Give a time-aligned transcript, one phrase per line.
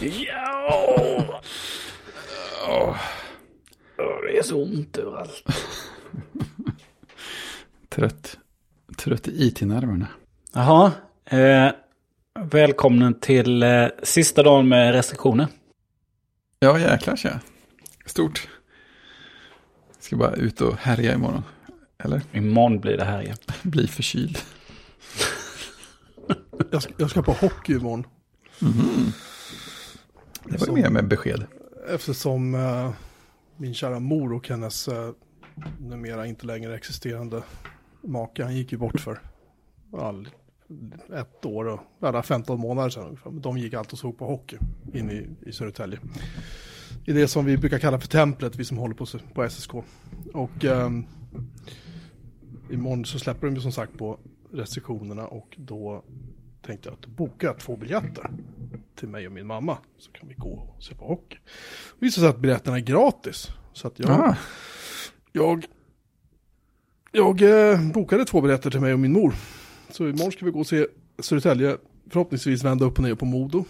[0.00, 1.40] Ja!
[2.68, 2.96] Åh,
[4.26, 5.42] Det är så ont överallt.
[7.88, 8.38] Trött.
[8.96, 10.06] Trött i IT-nerverna.
[10.52, 10.92] Jaha.
[11.24, 11.70] Eh,
[12.40, 15.46] välkommen till eh, sista dagen med restriktioner.
[16.58, 17.40] Ja, jäklar tja.
[18.06, 18.48] Stort.
[19.98, 21.42] Ska bara ut och härja imorgon.
[21.98, 22.22] Eller?
[22.32, 23.36] Imorgon blir det här igen.
[23.62, 24.38] Bli förkyld.
[26.70, 28.06] Jag ska, jag ska på hockey imorgon.
[30.50, 31.46] Det var ju mer med besked.
[31.88, 32.90] Eftersom eh,
[33.56, 35.10] min kära mor och hennes eh,
[35.80, 37.42] numera inte längre existerande
[38.00, 39.18] make, han gick ju bort för
[39.92, 40.28] all,
[41.14, 43.30] ett år och alla 15 månader sedan ungefär.
[43.30, 44.58] De gick alltid och såg på hockey
[44.94, 45.98] inne i, i Södertälje.
[47.04, 49.74] I det som vi brukar kalla för templet, vi som håller på, på SSK.
[50.32, 51.04] Och ehm,
[52.70, 54.18] imorgon så släpper de ju som sagt på
[54.52, 56.04] restriktionerna och då
[56.62, 58.30] tänkte jag att boka två biljetter
[58.96, 59.78] till mig och min mamma.
[59.98, 61.38] Så kan vi gå och se på hockey.
[61.98, 63.48] Det visar sig att biljetterna är gratis.
[63.72, 64.36] Så att jag, Ah,
[65.32, 65.66] jag,
[67.12, 69.34] jag eh, bokade två biljetter till mig och min mor.
[69.90, 70.86] Så imorgon ska vi gå och se
[71.18, 71.76] Södertälje,
[72.10, 73.64] förhoppningsvis vända upp och ner på Modo.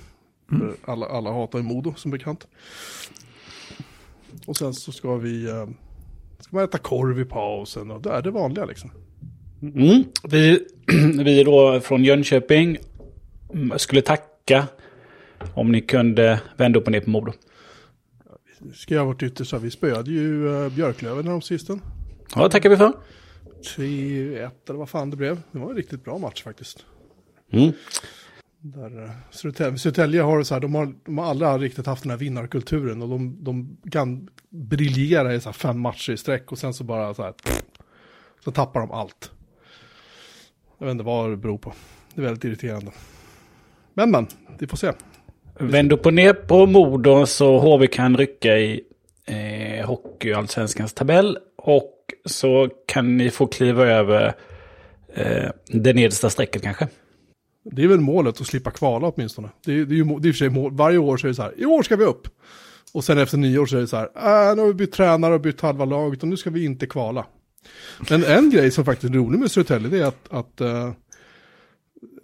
[0.49, 2.47] För Alla, alla hatar ju Modo som bekant.
[4.47, 5.67] Och sen så ska vi, eh,
[6.39, 8.91] ska man äta korv i pausen och det är det vanliga liksom.
[9.63, 10.05] Mm.
[10.25, 10.67] Vi,
[11.25, 12.77] vi då från Jönköping
[13.55, 14.67] mm, skulle tacka
[15.55, 17.33] om ni kunde vända upp och ner på Modo.
[18.75, 21.81] Ska jag vårt yttersta, vi spöade ju uh, Björklöven här sistone.
[22.35, 22.93] Ja, det tackar vi för.
[23.77, 25.43] 3-1 eller vad fan det blev.
[25.53, 26.85] Det var en riktigt bra match faktiskt.
[27.51, 27.73] Mm.
[28.61, 32.11] Där, eh, Södertälje, Södertälje har så här, de har, de har aldrig riktigt haft den
[32.11, 36.59] här vinnarkulturen och de, de kan briljera i så här fem matcher i sträck och
[36.59, 37.35] sen så bara så här,
[38.45, 39.31] så tappar de allt.
[40.79, 41.73] Jag vet inte vad det beror på.
[42.15, 42.93] Det är väldigt irriterande.
[43.95, 44.27] Men men,
[44.59, 44.93] vi får se.
[45.59, 48.81] Vänd upp och ner på Modo så HV kan rycka i
[49.27, 51.39] eh, Hockeyallsvenskans tabell.
[51.57, 51.93] Och
[52.25, 54.35] så kan ni få kliva över
[55.15, 56.89] eh, det nedersta strecket kanske.
[57.65, 59.49] Det är väl målet att slippa kvala åtminstone.
[59.65, 61.35] Det är, det är ju det är för sig mål, varje år så är det
[61.35, 62.29] så här, i år ska vi upp.
[62.93, 65.35] Och sen efter nyår så är det så här, äh, nu har vi bytt tränare
[65.35, 67.27] och bytt halva laget och nu ska vi inte kvala.
[68.11, 70.93] Men en grej som faktiskt är rolig med Södertälje det är att, att eh,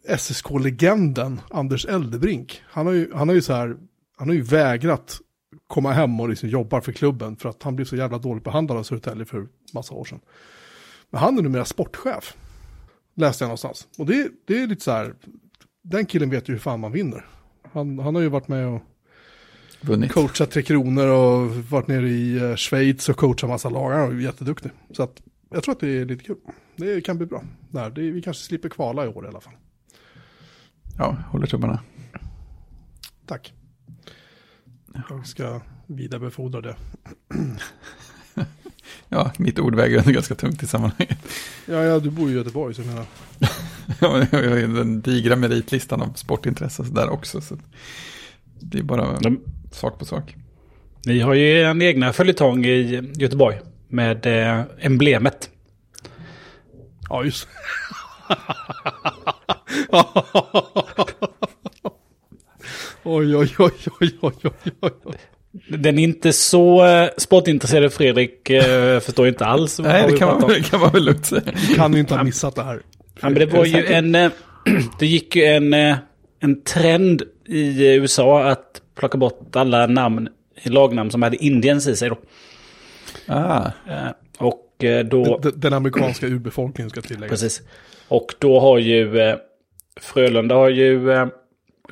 [0.08, 3.76] SSK-legenden Anders Eldebrink, han har ju, han har ju så här,
[4.16, 5.20] han har ju vägrat
[5.66, 8.78] komma hem och liksom jobba för klubben för att han blev så jävla dåligt behandlad
[8.78, 10.20] av Södertälje för massa år sedan.
[11.10, 12.36] Men han är numera sportchef.
[13.14, 13.88] Läste jag någonstans.
[13.98, 15.14] Och det, det är lite så här,
[15.82, 17.26] den killen vet ju hur fan man vinner.
[17.72, 18.82] Han, han har ju varit med och
[19.80, 20.12] vunnit.
[20.12, 23.91] coachat Tre Kronor och varit nere i eh, Schweiz och coachat massa lag.
[23.91, 24.70] Han är jätteduktig.
[24.91, 26.36] Så att jag tror att det är lite kul.
[26.76, 27.42] Det kan bli bra.
[27.70, 29.54] Där, det, vi kanske slipper kvala i år i alla fall.
[30.98, 31.80] Ja, håller tummarna.
[33.26, 33.53] Tack.
[35.08, 36.76] Jag ska vidarebefordra det.
[39.08, 41.19] Ja, mitt ord väger ändå ganska tungt i sammanhanget.
[41.66, 43.04] Ja, ja, du bor ju i Göteborg så jag menar.
[44.00, 47.41] Ja, jag har ju den digra meritlistan av sportintresse där också.
[47.41, 47.56] Så
[48.60, 49.41] det är bara De,
[49.72, 50.36] sak på sak.
[51.06, 55.50] ni har ju en egna följetong i Göteborg med eh, emblemet.
[57.09, 57.48] Ja, just
[63.05, 64.34] Oj, oj, oj, oj, oj,
[64.81, 65.15] oj, oj.
[65.69, 70.28] Den är inte så eh, sportintresserade Fredrik eh, förstår inte alls vad Nej, det kan
[70.41, 71.43] man, det kan man väl lugnt säga.
[71.77, 72.83] Kan ju inte ha missat det här.
[73.21, 74.15] Ja, men det var ju en...
[74.15, 74.31] eh,
[74.99, 75.75] Det gick ju en,
[76.41, 80.28] en trend i USA att plocka bort alla namn,
[80.65, 82.19] lagnamn som hade Indiens i sig då.
[83.27, 83.71] Ah,
[84.39, 85.39] Och då...
[85.43, 87.31] Den, den amerikanska urbefolkningen ska tilläggas.
[87.31, 87.62] Precis.
[88.09, 89.37] Och då har ju
[90.00, 91.26] Frölunda har ju eh,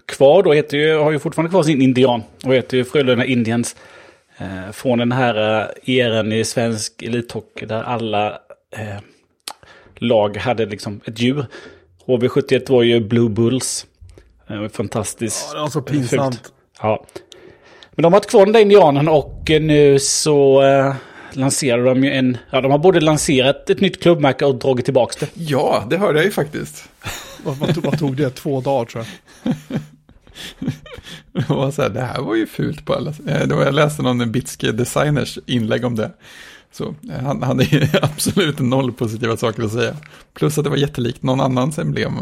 [0.07, 2.23] kvar då, heter ju, har ju fortfarande kvar sin indian.
[2.45, 3.77] Och heter ju Frölunda Indians.
[4.39, 8.31] Eh, från den här eh, eran i svensk elithockey där alla
[8.77, 9.01] eh,
[9.97, 11.47] lag hade liksom ett djur.
[12.07, 13.87] HV71 var ju Blue Bulls.
[14.51, 15.49] Eh, fantastiskt.
[15.49, 15.91] Ja, det var så fult.
[15.91, 16.53] pinsamt.
[16.83, 17.05] Ja.
[17.91, 20.95] Men de har haft kvar den där indianen och eh, nu så eh,
[21.33, 22.37] lanserar de ju en...
[22.51, 25.31] Ja, de har både lanserat ett nytt klubbmärke och dragit tillbaka det.
[25.35, 26.89] ja, det hörde jag ju faktiskt.
[27.45, 28.31] Vad, vad, tog- vad tog det?
[28.31, 29.05] Två dagar tror
[29.43, 29.55] jag.
[31.33, 33.75] Det var så här, det här var ju fult på alla eh, det var, Jag
[33.75, 36.11] läste någon Bitske designers inlägg om det.
[36.73, 39.97] Så eh, han hade ju absolut noll positiva saker att säga.
[40.35, 42.13] Plus att det var jättelikt någon annans emblem.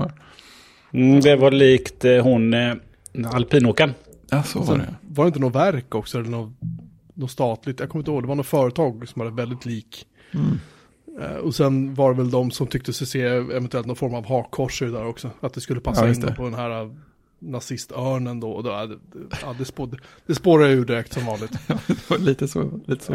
[0.93, 2.75] Mm, det var likt eh, hon eh,
[3.27, 3.95] alpinåkaren.
[4.31, 4.95] Ja, så var Sen, det.
[5.09, 6.19] var det inte något verk också?
[6.19, 6.53] Eller något,
[7.15, 7.81] något statligt?
[7.81, 8.23] Jag kommer inte ihåg.
[8.23, 10.07] Det var något företag som hade väldigt lik.
[10.35, 10.61] Mm.
[11.21, 14.27] Eh, och sen var det väl de som tyckte sig se eventuellt någon form av
[14.27, 15.31] hakkors där också.
[15.41, 16.91] Att det skulle passa Ja, in på den här eh,
[17.39, 18.51] nazistörnen då.
[18.51, 18.99] Och då det,
[19.43, 21.53] ja, det, spår, det spårar ur direkt som vanligt.
[22.19, 22.81] lite så.
[22.87, 23.13] Lite så.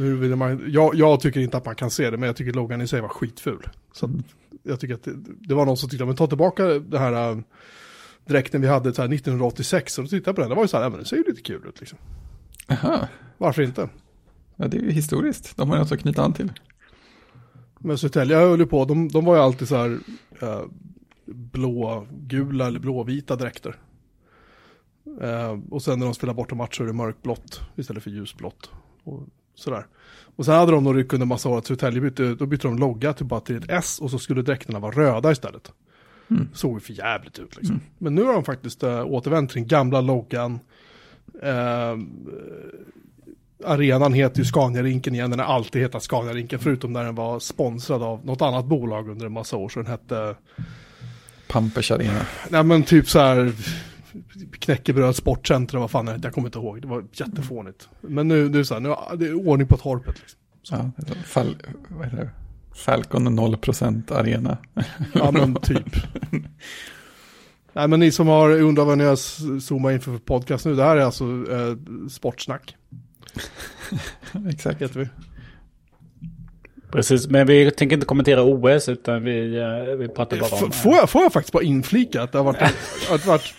[0.00, 2.80] Uh, man, jag, jag tycker inte att man kan se det, men jag tycker loggan
[2.80, 3.66] i sig var skitful.
[3.92, 4.12] Så att,
[4.62, 7.42] jag tycker att det, det var någon som tyckte, men ta tillbaka det här
[8.26, 10.76] dräkten vi hade så här 1986, och då tittade på den, det var ju så
[10.76, 11.98] här, ja, men det ser ju lite kul ut liksom.
[12.68, 13.08] Aha.
[13.38, 13.88] Varför inte?
[14.56, 15.56] Ja, det är ju historiskt.
[15.56, 16.52] De har något att knyta an till.
[17.84, 19.98] Men Södertälje höll ju på, de, de var ju alltid så här
[20.42, 20.64] uh,
[21.26, 23.76] blågula eller blåvita dräkter.
[25.22, 28.10] Uh, och sen när de spelar bort en match så är det mörkblått istället för
[28.10, 28.70] ljusblått.
[29.04, 29.22] Och
[29.54, 29.86] sådär.
[30.36, 32.78] Och sen hade de nog ryckt under massa år att Södertälje bytte, då bytte de
[32.78, 35.72] logga till bara till ett S och så skulle dräkterna vara röda istället.
[36.30, 36.48] Mm.
[36.52, 37.76] Såg ju för jävligt ut liksom.
[37.76, 37.86] Mm.
[37.98, 40.58] Men nu har de faktiskt uh, återvänt till den gamla loggan.
[41.34, 42.04] Uh,
[43.64, 48.02] arenan heter ju Scania-rinken igen, den har alltid hetat Scania-rinken, förutom när den var sponsrad
[48.02, 50.36] av något annat bolag under en massa år, så den hette...
[51.48, 52.26] Pampers Arena.
[52.48, 53.52] Nej men typ så här
[54.52, 56.26] knäckebröd sportcentrum, vad fan är det?
[56.26, 57.88] Jag kommer inte ihåg, det var jättefånigt.
[58.00, 60.14] Men nu, nu så här, nu det är ordning på torpet.
[60.20, 60.92] Liksom.
[60.96, 61.56] Ja, Fal
[61.88, 62.30] vad heter det?
[62.74, 64.58] Falcon 0% Arena.
[65.14, 65.96] Ja men typ.
[67.72, 69.16] Nej men ni som har undrat vad ni har
[69.60, 71.76] zoomat inför för podcast nu, det här är alltså eh,
[72.08, 72.76] sportsnack.
[74.48, 74.82] Exakt.
[74.82, 75.08] Heter vi.
[76.94, 80.70] Precis, men vi tänker inte kommentera OS utan vi, eh, vi pratar bara om...
[80.70, 82.62] F får, jag, får jag faktiskt bara inflika att det har varit...
[83.10, 83.54] att varit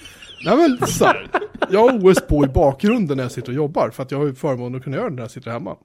[0.45, 1.27] nej men så här,
[1.69, 4.25] jag har OS på i bakgrunden när jag sitter och jobbar, för att jag har
[4.25, 5.77] ju förmånen att kunna göra det när jag sitter hemma.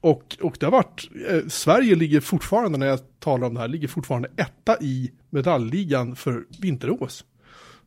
[0.00, 3.68] Och, och det har varit, eh, Sverige ligger fortfarande, när jag talar om det här,
[3.68, 7.24] ligger fortfarande etta i medaljligan för vinter-OS.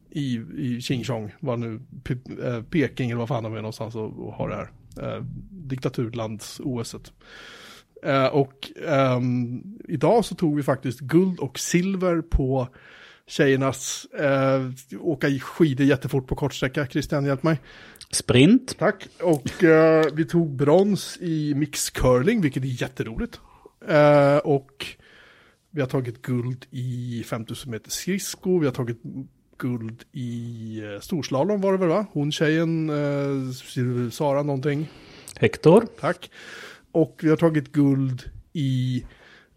[0.10, 0.82] I, i
[1.40, 2.14] var nu P
[2.44, 4.70] eh, Peking eller vad fan de är någonstans och, och har det här.
[5.02, 7.12] Eh, diktaturlands-OSet.
[8.04, 12.68] Eh, och ehm, idag så tog vi faktiskt guld och silver på
[13.28, 14.70] tjejernas eh,
[15.00, 16.88] åka skidor jättefort på kortsträcka.
[16.88, 17.60] Christian, hjälp mig.
[18.12, 18.78] Sprint.
[18.78, 19.08] Tack.
[19.22, 23.40] Och eh, vi tog brons i mixcurling, vilket är jätteroligt.
[23.88, 24.86] Eh, och
[25.72, 29.02] vi har tagit guld i 5000 meter skridsko, vi har tagit
[29.58, 32.06] guld i eh, storslalom var det väl va?
[32.12, 34.90] Hon tjejen, eh, Sara någonting.
[35.36, 35.88] Hector.
[36.00, 36.30] Tack.
[36.92, 38.24] Och vi har tagit guld
[38.54, 39.06] i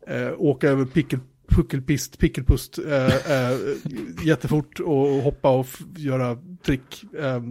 [0.06, 1.18] eh, åka över pickel,
[1.48, 3.58] puckelpist, pickelpust eh, eh,
[4.24, 5.66] jättefort och hoppa och
[5.96, 7.04] göra trick.
[7.18, 7.42] Eh,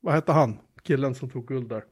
[0.00, 0.58] vad hette han?
[0.82, 1.82] Killen som tog guld där.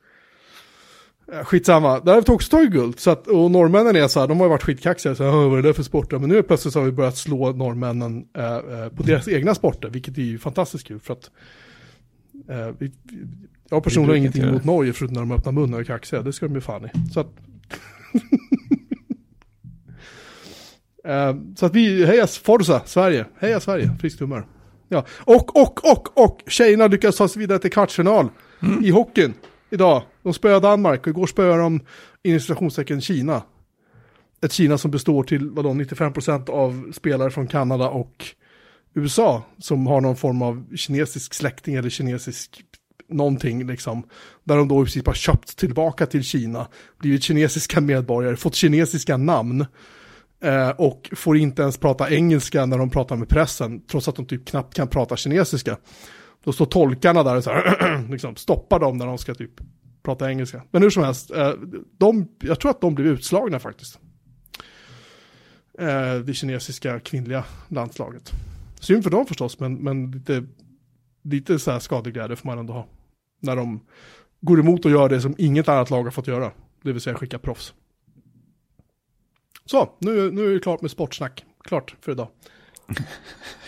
[1.32, 2.98] Eh, skitsamma, där har vi också tagit guld.
[2.98, 5.58] Så att, och norrmännen är så här, de har ju varit skitkaxiga, så här, vad
[5.58, 6.18] är det för sporter?
[6.18, 9.88] Men nu plötsligt så har vi börjat slå norrmännen eh, eh, på deras egna sporter,
[9.88, 11.00] vilket är ju fantastiskt kul.
[11.00, 11.30] För att
[12.48, 12.92] eh, vi,
[13.68, 16.32] jag har personligen ingenting emot Norge, förutom när de öppnar munnen och är kaxiga, det
[16.32, 17.12] ska de ju fan i.
[17.12, 17.26] Så att,
[21.04, 24.46] eh, så att vi, heja Forza, Sverige, heja Sverige, friskt humör.
[24.88, 28.28] Ja, och, och, och, och, tjejerna lyckas ta sig vidare till kvartsfinal
[28.62, 28.84] mm.
[28.84, 29.34] i hockeyn
[29.70, 30.02] idag.
[30.22, 31.80] De spöar Danmark och igår spöar de
[32.22, 33.42] in citationstecken Kina.
[34.44, 38.26] Ett Kina som består till vadå, 95% av spelare från Kanada och
[38.94, 42.64] USA som har någon form av kinesisk släkting eller kinesisk
[43.08, 44.02] någonting liksom.
[44.44, 46.66] Där de då i princip har köpt tillbaka till Kina,
[46.98, 49.66] blivit kinesiska medborgare, fått kinesiska namn.
[50.42, 54.26] Eh, och får inte ens prata engelska när de pratar med pressen, trots att de
[54.26, 55.76] typ knappt kan prata kinesiska.
[56.44, 59.60] Då står tolkarna där och så här, liksom, stoppar dem när de ska typ
[60.02, 60.62] prata engelska.
[60.70, 61.52] Men hur som helst, eh,
[61.98, 63.98] de, jag tror att de blev utslagna faktiskt.
[65.78, 68.30] Eh, det kinesiska kvinnliga landslaget.
[68.80, 70.46] Synd för dem förstås, men, men lite,
[71.22, 72.86] lite så här skadeglädje får man ändå ha.
[73.40, 73.80] När de
[74.40, 76.52] går emot och gör det som inget annat lag har fått göra.
[76.82, 77.74] Det vill säga skicka proffs.
[79.64, 81.44] Så, nu, nu är det klart med sportsnack.
[81.64, 82.28] Klart för idag.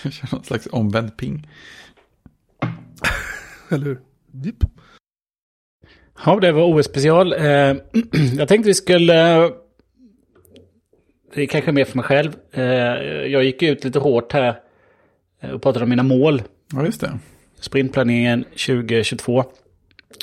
[0.02, 1.48] Jag kör någon slags omvänd ping.
[3.70, 4.00] Eller hur?
[4.26, 4.64] Dipp.
[6.24, 7.32] Ja, det var OS-special.
[7.32, 7.42] Eh,
[8.38, 9.50] jag tänkte vi skulle...
[11.34, 12.36] Det är kanske mer för mig själv.
[12.52, 12.64] Eh,
[13.32, 14.60] jag gick ut lite hårt här
[15.52, 16.42] och pratade om mina mål.
[16.72, 17.18] Ja, just det.
[17.60, 19.44] Sprintplaneringen 2022.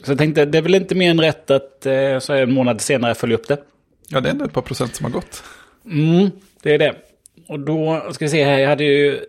[0.04, 2.82] Så jag tänkte, det är väl inte mer än rätt att eh, så en månad
[2.82, 3.58] senare följa upp det.
[4.10, 5.44] Ja, det är ändå ett par procent som har gått.
[5.86, 6.30] Mm,
[6.62, 6.96] det är det.
[7.48, 9.20] Och då ska vi se här, jag hade ju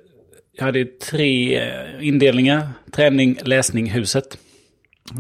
[0.53, 1.63] jag hade tre
[2.01, 2.69] indelningar.
[2.91, 4.39] Träning, läsning, huset.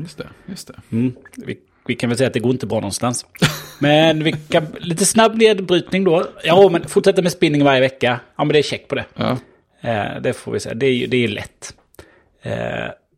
[0.00, 0.74] Just det, just det.
[0.92, 1.12] Mm.
[1.36, 3.26] Vi, vi, kan väl säga att det går inte bra någonstans.
[3.78, 6.26] Men vi kan, lite snabb nedbrytning då.
[6.44, 8.20] Ja, men fortsätta med spinning varje vecka.
[8.36, 9.04] Ja, men det är check på det.
[9.14, 9.38] Ja.
[9.80, 10.74] Eh, det får vi säga.
[10.74, 11.74] Det är ju det är lätt.
[12.42, 12.52] Eh,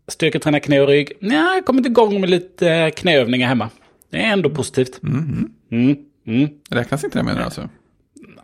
[0.09, 1.13] styrketräna knä och rygg.
[1.21, 3.71] Ja, jag kommer inte igång med lite knäövningar hemma.
[4.11, 5.03] Det är ändå positivt.
[5.03, 5.51] Mm.
[5.71, 5.97] Mm.
[6.27, 6.49] Mm.
[6.71, 7.61] Räknas inte det menar du alltså?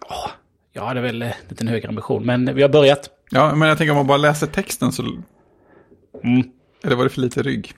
[0.08, 0.30] Oh,
[0.72, 3.10] jag hade väl en liten högre ambition, men vi har börjat.
[3.30, 5.02] Ja, men jag tänker om man bara läser texten så
[6.24, 6.42] Mm.
[6.84, 7.74] Eller var det för lite rygg?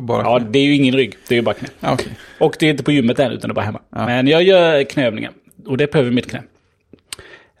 [0.00, 1.68] Bara Ja, det är ju ingen rygg, det är ju bara knä.
[1.80, 2.12] Okej.
[2.38, 3.80] Och det är inte på gymmet än, utan det är bara hemma.
[3.90, 4.06] Ja.
[4.06, 5.32] Men jag gör knöövningar.
[5.66, 6.42] Och det behöver mitt knä.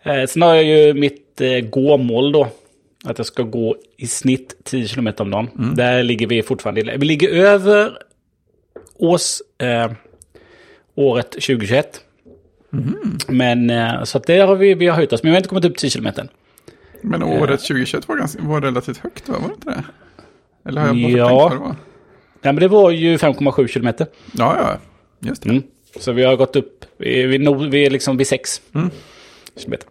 [0.02, 2.48] Eh, sen har jag ju mitt eh, gåmål då.
[3.04, 5.48] Att jag ska gå i snitt 10 km om dagen.
[5.58, 5.74] Mm.
[5.74, 6.96] Där ligger vi fortfarande.
[6.98, 7.98] Vi ligger över
[8.98, 9.92] års, eh,
[10.94, 12.00] året 2021.
[12.70, 13.18] Mhm.
[13.28, 15.22] Men eh, så att det har vi, vi har höjt oss.
[15.22, 16.28] Men vi har inte kommit upp 10 km än.
[17.02, 19.36] Men året 2021 var, ganska, var relativt högt, va?
[19.40, 19.84] var det inte det?
[20.68, 21.28] Eller har jag bara Ja.
[21.28, 21.76] tänkt vad det var?
[22.42, 23.86] Ja, men det var ju 5,7 km.
[23.98, 24.06] Ja,
[24.58, 24.78] ja,
[25.28, 25.48] just det.
[25.50, 25.62] Mm.
[26.00, 27.38] Så vi har gått upp, vi, vi,
[27.70, 28.90] vi är liksom vid 6 Mm.
[29.56, 29.88] kilometer.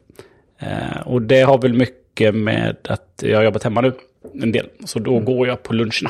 [0.60, 3.94] Eh, och det har väl mycket med att jag har jobbat hemma nu
[4.42, 4.70] en del.
[4.86, 6.10] Så då går jag på luncherna.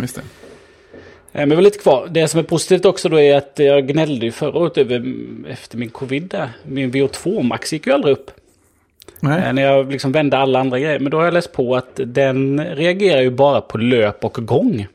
[0.00, 0.20] Just det.
[1.32, 2.08] Eh, men vi har lite kvar.
[2.10, 5.04] Det som är positivt också då är att jag gnällde ju förra året över,
[5.48, 6.50] efter min covid där.
[6.66, 8.30] Min VO2-max gick ju aldrig upp.
[9.20, 10.98] Nej, Eh, när jag liksom vände alla andra grejer.
[10.98, 14.86] Men då har jag läst på att den reagerar ju bara på löp och gång.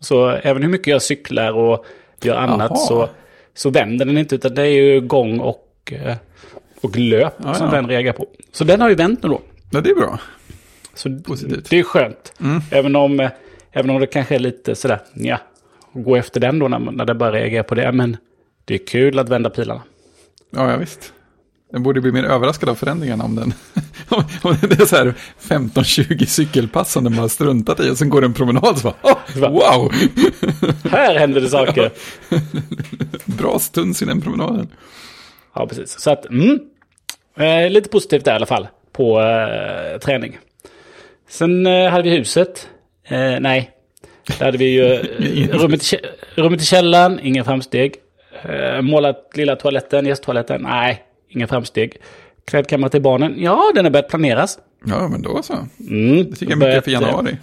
[0.00, 1.84] Så även hur mycket jag cyklar och
[2.22, 3.08] gör annat så,
[3.54, 4.34] så vänder den inte.
[4.34, 6.16] Utan det är ju gång och, eh,
[6.80, 7.72] och löp Ja, som ja.
[7.72, 8.26] den reagerar på.
[8.52, 9.40] Så den har ju vänt nu då.
[9.70, 10.20] ja, det är bra.
[10.94, 11.70] Så Positivt.
[11.70, 12.32] det är skönt.
[12.40, 12.60] Mm.
[12.70, 13.30] Även, om, eh,
[13.72, 15.38] även om det kanske är lite sådär, ja,
[15.92, 17.92] gå efter den då när, när det bara reagerar på det.
[17.92, 18.16] Men
[18.64, 19.82] det är kul att vända pilarna.
[20.50, 21.12] Ja, ja visst.
[21.72, 23.54] Den borde bli mer överraskad av förändringarna om den.
[24.42, 28.24] om det är så här 15-20 cykelpass som den bara struntat i och sen går
[28.24, 29.92] en promenad så bara, oh, wow!
[30.90, 31.90] Här händer det saker.
[33.24, 34.68] Bra stuns i den promenaden.
[35.54, 36.00] Ja, precis.
[36.00, 36.58] Så att, mm.
[37.36, 40.38] Eh, lite positivt där i alla fall på eh, träning.
[41.28, 42.68] Sen eh, hade vi huset.
[43.08, 43.70] Eh, nej,
[44.38, 45.82] där hade vi ju eh, rummet,
[46.34, 47.94] rummet i källaren, inga framsteg.
[48.42, 51.96] Eh, målat lilla toaletten, gästtoaletten, nej, inga framsteg.
[52.44, 54.58] Klädkammare till barnen, ja, den har börjat planeras.
[54.84, 55.52] Ja, men då så.
[55.80, 57.36] Mm, Det tycker jag mycket för januari.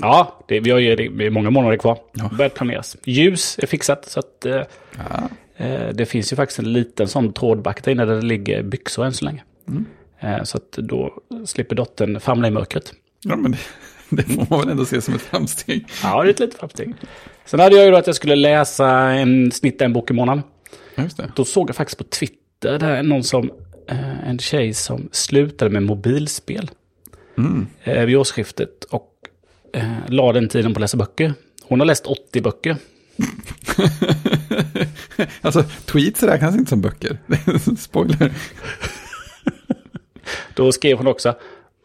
[0.00, 1.98] Ja, det, vi har ju det är många månader kvar.
[2.12, 2.30] Ja.
[2.38, 2.96] Börjat planeras.
[3.04, 4.62] Ljus är fixat, så att eh,
[4.96, 8.62] Ja, Eh, Det finns ju faktiskt en liten sån trådback där inne där det ligger
[8.62, 9.42] byxor än så länge.
[9.68, 9.84] Mm.
[10.20, 11.14] Eh, Så att då
[11.46, 12.92] slipper dottern famla i mörkret.
[13.22, 13.58] ja men det,
[14.10, 15.86] det får man väl ändå se som ett framsteg.
[16.02, 16.94] Ja, det är ett litet framsteg.
[17.44, 20.42] Sen hade jag ju då att jag skulle läsa en snitt en bok i månaden.
[20.96, 21.32] Just det.
[21.36, 23.50] Då såg jag faktiskt på Twitter där någon som,
[23.88, 26.70] eh, en tjej som slutade med mobilspel
[27.38, 27.66] Mm.
[27.84, 29.10] eh, vid årsskiftet och
[29.72, 31.34] eh, la den tiden på att läsa böcker.
[31.62, 32.76] Hon har läst 80 böcker.
[35.40, 37.18] alltså, tweets räknas inte som böcker.
[37.78, 38.32] Spoiler.
[40.54, 41.34] Då skrev hon också,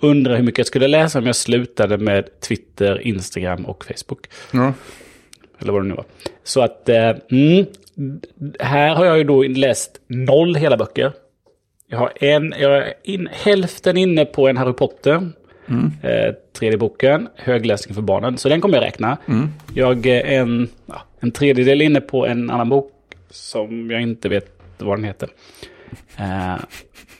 [0.01, 4.27] undrar hur mycket jag skulle läsa om jag slutade med Twitter, Instagram och Facebook.
[4.51, 4.73] Ja.
[5.59, 6.05] Eller vad det nu var.
[6.43, 7.65] Så att, eh, mm,
[8.59, 11.11] här har jag ju då läst noll hela böcker.
[11.87, 15.29] Jag har en, jag är in, hälften inne på en Harry Potter.
[16.03, 18.37] Eh, tredje boken, högläsning för barnen.
[18.37, 19.17] Så den kommer jag räkna.
[19.73, 22.91] Jag är en, ja, en tredjedel inne på en annan bok
[23.29, 25.29] som jag inte vet vad den heter.
[26.17, 26.55] Eh,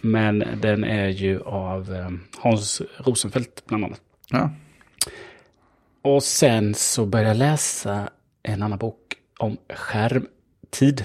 [0.02, 2.10] men den är ju av eh,
[2.40, 4.02] Hans Rosenfeldt bland annat.
[4.30, 4.50] Ja.
[6.02, 8.10] Och sen så började jag läsa
[8.44, 9.58] en annan bok om
[10.76, 11.04] skärmtid.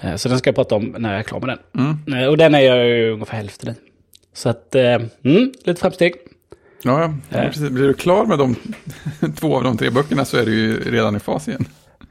[0.00, 1.58] Eh, Så den ska jag prata om när jag är klar med
[2.04, 2.14] den.
[2.22, 3.76] Eh, Och den är jag ju ungefär hälften i.
[4.34, 4.94] Så att, eh,
[5.24, 6.14] mm, lite framsteg.
[6.82, 7.50] Ja, ja.
[7.70, 8.56] Blir du klar med de
[9.36, 11.64] två av de tre böckerna så är du ju redan i fas igen.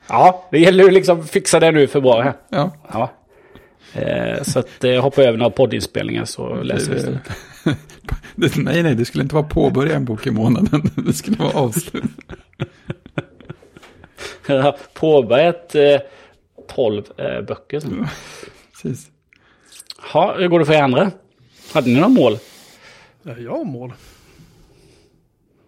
[0.08, 2.32] Ja, det gäller ju liksom fixa det nu i februari.
[2.50, 2.72] Ja.
[2.94, 3.12] Ja.
[4.44, 7.18] Så att eh, hoppa över några poddinspelningar så läser vi.
[8.36, 10.82] Det, nej, nej, det skulle inte vara påbörja en bok i månaden.
[10.96, 12.04] Det skulle vara avslut.
[14.48, 15.76] Jag har påbörjat
[16.76, 17.80] 12 eh, böcker.
[17.80, 18.08] Sen.
[18.72, 19.12] Precis.
[20.14, 21.12] Ja, hur går det för er andra?
[21.74, 22.38] Hade ni några mål?
[23.24, 23.94] Ja, jag har mål.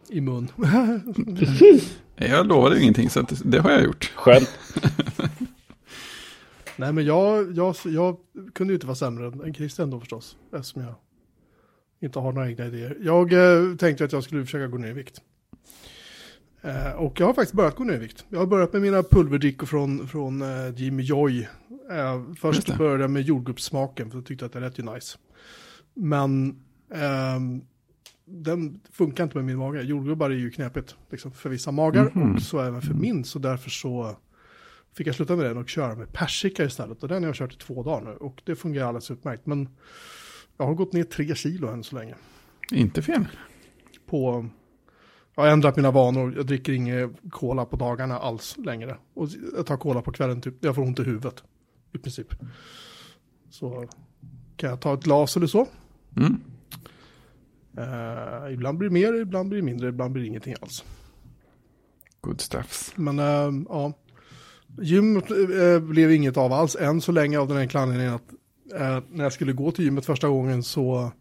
[0.09, 0.51] I mun.
[2.15, 4.11] Jag lovade ju ingenting så det har jag gjort.
[4.15, 4.49] Skönt.
[6.75, 8.17] Nej, men jag, jag, jag
[8.53, 10.37] kunde ju inte vara sämre än Christian då förstås.
[10.53, 10.95] Eftersom jag
[12.01, 12.97] inte har några egna idéer.
[13.01, 15.21] Jag eh, tänkte att jag skulle försöka gå ner i vikt.
[16.63, 18.25] Eh, och jag har faktiskt börjat gå ner i vikt.
[18.29, 21.47] Jag har börjat med mina pulverdrickor från, från eh, Jimmy Joy.
[21.91, 25.17] Eh, först började jag med jordgubbssmaken för jag tyckte att det lät ju nice.
[25.93, 26.59] Men
[26.93, 27.61] ehm,
[28.25, 29.81] den funkar inte med min mage.
[29.81, 32.35] Jordgubbar är ju knepigt liksom, för vissa magar Mhm.
[32.35, 33.23] och så även för min.
[33.23, 34.15] Så därför så
[34.97, 37.03] fick jag sluta med den och köra med persika istället.
[37.03, 39.45] Och den har jag kört i två dagar nu och det fungerar alldeles utmärkt.
[39.45, 39.69] Men
[40.57, 42.15] jag har gått ner tre kilo än så länge.
[42.71, 43.25] Inte fel.
[44.05, 44.45] På,
[45.35, 46.33] jag har ändrat mina vanor.
[46.35, 48.97] Jag dricker ingen cola på dagarna alls längre.
[49.13, 50.55] Och jag tar cola på kvällen typ.
[50.59, 51.43] Jag får ont i huvudet.
[51.93, 52.27] I princip.
[53.49, 53.87] Så
[54.57, 55.67] kan jag ta ett glas eller så.
[56.17, 56.39] Mm.
[57.77, 60.83] Eh, ibland blir det mer, ibland blir det mindre, ibland blir det ingenting alls.
[62.21, 62.93] Good stuffs.
[62.95, 63.93] Men eh, ja,
[64.81, 68.31] gymmet eh, blev inget av alls än så länge av den enkla anledningen att
[69.09, 71.11] när jag skulle gå till gymmet första gången så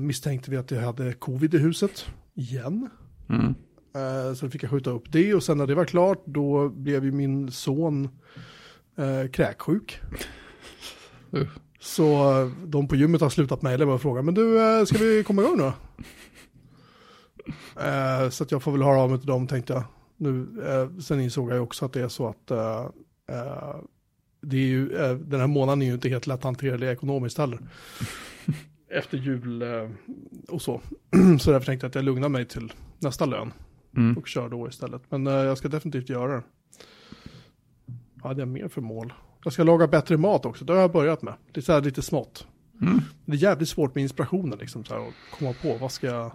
[0.00, 2.90] misstänkte vi att jag hade covid i huset igen.
[3.28, 3.54] Mm.
[3.94, 6.68] Eh, så då fick jag skjuta upp det och sen när det var klart då
[6.68, 8.08] blev ju min son
[8.96, 10.00] eh, kräksjuk.
[11.34, 11.48] Uh.
[11.80, 15.24] Så eh, de på gymmet har slutat mejla och fråga, men du, eh, ska vi
[15.24, 15.72] komma igång nu?
[17.80, 19.84] Eh, så jag får väl höra av mig till dem tänkte jag.
[20.16, 22.86] Nu, eh, sen insåg jag också att det är så att eh,
[23.28, 23.76] eh,
[24.42, 24.88] det är ju,
[25.24, 27.58] den här månaden är ju inte helt lätt hanterlig ekonomiskt heller.
[28.92, 29.88] Efter jul eh,
[30.48, 30.80] och så.
[31.40, 33.52] så därför tänkte jag att jag lugnar mig till nästa lön
[33.96, 34.18] Mm.
[34.18, 35.02] och kör då istället.
[35.08, 36.42] Men eh, jag ska definitivt göra det.
[38.14, 39.12] Vad hade jag mer för mål?
[39.44, 41.34] Jag ska laga bättre mat också, det har jag börjat med.
[41.52, 42.46] Det är så här lite smått.
[42.82, 43.00] Mm.
[43.24, 46.32] Det är jävligt svårt med inspirationen liksom, så här, att komma på vad ska jag...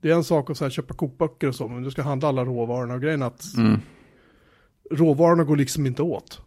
[0.00, 2.28] Det är en sak att så här, köpa kokböcker och så, men du ska handla
[2.28, 3.80] alla råvarorna och grejen att Mm.
[4.90, 6.40] råvarorna går liksom inte åt.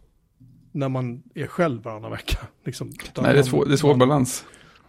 [0.72, 2.38] När man är själv varannan vecka.
[2.64, 2.92] Liksom.
[3.18, 4.44] Nej, det är, svår, det är svår man- balans.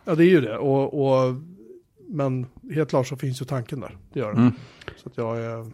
[0.06, 0.58] Ja, det är ju det.
[0.58, 1.36] Och, och,
[2.08, 3.98] men helt klart så finns ju tanken där.
[4.14, 4.40] Det gör det.
[4.40, 4.54] Mm.
[4.98, 5.72] Så att jag är...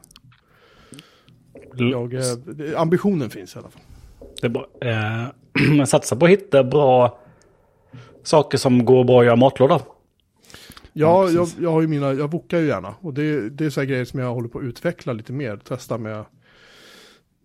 [1.76, 2.14] Jag,
[2.76, 3.82] ambitionen finns i alla fall.
[4.42, 4.68] Det är bra.
[4.82, 7.20] Eh, man satsar på att hitta bra
[8.24, 9.80] saker som går bra att göra matlåda.
[9.80, 9.98] Ja,
[10.94, 12.96] Ja, jag, jag har ju mina, jag vokar ju gärna.
[13.02, 15.58] Och det, det är så här grejer som jag håller på att utveckla lite mer.
[15.58, 16.26] Testa med,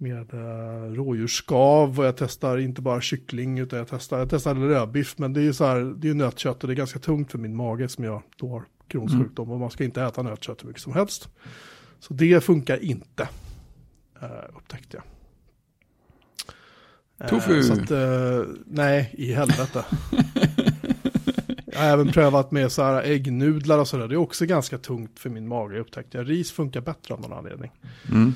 [0.03, 5.19] med uh, rådjursskav och jag testar inte bara kyckling utan jag testar, jag testar rödbiff.
[5.19, 7.31] Men det är ju så här, det är ju nötkött och det är ganska tungt
[7.31, 9.31] för min mage som jag då har Crohns Mm.
[9.37, 11.29] Och man ska inte äta nötkött hur mycket som helst.
[12.01, 13.29] Så det funkar inte,
[14.23, 15.05] uh, upptäckte jag.
[17.23, 17.63] Eh, Tofu.
[17.63, 19.85] så att, eh, nej, i helvete.
[21.73, 24.09] Jag har även prövat med så här äggnudlar och sådär.
[24.09, 26.31] Det är också ganska tungt för min mage upptäckte jag.
[26.31, 27.71] Ris funkar bättre av någon anledning.
[28.11, 28.35] Mm.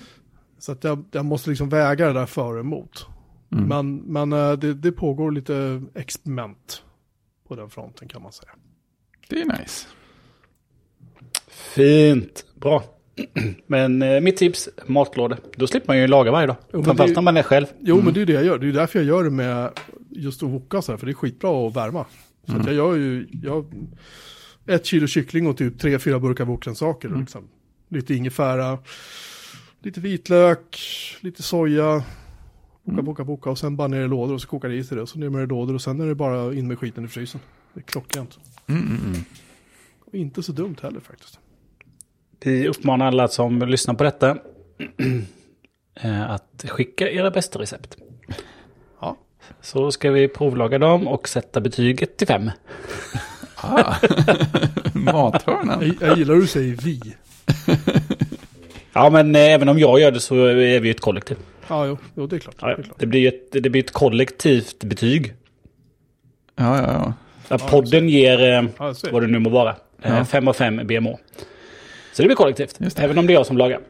[0.59, 3.07] Så att jag, jag måste liksom väga det där för och emot.
[3.53, 3.65] Mm.
[3.69, 6.83] Men, men eh, det, det pågår lite experiment
[7.49, 8.51] på den fronten kan man säga.
[9.29, 9.87] Det är nice.
[11.49, 12.45] Fint.
[12.55, 12.83] Bra.
[13.67, 15.39] Men eh, mitt tips, matlådor.
[15.57, 16.57] Då slipper man ju laga varje dag.
[16.73, 17.67] Jo, Framförallt det- när man är själv.
[17.81, 18.59] Jo, men det är det jag gör.
[18.59, 19.71] Det är därför jag gör det med
[20.11, 22.07] just att woka så här, för det är skitbra att värma.
[22.47, 23.67] Så att jag gör ju, jag,
[24.67, 27.09] ett kilo kyckling och typ tre, fyra burkar wokgrönsaker.
[27.21, 27.49] Liksom.
[27.89, 28.79] Lite ingefära,
[29.83, 30.81] lite vitlök,
[31.21, 32.05] lite soja,
[32.83, 34.97] boka, boka, boka och sen bara ner i lådor och så kokar det i sig
[34.97, 35.03] det.
[35.03, 37.05] Och så ner med det i lådor och sen är det bara in med skiten
[37.05, 37.41] i frysen.
[37.75, 38.39] Det är klockrent.
[38.67, 39.21] Mm, mm, mm.
[40.07, 41.39] Och inte så dumt heller faktiskt.
[42.41, 44.39] Vi uppmanar alla som lyssnar på detta
[46.01, 47.97] eh, att skicka era bästa recept.
[49.01, 49.17] Ja.
[49.61, 52.51] Så ska vi provlaga dem och sätta betyget till fem.
[53.59, 53.97] Ah.
[54.95, 55.83] Mathörnan.
[55.83, 57.01] Jag, jag gillar hur du säger vi.
[58.97, 61.37] Ja, men eh, även om jag gör det så är vi ett kollektiv.
[61.69, 62.55] Ja, jo, jo det är klart.
[62.61, 62.79] Ja, Det ja.
[62.79, 62.99] är klart.
[62.99, 65.35] Det, blir ett, det blir ett kollektivt betyg.
[66.57, 67.13] Ja, ja, ja.
[67.49, 70.25] Där podden ger, eh, Ja, vad det nu må vara, eh, Ja.
[70.25, 71.19] fem av fem BMO.
[72.13, 72.99] Så det blir kollektivt, det.
[72.99, 73.81] även om det är jag som lagar.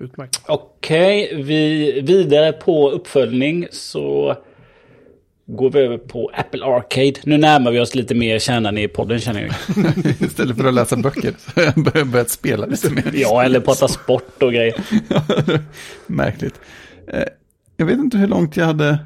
[0.00, 0.40] Utmärkt.
[0.46, 4.36] Okej, vi vidare på uppföljning så
[5.46, 7.12] går vi över på Apple Arcade.
[7.24, 9.54] Nu närmar vi oss lite mer kärnan i podden känner jag.
[10.22, 13.10] Istället för att läsa böcker så har jag börjat- börjat spela lite mer.
[13.14, 14.74] Ja, eller prata sport och grejer.
[16.06, 16.60] Märkligt.
[17.12, 17.22] Eh,
[17.76, 18.98] Jag vet inte hur långt jag hade...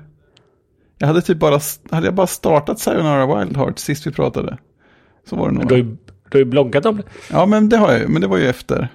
[0.98, 4.58] Jag hade typ bara, hade jag bara startat Sayonara Wild Heart sist vi pratade.
[5.30, 5.68] Så var det nog.
[5.68, 5.96] Du har ju, du
[6.32, 7.02] har ju bloggat om det.
[7.30, 8.08] Ja, men det har jag ju.
[8.08, 8.88] Men det var ju efter.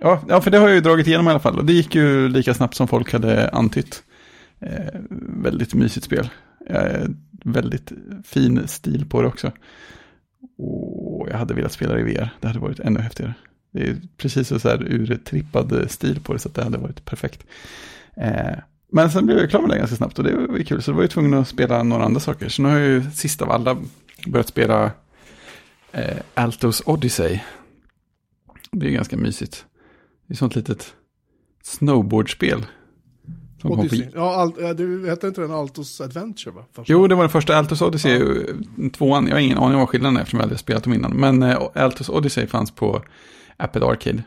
[0.00, 1.58] Ja, ja, för det har jag ju dragit igenom i alla fall.
[1.58, 4.02] Och det gick ju lika snabbt som folk hade antytt.
[4.60, 5.00] Eh,
[5.42, 6.28] väldigt mysigt spel.
[7.44, 7.92] Väldigt
[8.24, 9.52] fin stil på det också.
[10.58, 12.30] Och jag hade velat spela det i VR.
[12.40, 13.34] Det hade varit ännu häftigare.
[13.72, 17.46] Det är precis så här urtrippad stil på det, så att det hade varit perfekt.
[18.16, 18.58] Eh,
[18.92, 20.82] men sen blev jag klar med det ganska snabbt och det var kul.
[20.82, 22.48] Så då var jag tvungen att spela några andra saker.
[22.48, 23.76] Så nu har jag ju sist av alla
[24.26, 24.90] börjat spela
[25.92, 27.40] eh, Altos Odyssey.
[28.72, 29.66] Det är ganska mysigt.
[30.26, 30.94] Det är sånt litet
[31.62, 32.66] snowboardspel.
[33.60, 33.82] Som kom på...
[33.82, 34.08] Odyssey.
[34.14, 36.64] Ja, ja, det heter inte den Altos Adventure va?
[36.84, 38.12] Jo, det var den första Altos Odyssey.
[38.12, 38.46] ju
[38.90, 41.12] Tvåan, jag har ingen aning om vad skillnaden är eftersom jag aldrig spelat dem innan.
[41.12, 43.02] Men eh, Altos Odyssey fanns på
[43.56, 44.22] Apple Arcade.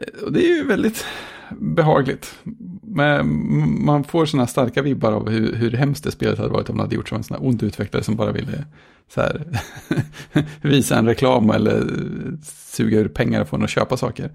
[0.00, 1.04] Eh, Och det är ju väldigt
[1.50, 2.34] behagligt.
[2.82, 6.76] men man får sådana starka vibbar av hur, hur hemskt det spelet hade varit om
[6.76, 8.64] man hade gjort som en sån här ond utvecklare som bara ville
[9.14, 9.60] så här,
[10.62, 11.82] visa en reklam eller
[12.44, 14.30] suga ur pengar från att köpa saker.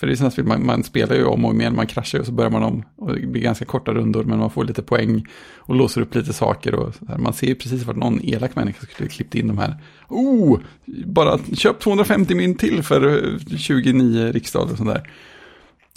[0.00, 2.20] För det är sådana spel, man, man spelar ju om och om igen, man kraschar
[2.20, 2.84] och så börjar man om.
[2.96, 6.32] Och det blir ganska korta rundor, men man får lite poäng och låser upp lite
[6.32, 6.74] saker.
[6.74, 9.76] Och man ser ju precis vart någon elak människa skulle klippt in de här.
[10.08, 15.10] Oh, bara köp 250 min till för eh, 29 riksdaler och sånt där.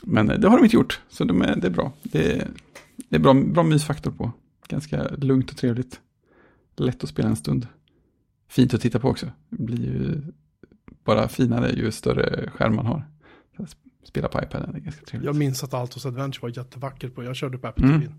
[0.03, 1.91] Men eh, det har de inte gjort, så de är, det är bra.
[2.03, 2.47] Det är,
[3.09, 4.31] det är bra, bra mysfaktor på.
[4.67, 5.99] Ganska lugnt och trevligt.
[6.77, 7.67] Lätt att spela en stund.
[8.49, 9.25] Fint att titta på också.
[9.49, 10.21] Det blir ju
[11.03, 13.03] bara finare ju större skärm man har.
[14.03, 15.25] Spela på iPaden, det är ganska trevligt.
[15.25, 17.23] Jag minns att Altos Adventure var jättevackert på.
[17.23, 18.01] Jag körde på Apple Mm.
[18.01, 18.13] TV.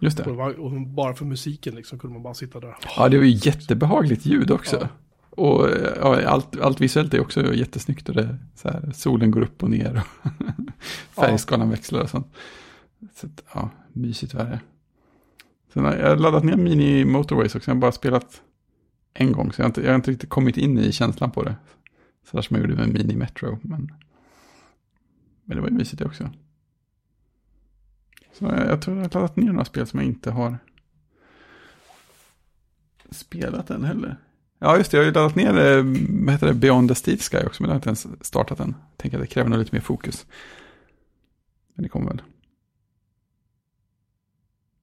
[0.00, 0.22] Just det.
[0.24, 2.76] Och, det var- och bara för musiken liksom kunde man bara sitta där.
[2.96, 4.76] Ja, det var ju jättebehagligt ljud också.
[4.80, 4.88] Ja.
[5.30, 5.68] Och
[6.00, 9.70] ja, allt, allt visuellt är också jättesnyggt och det, så här, solen går upp och
[9.70, 10.30] ner och
[11.14, 12.26] färgskalan växlar och sånt.
[13.14, 14.60] Så att, ja, mysigt värre.
[15.72, 18.42] Sen har jag laddat ner Mini Motorways också, jag har bara spelat
[19.14, 21.42] en gång, så jag har inte, jag har inte riktigt kommit in i känslan på
[21.42, 21.54] det.
[22.30, 23.90] Så där som jag gjorde med Mini Metro, men,
[25.46, 26.30] men det var ju mysigt det också.
[28.32, 30.58] Så jag, jag tror jag har laddat ner några spel som jag inte har
[33.10, 34.16] spelat än heller.
[34.58, 34.96] Ja, just det.
[34.96, 35.84] Jag har ju laddat ner eh,
[36.24, 38.58] vad heter det, Beyond the Steel Sky också, men det har inte ens startat.
[38.58, 40.26] Jag tänker att det kräver nog lite mer fokus.
[41.74, 42.22] Men det kommer väl.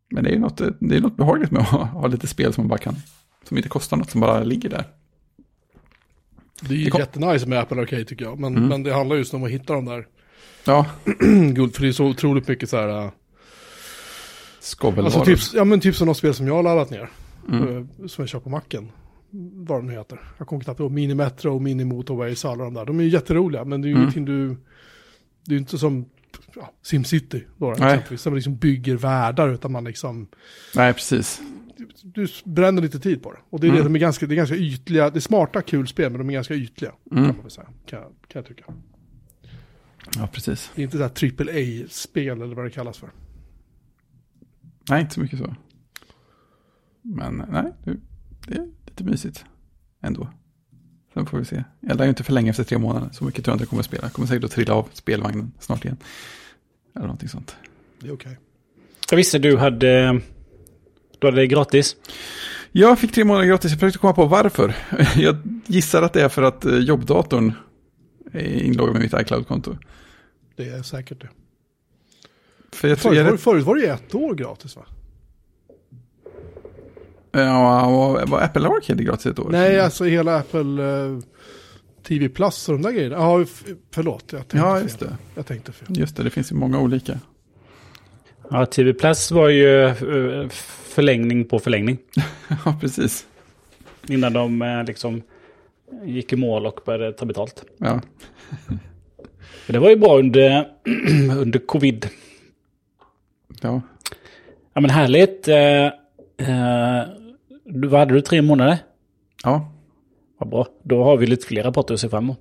[0.10, 2.54] Men det är ju något, det är något behagligt med att ha, ha lite spel
[2.54, 2.96] som man bara kan,
[3.44, 4.86] som inte kostar något, som bara ligger där.
[6.62, 8.40] Det är ju Det kom- jättenice med Apple Arcade tycker jag.
[8.40, 8.70] Men, Mm.
[8.70, 10.08] men det handlar just om att hitta de där
[10.66, 10.86] Ja,
[11.54, 11.76] guld.
[11.76, 13.06] För det är så otroligt mycket så här.
[13.06, 13.12] äh,
[14.60, 15.06] skovelvaror.
[15.06, 17.10] Alltså typ, ja men typ som något spel som jag har laddat ner.
[17.50, 17.78] Mm.
[17.78, 18.92] eh, Som jag kör på macken.
[19.54, 20.20] Vad de nu heter.
[20.38, 20.92] Jag kommer knappt ihåg.
[20.92, 22.86] Mini Metro, Mini Motorways, alla de där.
[22.86, 23.66] De är ju jätteroliga.
[23.66, 24.02] Men det är ju Mm.
[24.04, 24.48] ingenting du...
[25.46, 26.06] Det är ju inte som
[26.56, 27.44] ja, SimCity.
[27.58, 28.24] Då, exempelvis.
[28.24, 29.50] Där man liksom bygger världar.
[29.50, 30.28] Utan man liksom...
[30.76, 31.42] Nej, precis.
[32.04, 33.38] Du bränner lite tid på det.
[33.50, 33.94] Och det är, det, Mm.
[33.94, 35.10] de är, ganska, det är ganska ytliga.
[35.10, 36.12] Det är smarta, kul spel.
[36.12, 36.92] Men de är ganska ytliga.
[37.12, 37.26] Mm.
[37.26, 37.68] Kan man säga.
[37.86, 38.64] Kan, kan jag tycka.
[40.18, 40.72] Ja, precis.
[40.76, 43.10] Det är inte så här triple A-spel eller vad det kallas för.
[44.90, 45.56] Nej, inte så mycket så.
[47.02, 47.74] Men nej,
[48.48, 49.46] det, är lite mysigt
[50.02, 50.28] ändå.
[51.14, 51.64] Sen får vi se.
[51.80, 53.10] Jag lär ju inte förlänga efter tre månader.
[53.12, 54.04] Så mycket tror jag inte jag kommer att spela.
[54.04, 55.98] Jag kommer säkert att trilla av spelvagnen snart igen.
[56.96, 57.56] Eller någonting sånt.
[58.00, 58.38] Det är okej.
[59.10, 60.22] Jag visste du hade...
[61.20, 61.96] Du hade det gratis.
[62.72, 63.72] Jag fick tre månader gratis.
[63.72, 64.76] Jag försökte komma på varför.
[65.16, 67.54] Jag gissar att det är för att eh, jobbdatorn
[68.32, 69.78] är inloggad med mitt iCloud-konto.
[70.56, 71.30] Det är säkert det.
[72.72, 74.86] För jag tror Förut, jag var, förut var det ju ett år gratis va?
[77.32, 79.50] Ja, och var Apple Arcade gratis ett år?
[79.50, 81.20] Nej, alltså hela Apple eh,
[82.08, 83.16] TV Plus och de där grejerna.
[83.16, 83.46] Ja,
[83.92, 84.24] förlåt.
[84.32, 84.84] Jag tänkte Ja, fel.
[84.84, 85.18] just det.
[85.36, 85.88] Jag tänkte fel.
[86.00, 87.20] Just det, det finns ju många olika.
[88.50, 90.50] Ja, TV Plus var ju eh,
[90.84, 91.98] förlängning på förlängning.
[92.66, 93.26] Ja, precis.
[94.08, 95.22] Innan de eh, liksom
[96.06, 97.64] gick i mål och började ta betalt.
[97.78, 98.02] Ja,
[99.68, 100.68] det var ju bra under,
[101.38, 102.08] under covid.
[103.62, 103.82] ja.
[104.76, 105.48] Ja men härligt.
[105.48, 107.04] Eh, eh,
[107.66, 108.22] du, vad hade du?
[108.22, 108.78] Tre månader?
[109.44, 109.70] ja.
[110.38, 110.68] Vad bra.
[110.84, 112.40] Då har vi lite fler rapporter att se fram emot.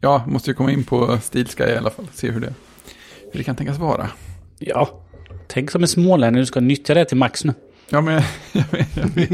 [0.00, 2.06] Ja, måste ju komma in på Stilsky i alla fall.
[2.12, 2.54] Se hur det,
[3.32, 4.10] hur det kan tänkas vara.
[4.58, 5.00] Ja,
[5.46, 6.40] tänk som en smålänning.
[6.40, 7.54] Du ska nyttja det till max nu.
[7.90, 8.22] Ja, men
[8.52, 8.96] jag vet.
[8.96, 9.30] Jag, vet.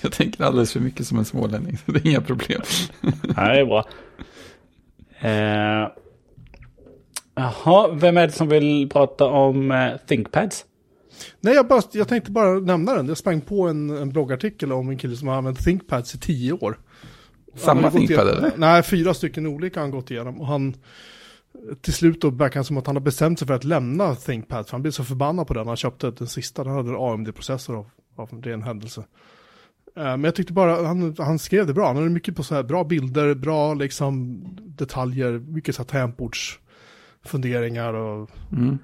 [0.00, 2.62] jag tänker alldeles för mycket som en smålänning, så det är inga problem.
[3.36, 3.88] Ja, det är bra.
[5.22, 5.88] Eh,
[7.34, 10.64] Jaha, vem är det som vill prata om eh, ThinkPads?
[11.40, 13.08] Nej, jag, bara, jag tänkte bara nämna den.
[13.08, 16.52] Jag sprang på en, en bloggartikel om en kille som har använt ThinkPads i tio
[16.52, 16.78] år.
[17.54, 18.52] Samma ThinkPad, eller?
[18.56, 20.40] Nej, fyra stycken olika har han gått igenom.
[20.40, 20.74] Och han,
[21.80, 24.66] till slut då verkar det som att han har bestämt sig för att lämna ThinkPad.
[24.66, 25.66] För han blev så förbannad på den.
[25.66, 29.04] Han köpte den sista, den hade en AMD-processor av, av en händelse.
[29.96, 31.86] Eh, Men jag tyckte bara, han, han skrev det bra.
[31.86, 37.94] Han hade mycket på så här bra bilder, bra liksom detaljer, mycket så här tangentbordsfunderingar
[37.94, 38.78] och Mm.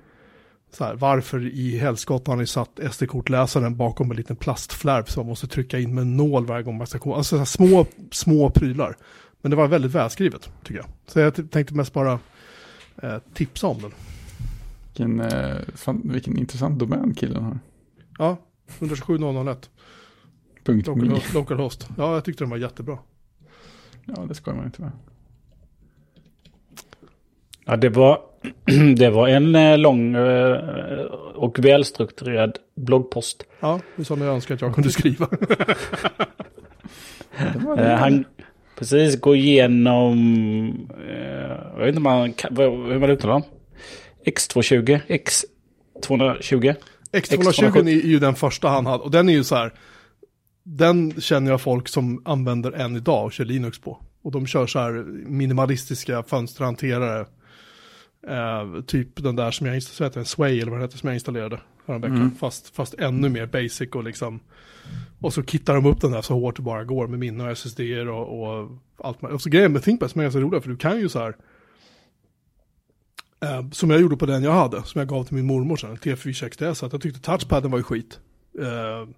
[0.73, 5.29] så här, varför i helskotta har ni satt SD-kortläsaren bakom en liten plastflärp som man
[5.29, 7.16] måste trycka in med en nål varje gång man ska komma.
[7.16, 8.97] Alltså så här, små, små prylar.
[9.42, 10.87] Men det var väldigt välskrivet, tycker jag.
[11.07, 12.18] Så jag tänkte mest bara
[13.03, 13.92] eh, tipsa om den.
[14.87, 17.59] Vilken, eh, fan, vilken intressant domän killen har.
[18.18, 18.37] Ja,
[18.79, 19.57] 127.001.
[20.68, 21.14] Punkt Local, me.
[21.14, 21.88] host, local host.
[21.96, 22.98] Ja, jag tyckte den var jättebra.
[24.04, 24.90] Ja, det ska man inte med.
[27.64, 28.20] Ja, det var,
[28.96, 30.57] det var en eh, lång eh,
[31.35, 33.44] och välstrukturerad bloggpost.
[33.61, 35.28] Ja, det är som jag önskar att jag kunde skriva.
[37.38, 37.96] Det Eh, det.
[37.96, 38.24] han
[38.78, 40.90] precis går igenom,
[41.72, 43.42] jag vet inte man, hur man uttalar dem.
[44.26, 46.74] X220, X220.
[47.12, 49.72] X220 är ju den första han hade och den är ju så här.
[50.70, 54.02] Den känner jag folk som använder än idag och kör Linux på.
[54.22, 54.92] Och de kör så här
[55.26, 57.26] minimalistiska fönsterhanterare.
[58.28, 61.61] Eh, typ den där som jag installerade, Sway eller vad det heter som jag installerade
[61.87, 62.16] häromveckan.
[62.16, 62.35] Mm.
[62.35, 64.40] Fast, fast ännu mer basic och liksom.
[65.20, 67.50] Och så kittar de upp den där så hårt det bara går med minne och
[67.50, 69.22] SSD och, och allt.
[69.22, 71.37] Och så grejen med ThinkPad som är ganska roliga för du kan ju så här.
[73.40, 75.96] Eh, som jag gjorde på den jag hade, som jag gav till min mormor sen,
[75.96, 78.20] T460S, att jag tyckte touchpaden var ju skit.
[78.61, 79.09] Eh,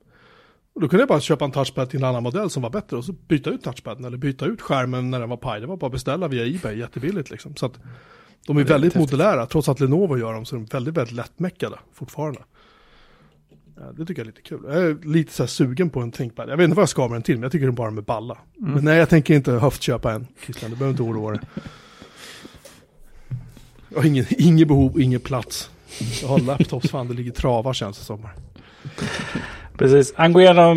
[0.74, 2.96] och då kunde jag bara köpa en touchpad till en annan modell som var bättre
[2.96, 5.61] och så byta ut touchpaden eller byta ut skärmen när den var paj.
[5.61, 7.56] Det var bara att beställa via Ebay, jättebilligt liksom.
[7.56, 7.78] Så att
[8.46, 9.12] de är, är väldigt häftigt.
[9.12, 12.40] modulära, trots att Lenovo gör dem så är de väldigt, väldigt lättmäckade fortfarande.
[13.94, 14.61] Det tycker jag är lite kul.
[14.64, 16.48] Jag är lite så här sugen på en ThinkPad.
[16.48, 18.04] Jag vet inte vad jag ska med den till, men jag tycker den bara med
[18.04, 18.38] balla.
[18.59, 18.72] Mm.
[18.72, 20.26] Men nej, jag tänker inte höftköpa en.
[20.44, 21.40] Christian, du behöver inte oroa dig.
[23.88, 25.70] Jag har ingen, ingen behov, ingen plats.
[26.22, 28.28] Jag har laptops, fan det ligger travar känns det som.
[29.81, 30.77] Precis, han går igenom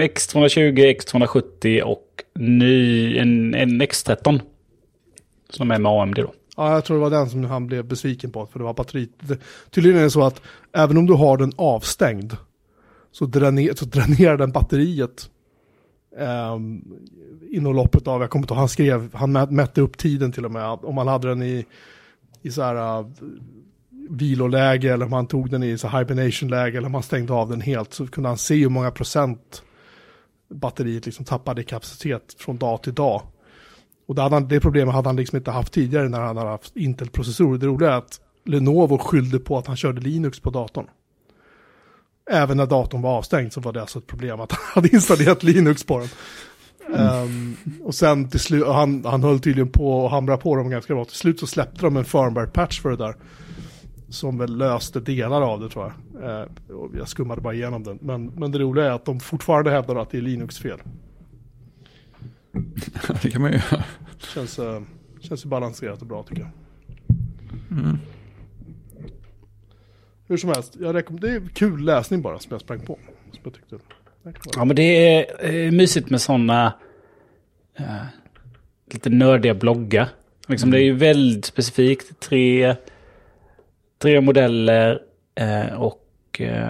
[0.00, 4.40] X220, X270 och ny, en, en X13.
[5.50, 6.32] Som är med AMD då.
[6.56, 9.08] Ja, jag tror det var den som han blev besviken på, för det var batteri.
[9.70, 12.36] tydligen är det så att även om du har den avstängd
[13.12, 15.30] så, dräner, så dränerar den batteriet
[16.54, 16.84] um,
[17.50, 20.52] inom loppet av, jag kommer inte ihåg, han skrev, han mätte upp tiden till och
[20.52, 21.66] med, om man hade den i,
[22.42, 23.06] i så här uh,
[24.10, 27.60] viloläge eller om han tog den i så hibernation-läge eller om han stängde av den
[27.60, 29.62] helt så kunde han se hur många procent
[30.50, 33.22] batteriet liksom tappade i kapacitet från dag till dag.
[34.06, 36.50] Och det, hade han, det problemet hade han liksom inte haft tidigare när han hade
[36.50, 37.58] haft Intel-processorer.
[37.58, 40.86] Det roliga är att Lenovo skyllde på att han körde Linux på datorn.
[42.30, 45.42] Även när datorn var avstängd så var det alltså ett problem att han hade installerat
[45.42, 46.08] Linux på den.
[46.88, 47.22] Mm.
[47.22, 50.94] Um, och sen till slut, han, han höll tydligen på att hamra på dem ganska
[50.94, 51.04] bra.
[51.04, 53.14] Till slut så släppte de en firmware-patch för det där.
[54.08, 56.22] Som väl löste delar av det tror jag.
[56.22, 56.46] Uh,
[56.98, 57.98] jag skummade bara igenom den.
[58.02, 60.78] Men, men det roliga är att de fortfarande hävdar att det är Linux fel.
[63.22, 63.84] det kan man ju göra.
[64.34, 64.80] Känns, uh,
[65.20, 66.50] känns balanserat och bra tycker jag.
[67.78, 67.98] Mm.
[70.26, 72.98] Hur som helst, jag det är kul läsning bara som jag sprang på.
[73.32, 73.78] Som jag tyckte.
[74.56, 76.74] Ja men det är eh, mysigt med sådana
[77.78, 78.02] eh,
[78.92, 80.08] lite nördiga bloggar.
[80.48, 80.78] Liksom, mm.
[80.78, 82.20] Det är ju väldigt specifikt.
[82.20, 82.76] Tre,
[84.04, 85.02] tre modeller
[85.34, 86.68] eh, och eh,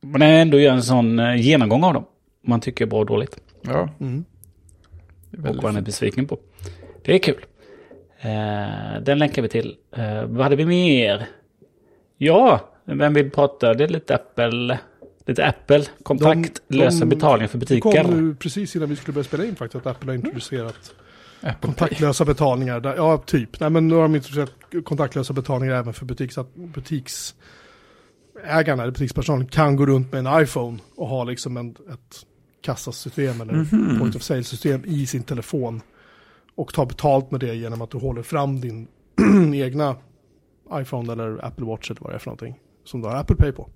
[0.00, 2.04] man ändå gör en sån eh, genomgång av dem.
[2.46, 3.36] Man tycker bra och dåligt.
[3.62, 3.88] Ja.
[4.00, 4.24] Mm.
[5.32, 6.38] Och vad man är besviken på.
[7.02, 7.44] Det är kul.
[8.20, 9.76] Eh, den länkar vi till.
[9.96, 11.26] Eh, vad hade vi mer?
[12.18, 13.74] Ja, vem vill prata?
[13.74, 14.78] Det är lite Apple.
[15.26, 17.90] Lite Apple, kontaktlösa betalningar för butiker.
[17.90, 20.94] Det kom precis innan vi skulle börja spela in faktiskt att Apple har introducerat
[21.48, 21.60] mm.
[21.60, 22.80] kontaktlösa betalningar.
[22.80, 23.60] Där, ja, typ.
[23.60, 24.52] Nej, men nu har de introducerat
[24.84, 31.08] kontaktlösa betalningar även för butiks, butiksägarna, eller butikspersonalen kan gå runt med en iPhone och
[31.08, 32.26] ha liksom en, ett
[32.60, 33.98] kassasystem eller mm -hmm.
[33.98, 35.80] point of sale-system i sin telefon.
[36.54, 38.88] Och ta betalt med det genom att du håller fram din
[39.54, 39.96] egna
[40.72, 42.60] iPhone eller Apple Watch eller vad det är för någonting.
[42.84, 43.68] Som du har Apple Pay på.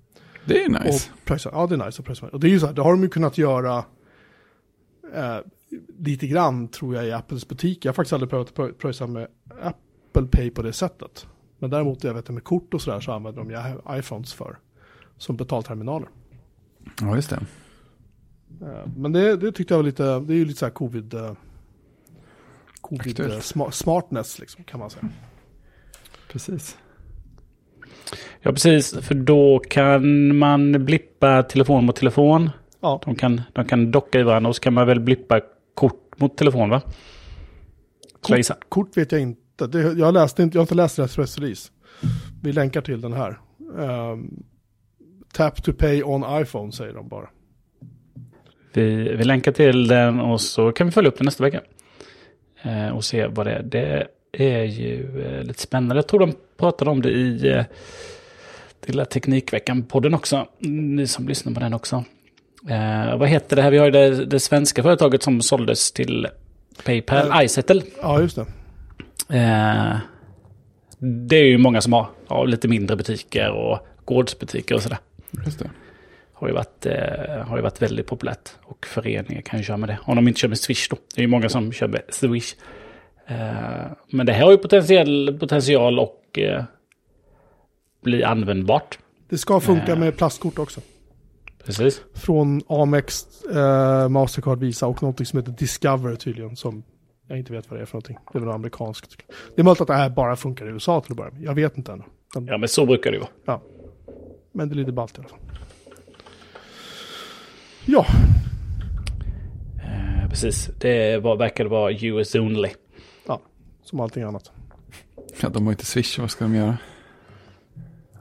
[0.45, 0.89] Det är nice.
[0.89, 2.01] Och pröjsa, ja, det är nice.
[2.01, 2.27] Och, pröjsa.
[2.27, 3.77] och det är ju så här, det har de ju kunnat göra
[5.13, 5.37] eh,
[5.99, 7.85] lite grann tror jag i Apples butik.
[7.85, 9.27] Jag har faktiskt aldrig prövat pröjsa med
[9.61, 11.27] Apple Pay på det sättet.
[11.59, 14.57] Men däremot, jag vet med kort och sådär så använder de iPhones för.
[15.17, 16.09] Som betalterminaler.
[17.01, 17.39] Ja, just det.
[18.61, 21.13] Eh, men det, det tyckte jag var lite, det är ju lite så här covid,
[21.13, 21.33] eh,
[22.81, 23.39] covid uh,
[23.71, 25.09] smartness liksom kan man säga.
[26.31, 26.77] Precis.
[28.41, 28.97] Ja, precis.
[29.01, 32.49] För då kan man blippa telefon mot telefon.
[32.79, 33.01] Ja.
[33.05, 35.41] De kan, de kan docka i varandra och så kan man väl blippa
[36.19, 36.81] kort mot telefon va?
[38.21, 39.67] Kort, kort vet jag inte.
[39.67, 40.57] Det, jag, läste inte.
[40.57, 41.71] jag har inte läst deras pressrelease.
[42.43, 43.39] Vi länkar till den här.
[43.75, 44.43] Um,
[45.33, 47.29] tap to pay on iPhone säger de bara.
[48.73, 51.61] Vi, vi länkar till den och så kan vi följa upp den nästa vecka.
[52.61, 53.63] Eh, och se vad det är.
[53.63, 55.95] Det är ju eh, lite spännande.
[55.95, 57.65] Jag tror de pratade om det i eh,
[58.81, 60.47] till Teknikveckan-podden också.
[60.59, 62.03] Ni som lyssnar på den också.
[62.67, 63.71] Eh, vad heter det här?
[63.71, 66.27] Vi har ju det, det svenska företaget som såldes till
[66.85, 67.81] Paypal, äh, iSettle.
[68.01, 68.45] Ja, just det.
[69.37, 69.97] Eh,
[70.99, 74.97] det är ju många som har, ja, lite mindre butiker och gårdsbutiker och sådär.
[75.45, 75.69] Just det.
[76.33, 78.49] Har ju, varit, eh, har ju varit väldigt populärt.
[78.63, 79.97] Och föreningar kan ju köra med det.
[80.03, 80.97] Om de inte kör med Swish då.
[81.15, 82.55] Det är ju många som kör med Swish.
[83.27, 86.63] Eh, men det här har ju potentiell, potential och eh,
[88.03, 88.99] bli användbart.
[89.29, 90.81] Det ska funka med plastkort också.
[91.65, 92.01] Precis.
[92.13, 96.55] Från Amex, eh, Mastercard, Visa och någonting som heter Discover tydligen.
[96.55, 96.83] Som
[97.27, 98.17] jag inte vet vad det är för någonting.
[98.33, 99.17] Det är väl amerikanskt.
[99.55, 101.41] Det är möjligt att det här bara funkar i USA till att börja med.
[101.43, 102.03] Jag vet inte ännu.
[102.47, 103.31] Ja, men så brukar det ju vara.
[103.45, 103.61] Ja.
[104.51, 105.39] Men det är lite ballt i alla fall.
[107.85, 108.05] Ja,
[109.83, 110.69] Eh, precis.
[110.79, 112.69] Det var, verkade vara US only.
[113.27, 113.41] ja,
[113.83, 114.51] som allting annat.
[115.41, 116.77] Ja, de har inte Swish, vad ska de göra?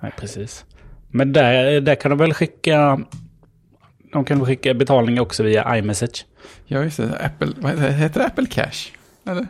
[0.01, 0.65] Nej, precis.
[1.09, 3.01] Men där, där kan de väl skicka...
[4.13, 6.27] De kan skicka betalning också via iMessage.
[6.67, 7.19] Ja, just det.
[7.19, 7.93] Apple, vad heter det?
[7.93, 8.93] Heter det Apple Cash?
[9.25, 9.47] Eller?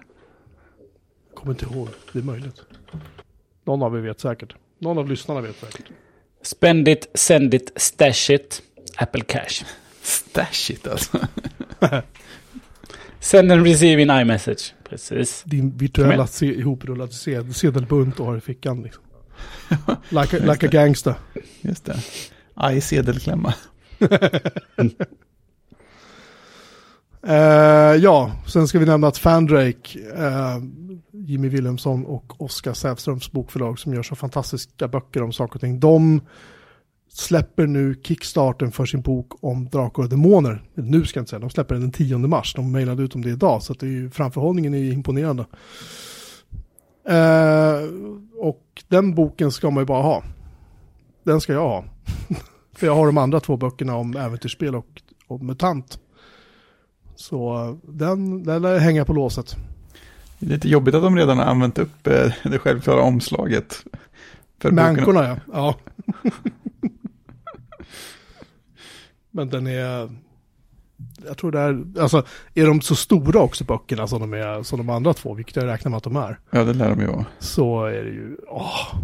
[1.35, 2.63] Kommer inte ihåg, det är möjligt.
[3.65, 4.55] Någon av er vet säkert.
[4.79, 5.87] Någon av lyssnarna vet säkert.
[6.43, 8.63] Spend it, send it, stash it,
[8.97, 9.65] Apple Cash.
[10.03, 11.19] Stash it alltså.
[13.21, 14.75] Send and receive in iMessage.
[14.89, 15.43] Precis.
[15.45, 19.03] Din virtuella se, ihoprullade sed, sedelbunt och har i fickan liksom.
[20.09, 21.15] Like a, like a gangster.
[21.61, 21.97] Just det.
[22.55, 23.55] Aj, sedelklämma
[24.03, 24.11] uh,
[28.03, 30.59] ja, sen ska vi nämna att Fandrake, uh,
[31.13, 35.81] Jimmy Wilhelmsson och Oskar Sävströms bokförlag som gör så fantastiska böcker om saker och ting.
[35.81, 36.21] De
[37.13, 40.63] släpper nu kickstarten för sin bok om drakar och demoner.
[40.75, 42.55] Nu ska jag inte säga, de släpper den den 10 mars.
[42.55, 45.47] De mejlade ut om det idag, så att det är ju, framförhållningen är ju imponerande.
[47.11, 47.89] Uh,
[48.39, 50.23] och den boken ska man ju bara ha.
[51.25, 51.85] Den ska jag ha.
[52.79, 55.99] För jag har de andra två böckerna om äventyrsspel och, och MUTANT.
[57.17, 59.57] Så eh, den, den lär hänga på låset.
[60.39, 63.85] Det är lite jobbigt att de redan har använt upp eh, det självklara omslaget.
[64.59, 64.71] För.
[64.71, 65.37] Mänkorna ja.
[65.53, 65.75] ja.
[69.31, 70.11] Men den är...
[71.27, 71.85] Jag tror det är...
[72.01, 75.57] Alltså, är de så stora också böckerna som de är som de andra två, vilket
[75.57, 77.27] jag räknar med att de är, Ja, det lär de ju vara.
[77.39, 78.37] så är det ju...
[78.49, 78.95] Åh,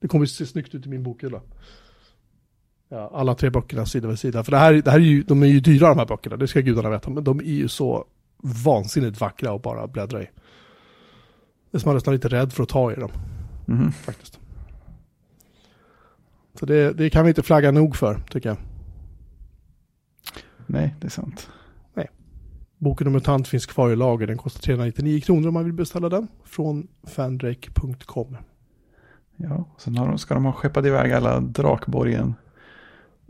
[0.00, 1.40] det kommer se snyggt ut i min bokhylla.
[2.92, 4.44] Ja, alla tre böckerna sida vid sida.
[4.44, 6.48] För det här, det här är ju, de är ju dyra de här böckerna, det
[6.48, 7.10] ska gudarna veta.
[7.10, 8.04] Men de är ju så
[8.64, 10.26] vansinnigt vackra att bara bläddra i.
[11.70, 13.10] Det är som man nästan lite rädd för att ta i dem
[13.66, 13.92] Mhm.
[13.92, 14.40] faktiskt.
[16.54, 18.58] Så det, det kan vi inte flagga nog för, tycker jag.
[20.66, 21.50] Nej, det är sant.
[22.78, 24.26] Boken om MUTANT finns kvar i lager.
[24.26, 26.28] Den kostar 399 kronor om man vill beställa den.
[26.44, 28.36] Från fandrake.com.
[29.36, 32.34] Ja, sen har de, ska de ha skeppat iväg alla Drakborgen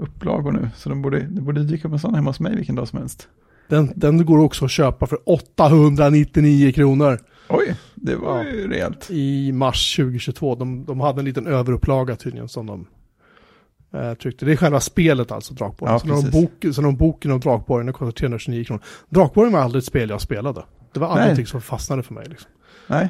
[0.01, 0.69] upplagor nu.
[0.77, 2.99] Så de borde, det borde dyka upp en sån hemma hos mig vilken dag som
[2.99, 3.29] helst.
[3.69, 8.51] Den, den går också att köpa för 899 kronor Oj, det var Ja.
[8.51, 9.11] ju rejält.
[9.11, 10.55] i mars 2022.
[10.55, 12.87] De, de hade en liten överupplaga tydligen som de
[13.95, 14.45] eh, tryckte.
[14.47, 15.93] Det är själva spelet alltså, Drakborgen.
[15.93, 18.83] Ja, så, när de bok, de boken om Drakborgen den kostar 329 kronor.
[19.09, 20.63] Drakborgen var aldrig ett spel jag spelade.
[20.93, 22.27] Det var aldrig någonting som fastnade för mig.
[22.29, 22.51] Liksom.
[22.87, 23.09] Nej.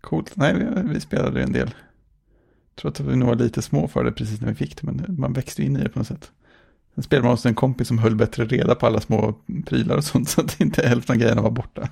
[0.00, 0.32] Coolt.
[0.36, 1.70] Nej, vi, vi spelade en del.
[2.74, 5.04] Tror att vi nog var lite små för det precis när vi fick det, men
[5.18, 6.32] man växte in i det på något sätt.
[6.94, 9.34] Sen spelade man hos en kompis som höll bättre reda på alla små
[9.66, 11.88] prylar och sånt, så att inte hälften av grejerna var borta.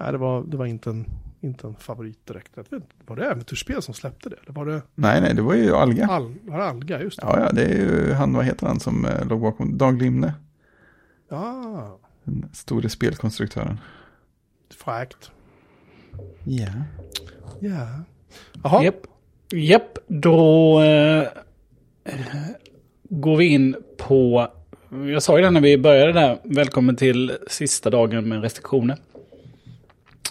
[0.00, 1.06] Nej, det var, det var inte, en,
[1.40, 2.50] inte en favorit direkt.
[2.54, 4.36] Jag vet inte, Var det äventyrsspel som släppte det?
[4.42, 6.06] Eller var det Nej, nej, det var ju Alga.
[6.06, 7.02] Al, var det Alga?
[7.02, 7.26] Just det.
[7.26, 10.34] Ja, ja, det är ju han, vad heter han som eh, låg bakom, Dag Limne,
[11.28, 13.78] Ja, den store spelkonstruktören.
[14.84, 15.30] fräckt.
[16.44, 16.66] Ja.
[17.60, 17.86] Ja.
[18.62, 19.06] Jaha, Japp.
[19.52, 21.28] Japp, då eh,
[23.02, 24.48] går vi in på...
[24.90, 26.38] Jag sa ju det när vi började där.
[26.42, 28.96] Välkommen till sista dagen med restriktioner.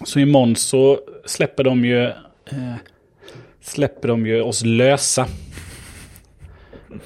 [0.03, 2.03] Så imorgon så släpper de ju...
[2.45, 2.75] Eh,
[3.61, 5.27] släpper de ju oss lösa.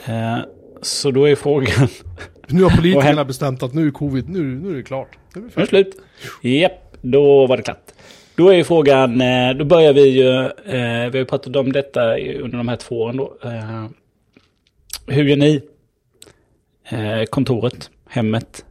[0.05, 0.37] Eh,
[0.81, 1.87] så då är frågan...
[2.47, 5.17] nu har politikerna bestämt att nu är covid, nu, nu är det klart.
[5.35, 6.01] Nu är det slut.
[6.41, 7.82] Japp, då var det klart.
[8.35, 11.71] Då är ju frågan, eh, då börjar vi ju, eh, vi har ju pratat om
[11.71, 13.37] detta under de här två åren då.
[13.43, 13.85] Eh,
[15.07, 15.61] hur gör ni?
[17.29, 18.65] Kontoret, hemmet.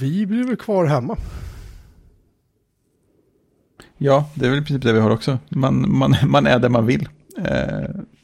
[0.00, 1.16] Vi blir väl kvar hemma.
[3.98, 5.38] ja, det är väl i princip det vi har också.
[5.48, 7.08] Man, man, man är där man vill.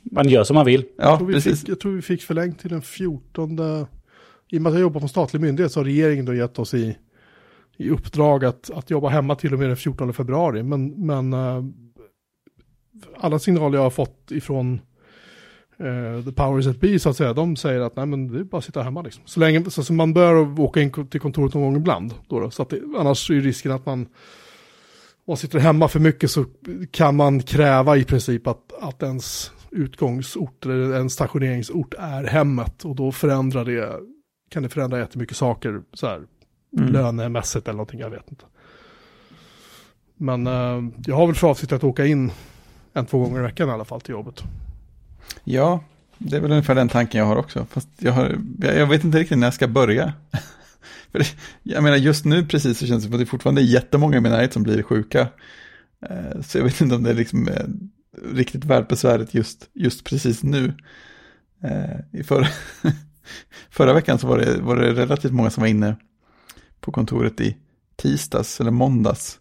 [0.03, 0.85] Man gör som man vill.
[0.97, 1.61] ja, Jag tror, vi precis.
[1.61, 3.59] fick, jag tror vi fick förlängt till den 14.
[4.51, 6.59] I och med att jag jobbar på en statlig myndighet så har regeringen då gett
[6.59, 6.97] oss i,
[7.81, 10.63] i uppdrag att, att jobba hemma till och med den 14 februari.
[10.63, 11.65] Men, men eh,
[13.17, 14.81] alla signaler jag har fått ifrån
[15.79, 18.45] eh, the powers that be så att säga, de säger att nej men det är
[18.45, 19.23] bara att sitta hemma liksom.
[19.27, 22.15] Så länge, så, så man bör åka in till kontoret någon gång ibland.
[22.29, 26.01] Då då, så att det, annars är risken att man om man sitter hemma för
[26.01, 26.45] mycket så
[26.91, 32.97] kan man kräva i princip att, att ens utgångsort eller ens stationeringsort är hemmet och
[32.97, 34.01] då förändrar det,
[34.51, 36.23] kan det förändra jättemycket saker så här
[36.79, 36.93] Mm.
[36.93, 38.45] lönemässigt eller någonting, jag vet inte.
[40.17, 42.33] Men eh, jag har väl för avsikt att åka in
[42.93, 44.43] en, två gånger i veckan i alla fall till jobbet.
[45.45, 45.85] Ja,
[46.19, 47.67] det är väl ungefär den tanken jag har också.
[47.71, 50.13] Fast jag, har, jag jag vet inte riktigt när jag ska börja.
[51.13, 53.65] För det, jag menar just nu precis så känns det som att det fortfarande är
[53.65, 55.29] jättemånga i min närhet som blir sjuka.
[56.07, 57.65] Eh, så jag vet inte om det är liksom eh,
[58.33, 60.75] riktigt värt besväret just, just precis nu.
[61.63, 62.47] Eh, I förra,
[63.71, 65.97] förra veckan så var det, var det relativt många som var inne
[66.81, 67.57] på kontoret i
[67.97, 69.39] tisdags eller måndags.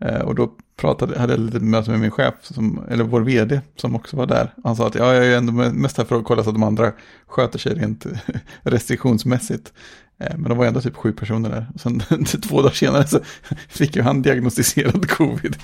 [0.00, 3.60] Eh, och då pratade, hade jag ett möte med min chef, som, eller vår vd,
[3.76, 4.54] som också var där.
[4.64, 6.62] Han sa att ja, jag är ändå mest här för att kolla så att de
[6.62, 6.92] andra
[7.26, 8.06] sköter sig rent
[8.62, 9.72] restriktionsmässigt.
[10.18, 11.66] Eh, men de var ändå typ sju personer där.
[11.74, 12.02] Och sen
[12.42, 13.20] två dagar senare så
[13.68, 15.56] fick ju han diagnostiserad covid.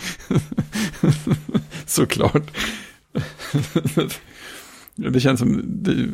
[1.87, 2.57] Såklart.
[4.95, 6.09] Det känns som, det,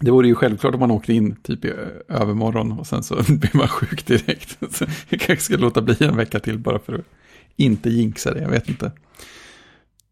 [0.00, 1.72] det vore ju självklart om man åkte in typ i
[2.08, 4.58] övermorgon och sen så blir man sjuk direkt.
[4.74, 7.04] Så jag kanske ska låta bli en vecka till bara för att
[7.56, 8.92] inte jinxa det, jag vet inte.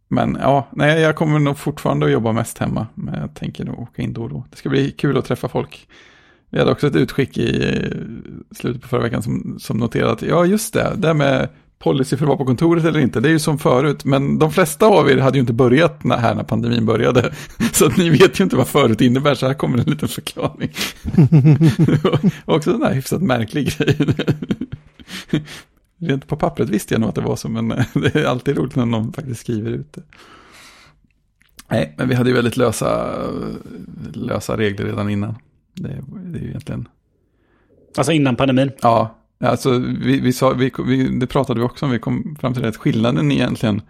[0.09, 2.87] Men ja, nej, jag kommer nog fortfarande att jobba mest hemma.
[2.95, 4.45] Men jag tänker nog åka in då och då.
[4.51, 5.89] Det ska bli kul att träffa folk.
[6.51, 10.23] Vi hade också ett utskick i eh, slutet på förra veckan som, som noterade att
[10.23, 11.49] ja, just det, det med
[11.81, 14.05] policy för att vara på kontoret eller inte, det är ju som förut.
[14.05, 17.35] Men de flesta av er hade ju inte börjat när, här när pandemin började.
[17.73, 20.71] Så att ni vet ju inte vad förut innebär, så här kommer en liten förklaring.
[22.45, 23.97] och också en här hyfsat märklig grej.
[25.99, 28.77] Rent på pappret visste jag nog att det var så, men det är alltid roligt
[28.77, 30.03] när någon faktiskt skriver ut det.
[31.69, 33.17] Nej, men vi hade ju väldigt lösa,
[34.13, 35.35] lösa regler redan innan.
[35.75, 36.89] Det, det är ju egentligen...
[37.97, 38.71] Alltså innan pandemin?
[38.83, 42.53] Ja, alltså vi, vi sa, vi, vi, det pratade vi också om, vi kom fram
[42.53, 43.83] till det, att skillnaden egentligen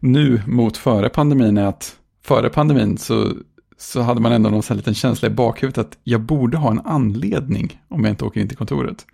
[0.00, 3.32] nu mot före pandemin är att före pandemin så,
[3.76, 6.80] så hade man ändå någon sån liten känsla i bakhuvudet att jag borde ha en
[6.80, 9.06] anledning om jag inte åker in till kontoret.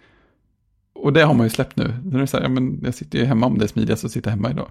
[0.94, 1.94] Och det har man ju släppt nu.
[2.04, 4.04] Nu är det så här, ja, men jag sitter ju hemma om det är smidigast
[4.04, 4.70] att sitta hemma idag.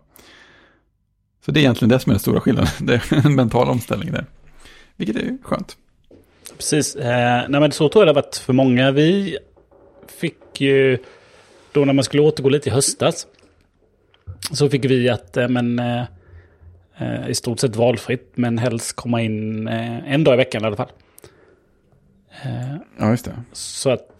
[1.45, 2.69] Så det är egentligen det som är den stora skillnaden.
[2.79, 4.25] Det är en mental omställning där.
[4.95, 5.77] Vilket är skönt.
[6.57, 6.95] Precis.
[6.95, 8.91] Eh, nej, men så tror jag det har varit för många.
[8.91, 9.37] Vi
[10.19, 10.97] fick ju,
[11.71, 13.27] då när man skulle återgå lite i höstas,
[14.51, 16.03] så fick vi att, eh, men eh,
[16.97, 20.65] eh, i stort sett valfritt, men helst komma in eh, en dag i veckan i
[20.65, 20.91] alla fall.
[22.43, 23.33] Eh, ja, just det.
[23.53, 24.19] Så att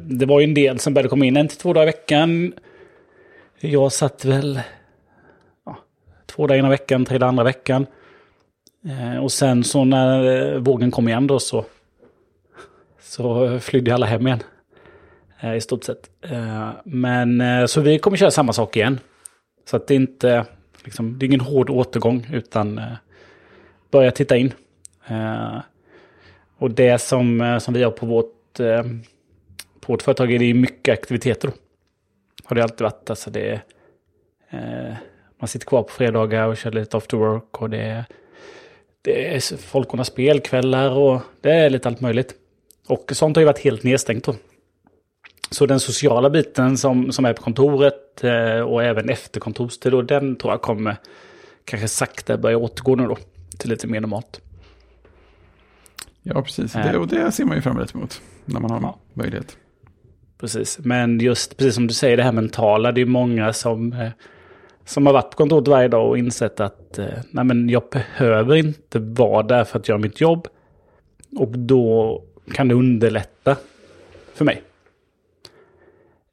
[0.00, 2.52] det var ju en del som började komma in en till två dagar i veckan.
[3.60, 4.60] Jag satt väl
[5.66, 5.78] ja,
[6.26, 7.86] två dagar ena veckan, tre dagar andra veckan.
[9.22, 11.64] Och sen så när vågen kom igen då så
[13.00, 14.42] så flydde alla hem igen.
[15.40, 16.10] Eh, I stort sett.
[16.20, 19.00] Eh, men eh, så vi kommer köra samma sak igen.
[19.64, 20.44] Så att det är inte,
[20.84, 22.80] liksom, det är ingen hård återgång utan
[23.90, 24.52] börja titta in.
[26.58, 28.56] Och det som, som vi har på vårt,
[29.80, 31.48] på vårt företag är det mycket aktiviteter.
[31.48, 31.54] Då.
[32.44, 33.10] Har det alltid varit.
[33.10, 33.60] Alltså det,
[35.38, 37.62] man sitter kvar på fredagar och kör lite after work.
[37.62, 38.04] Och det,
[39.02, 42.34] det är folk har spelkvällar och det är lite allt möjligt.
[42.86, 44.34] Och sånt har ju varit helt nedstängt då.
[45.50, 50.02] Så den sociala biten som, som är på kontoret eh, och även efter kontorstid, då,
[50.02, 50.96] den tror jag kommer
[51.64, 53.16] kanske sakta börja återgå nu då
[53.58, 54.40] till lite mer normalt.
[56.22, 56.72] Ja, precis.
[56.72, 58.98] Det, och det ser man ju fram emot när man har ja.
[59.14, 59.56] möjlighet.
[60.40, 64.10] Precis, men just precis som du säger, det här mentala, det är många som, eh,
[64.84, 68.56] som har varit på kontoret varje dag och insett att eh, nej, men jag behöver
[68.56, 70.48] inte vara där för att göra mitt jobb.
[71.36, 72.22] Och då
[72.52, 73.56] kan det underlätta
[74.34, 74.62] för mig.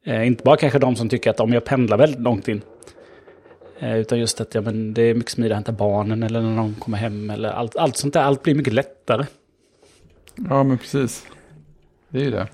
[0.06, 2.62] Eh, inte bara kanske de som tycker att om jag pendlar väldigt långt in.
[3.78, 6.56] Eh, utan just att ja, men det är mycket smidigare att hämta barnen eller när
[6.56, 7.30] de kommer hem.
[7.30, 9.26] Eller allt, allt sånt där, allt blir mycket lättare.
[10.50, 11.26] Ja, men precis.
[12.08, 12.48] Det är ju det.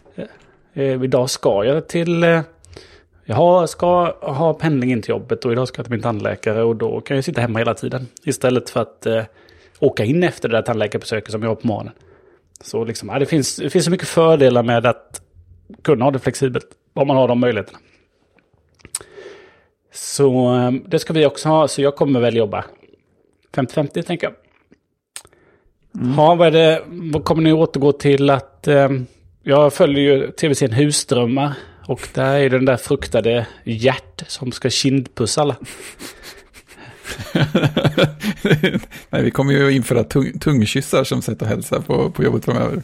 [0.75, 2.25] Eh, idag ska jag till...
[2.25, 2.41] Eh,
[3.25, 6.77] jag ska ha pendling in till jobbet och idag ska jag till min tandläkare och
[6.77, 8.07] då kan jag sitta hemma hela tiden.
[8.25, 9.25] Istället för att eh,
[9.79, 11.93] åka in efter det där tandläkarbesöket som jag har på morgonen.
[12.61, 15.23] Så liksom, ja, det, finns, det finns så mycket fördelar med att
[15.83, 16.67] kunna ha det flexibelt.
[16.95, 17.79] Om man har de möjligheterna.
[19.93, 21.69] Så ehm, det ska vi också ha.
[21.69, 22.65] Så jag kommer väl jobba
[23.53, 24.35] 50-50 tänker jag.
[26.03, 26.15] Mm.
[26.17, 26.83] Ja, vad det?
[26.87, 28.69] Vad kommer ni återgå till att...
[28.69, 28.89] Eh,
[29.43, 31.53] jag följer ju tv-serien Husdrömmar.
[31.87, 35.57] Och där är den där fruktade hjärt som ska kindpussa alla.
[39.11, 42.83] Nej, vi kommer ju införa tung, tungkyssar som sätt att hälsa på, på jobbet framöver.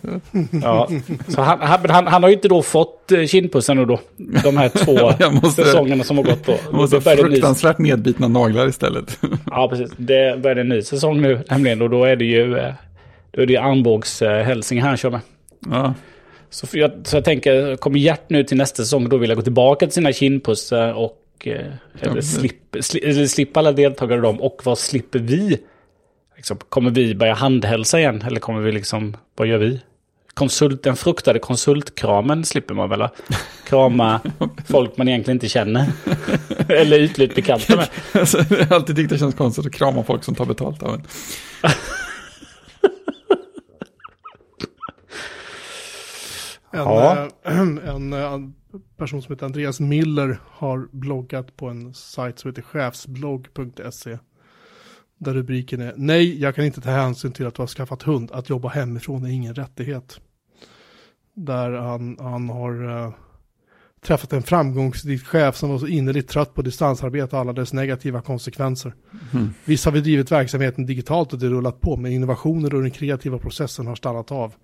[0.63, 0.89] ja,
[1.29, 4.01] så han, han, han, har ju inte då fått eh, kindpussen nu då.
[4.17, 6.57] De här två måste, säsongerna som har gått då.
[6.73, 9.19] Måste ha fruktansvärt nedbitna naglar istället.
[9.51, 9.91] ja, precis.
[9.97, 11.83] Det börjar en ny säsong nu nämligen.
[11.83, 12.73] Och då är det ju, eh,
[13.31, 15.21] då är det ju armbågshälsning han kör med.
[15.71, 15.95] Ja.
[16.51, 19.43] Så jag, så jag tänker, kommer Gert nu till nästa säsong, då vill jag gå
[19.43, 21.13] tillbaka till sina kindpussar och
[21.47, 24.41] eh, eller slipp, sli, slippa alla deltagare dem.
[24.41, 25.59] Och vad slipper vi?
[26.37, 28.23] Liksom, kommer vi börja handhälsa igen?
[28.27, 29.81] Eller kommer vi liksom, vad gör vi?
[30.39, 33.09] konsult, den fruktade konsultkramen slipper man väl?
[33.65, 34.21] Krama
[34.69, 35.87] folk man egentligen inte känner.
[36.69, 37.89] Eller ytligt bekanta med.
[38.21, 40.95] Alltså, jag har alltid tyckt det känns konstigt att krama folk som tar betalt av
[40.95, 41.03] en.
[46.73, 47.29] En, Ja.
[47.45, 47.59] eh,
[47.89, 48.55] en, eh, en
[48.97, 54.19] person som heter Andreas Miller har bloggat på en sajt som heter chefsblogg.se.
[55.19, 58.31] Där rubriken är Nej, jag kan inte ta hänsyn till att du har skaffat hund.
[58.33, 60.21] Att jobba hemifrån är ingen rättighet.
[61.35, 63.13] Där han, han har eh,
[64.01, 68.21] träffat en framgångsrik chef som var så innerligt trött på distansarbete och alla dess negativa
[68.21, 68.95] konsekvenser.
[69.33, 69.51] Mm.
[69.65, 73.39] Visst har vi drivit verksamheten digitalt och det rullat på, men innovationer och den kreativa
[73.39, 74.55] processen har stannat av.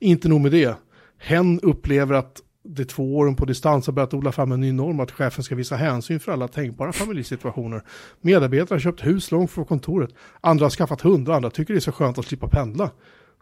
[0.00, 0.74] Inte nog med det.
[1.18, 2.40] Hen upplever att
[2.74, 5.54] de två åren på distans har börjat odla fram en ny norm att chefen ska
[5.54, 7.82] visa hänsyn för alla tänkbara familjesituationer.
[8.20, 10.10] Medarbetare har köpt hus långt från kontoret,
[10.40, 12.90] andra har skaffat hund och andra tycker det är så skönt att slippa pendla.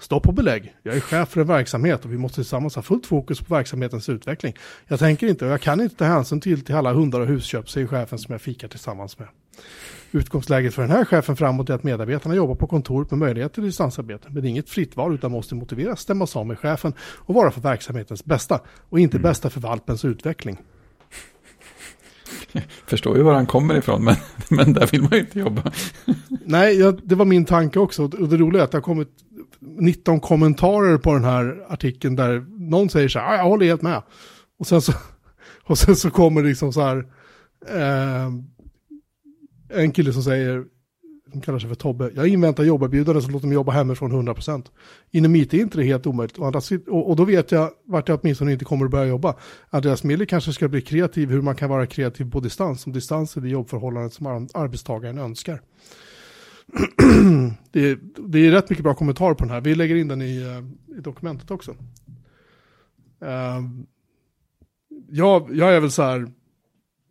[0.00, 0.74] Stopp och belägg.
[0.82, 4.08] Jag är chef för en verksamhet och vi måste tillsammans ha fullt fokus på verksamhetens
[4.08, 4.54] utveckling.
[4.86, 7.70] Jag tänker inte och jag kan inte ta hänsyn till, till alla hundar och husköp,
[7.70, 9.28] säger chefen som jag fikar tillsammans med.
[10.12, 13.62] Utgångsläget för den här chefen framåt är att medarbetarna jobbar på kontoret med möjlighet till
[13.62, 14.28] distansarbete.
[14.30, 17.50] Men det är inget fritt val utan måste motiveras, stämmas av med chefen och vara
[17.50, 20.58] för verksamhetens bästa och inte bästa för valpens utveckling.
[22.86, 24.16] Förstår ju var han kommer ifrån, men,
[24.50, 25.72] men där vill man ju inte jobba.
[26.44, 28.02] Nej, jag, det var min tanke också.
[28.02, 29.08] Och det roliga är att det har kommit
[29.60, 33.82] 19 kommentarer på den här artikeln där någon säger så här, "Ja, jag håller helt
[33.82, 34.02] med.
[34.58, 34.92] Och sen så,
[35.64, 36.96] och sen så kommer det liksom så här,
[37.66, 38.30] eh,
[39.68, 40.64] en kille som säger,
[41.32, 44.66] som kallar sig för Tobbe, jag inväntar jobberbjudande så låter mig jobba hemifrån 100%.
[45.10, 46.38] Inom IT är inte det helt omöjligt.
[46.38, 49.36] Och, andra, och, och då vet jag vart jag åtminstone inte kommer att börja jobba.
[49.70, 52.86] Andreas Miller kanske ska bli kreativ, hur man kan vara kreativ på distans.
[52.86, 55.62] Om distans är det jobbförhållandet som arbetstagaren önskar.
[57.72, 57.98] det, är,
[58.28, 59.60] det är rätt mycket bra kommentarer på den här.
[59.60, 61.74] Vi lägger in den i, eh, i dokumentet också.
[63.20, 63.84] Ehm, uh,
[65.08, 66.32] jag, jag är väl så här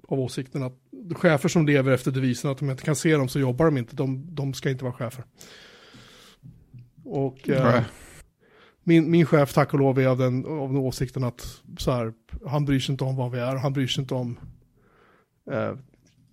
[0.07, 0.79] av åsikten att
[1.15, 3.77] chefer som lever efter devisen att om jag inte kan se dem så jobbar de
[3.77, 3.95] inte.
[3.95, 5.23] De, de ska inte vara chefer.
[7.03, 7.83] Och eh,
[8.83, 12.13] min, min chef, tack och lov, är av den, av den åsikten att så här,
[12.45, 13.55] han bryr sig inte om vad vi är.
[13.55, 14.39] Han bryr sig inte om
[15.51, 15.73] eh,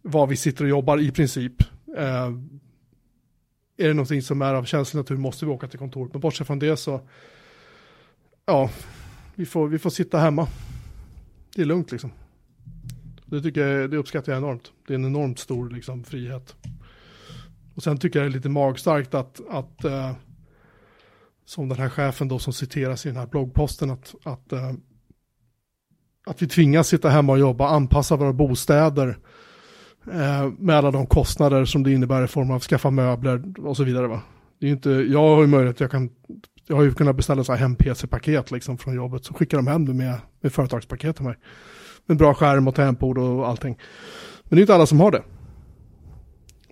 [0.03, 1.63] vad vi sitter och jobbar i princip.
[1.97, 2.31] Eh,
[3.77, 6.13] är det någonting som är av känslig natur måste vi åka till kontoret.
[6.13, 7.01] Men bortsett från det så,
[8.47, 8.71] ja,
[9.35, 10.49] vi får, vi får sitta hemma.
[11.55, 12.11] Det är lugnt liksom.
[13.25, 14.73] Det, tycker jag, det uppskattar jag enormt.
[14.87, 16.57] Det är en enormt stor liksom, frihet.
[17.75, 20.13] Och sen tycker jag det är lite magstarkt att, att eh,
[21.45, 24.73] som den här chefen då som citeras i den här bloggposten, att, att, eh,
[26.27, 29.19] att vi tvingas sitta hemma och jobba, anpassa våra bostäder
[30.13, 33.85] eh, med alla de kostnader som det innebär i form av skaffa möbler och så
[33.85, 34.07] vidare.
[34.07, 34.23] Va?
[34.59, 36.11] Det är inte, jag har ju möjlighet, jag kan
[36.67, 39.87] jag har ju kunnat beställa så här hem-PC-paket liksom från jobbet, så skickar de hem
[39.87, 41.37] det med, med företagspaket till mig.
[42.07, 43.79] Med bra skärm och tangentbord och allting.
[44.45, 45.23] Men det är inte alla som har det.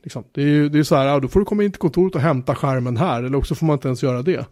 [0.02, 0.24] Liksom.
[0.32, 2.14] Det är ju det är så här, ja, då får du komma in till kontoret
[2.14, 4.46] och hämta skärmen här, eller också får man inte ens göra det.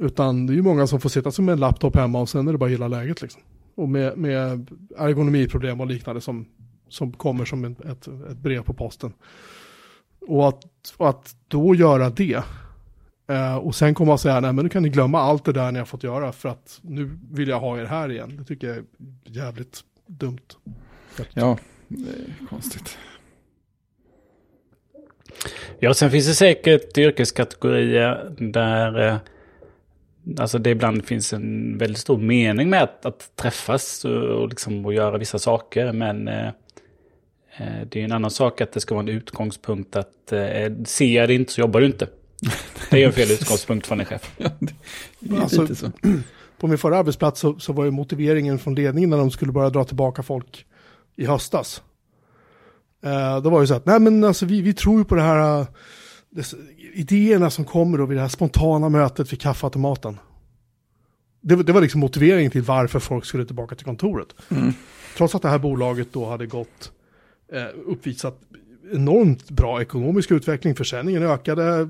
[0.00, 2.52] Utan det är ju många som får sitta som en laptop hemma och sen är
[2.52, 3.42] det bara hela läget liksom.
[3.74, 6.46] Och med, med ergonomiproblem och liknande som,
[6.88, 9.12] som kommer som ett, ett, ett brev på posten.
[10.20, 10.64] Och att,
[10.96, 12.42] och att då göra det,
[13.26, 15.72] eh, och sen komma och säga, nej men nu kan ni glömma allt det där
[15.72, 18.36] ni har fått göra för att nu vill jag ha er här igen.
[18.36, 18.84] Det tycker jag är
[19.24, 20.48] jävligt dumt.
[21.34, 21.58] Ja,
[21.88, 22.98] det är konstigt.
[25.78, 29.16] Ja, sen finns det säkert yrkeskategorier där eh,
[30.38, 34.86] alltså det ibland finns en väldigt stor mening med att, att träffas och, och, liksom,
[34.86, 35.92] och göra vissa saker.
[35.92, 36.46] Men eh,
[37.56, 41.14] eh, det är en annan sak att det ska vara en utgångspunkt att eh, ser
[41.14, 42.08] jag det inte så jobbar du inte.
[42.90, 44.34] Det är en fel utgångspunkt från en chef.
[44.38, 44.74] Ja, det,
[45.20, 45.90] det är Alltså- lite så.
[46.58, 49.70] På min förra arbetsplats så, så var ju motiveringen från ledningen när de skulle börja
[49.70, 50.66] dra tillbaka folk
[51.16, 51.82] i höstas.
[53.04, 55.22] Eh, då var ju så att, nej men alltså vi, vi tror ju på det
[55.22, 55.66] här, eh,
[56.30, 56.54] det,
[56.94, 60.18] idéerna som kommer då vid det här spontana mötet vid kaffeautomaten.
[61.40, 64.28] Det, var- det var liksom motiveringen till varför folk skulle tillbaka till kontoret.
[64.48, 64.72] Mm.
[65.16, 66.92] Trots att det här bolaget då hade gått,
[67.52, 68.40] eh, uppvisat
[68.92, 71.88] enormt bra ekonomisk utveckling, försäljningen ökade,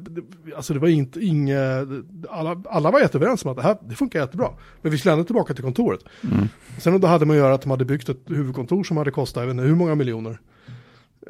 [0.56, 1.88] alltså det var inte inget,
[2.30, 4.50] alla, alla var jätteöverens om att det här det funkar jättebra.
[4.82, 6.00] Men vi skulle ändå tillbaka till kontoret.
[6.22, 6.48] Mm.
[6.78, 9.40] Sen då hade man att göra att de hade byggt ett huvudkontor som hade kostat,
[9.40, 10.40] jag vet inte hur många miljoner.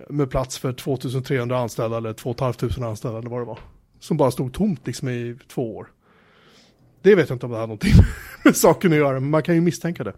[0.09, 3.59] Med plats för 2300 anställda eller 2500 anställda eller vad det var.
[4.01, 5.87] Som bara stod tomt liksom i två år.
[7.03, 7.93] Det vet jag inte om det hade någonting
[8.45, 10.13] med saken att göra, men man kan ju misstänka det.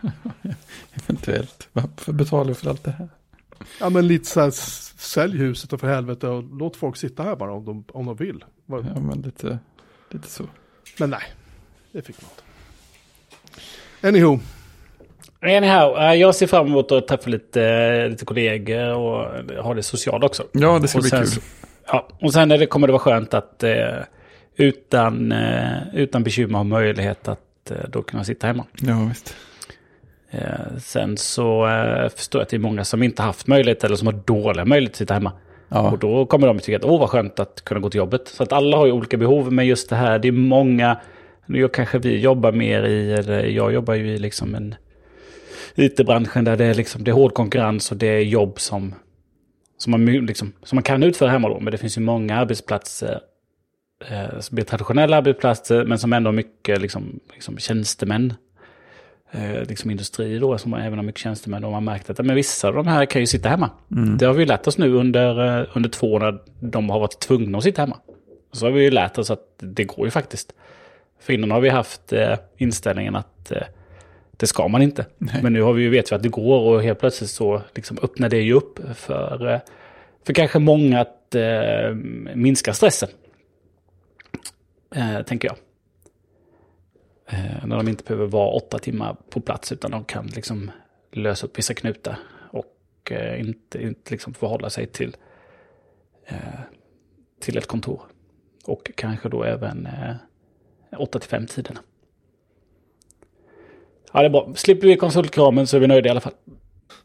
[0.94, 1.68] Eventuellt.
[1.72, 3.08] Varför betalar för allt det här?
[3.80, 4.50] Ja men lite så här,
[4.98, 8.16] sälj huset och för helvete och låt folk sitta här bara om de, om de
[8.16, 8.44] vill.
[8.66, 9.58] Ja, men lite,
[10.10, 10.44] lite så.
[10.98, 11.22] Men nej,
[11.92, 12.42] det fick man inte.
[14.08, 14.38] Anywho,
[15.42, 20.24] Anyhow, eh, jag ser fram emot att träffa lite, lite kollegor och ha det socialt
[20.24, 20.46] också.
[20.52, 21.42] Ja, det ska Och bli sen kul.
[21.86, 23.98] Ja, och sen är det, kommer det vara skönt att eh,
[24.56, 28.64] utan, eh, utan bekymmer ha möjlighet att eh, då kunna sitta hemma.
[28.74, 29.36] Ja, visst.
[30.30, 33.96] Eh, sen så eh, förstår jag att det är många som inte haft möjlighet eller
[33.96, 35.32] som har dåliga möjligheter att sitta hemma.
[35.68, 38.28] Ja, Och då kommer de tycka att åh vad skönt att kunna gå till jobbet.
[38.28, 41.00] Så att alla har ju olika behov, men just det här, det är många,
[41.46, 44.74] nu kanske vi jobbar mer i, eller jag jobbar ju i liksom en
[45.74, 48.94] IT-branschen där det är, liksom, det är hård konkurrens och det är jobb som,
[49.78, 51.60] som, man, liksom, som man kan utföra hemma då.
[51.60, 53.20] Men det finns ju många arbetsplatser
[54.10, 58.34] eh, som blir traditionella arbetsplatser, men som ändå har mycket liksom, liksom tjänstemän.
[59.30, 61.62] Eh, liksom industri då, som även har mycket tjänstemän.
[61.62, 63.70] Man har märkt att men vissa av de här kan ju sitta hemma.
[64.18, 67.00] Det har vi ju lärt oss nu under, eh, under två år när de har
[67.00, 67.96] varit tvungna att sitta hemma.
[68.52, 70.52] Så har vi ju lärt oss att det går ju faktiskt.
[71.20, 73.62] För innan har vi haft eh, inställningen att eh,
[74.36, 75.06] det ska man inte.
[75.42, 77.98] Men nu har vi ju vet vi att det går och helt plötsligt så liksom
[78.02, 79.60] öppnar det ju upp för, eh,
[80.26, 81.94] för kanske många att eh,
[82.34, 83.08] minska stressen.
[85.26, 85.56] Tänker jag.
[87.28, 90.70] Eh, när de inte behöver vara åtta timmar på plats utan de kan liksom
[91.12, 92.18] lösa upp vissa knutar.
[92.50, 95.16] Och eh, inte, inte liksom förhålla sig till,
[96.26, 96.60] eh,
[97.40, 98.00] till ett kontor.
[98.64, 99.88] Och kanske då även
[100.98, 101.80] 8 till 5 tiderna.
[104.12, 104.52] Ja, det är bra.
[104.54, 106.34] Slipper vi konsultkramen så är vi nöjda i alla fall.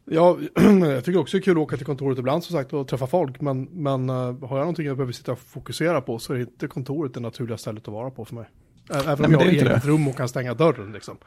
[0.06, 0.38] Ja,
[0.82, 3.08] jag tycker också det är kul att åka till kontoret ibland som sagt och träffa
[3.08, 3.42] folk.
[3.42, 7.14] Men, men har jag någonting jag behöver sitta och fokusera på så är inte kontoret
[7.14, 8.46] det naturliga stället att vara på för mig.
[8.90, 9.82] Även Nej, om jag har eget det.
[9.88, 11.18] rum och kan stänga dörren liksom.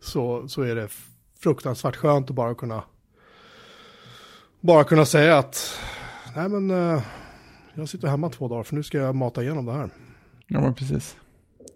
[0.00, 0.88] Så, så är det
[1.40, 2.82] fruktansvärt skönt att bara kunna
[4.60, 5.80] bara kunna säga att
[6.36, 7.02] nej men eh,
[7.74, 9.90] jag sitter hemma två dagar för nu ska jag mata igenom det här.
[10.46, 11.16] ja men precis.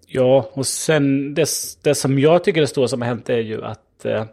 [0.07, 1.49] Ja, och sen det,
[1.83, 4.24] det som jag tycker är stora som har hänt är ju att eh,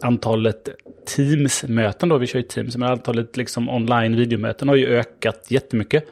[0.00, 0.68] antalet
[1.06, 6.04] Teams-möten då, vi kör ju Teams, men antalet liksom online videomöten har ju ökat jättemycket.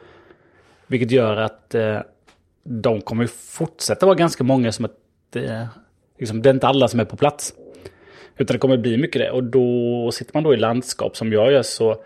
[0.87, 1.99] Vilket gör att eh,
[2.63, 5.65] de kommer fortsätta vara ganska många som att eh,
[6.19, 7.53] liksom, det är inte alla som är på plats.
[8.37, 9.31] Utan det kommer bli mycket det.
[9.31, 12.03] Och då sitter man då i landskap som jag gör så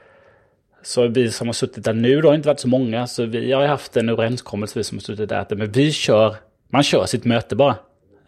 [0.88, 3.51] så vi som har suttit där nu, då har inte varit så många, så vi
[3.51, 6.36] har haft en överenskommelse, vi som har suttit där, att men vi kör,
[6.70, 7.76] man kör sitt möte bara.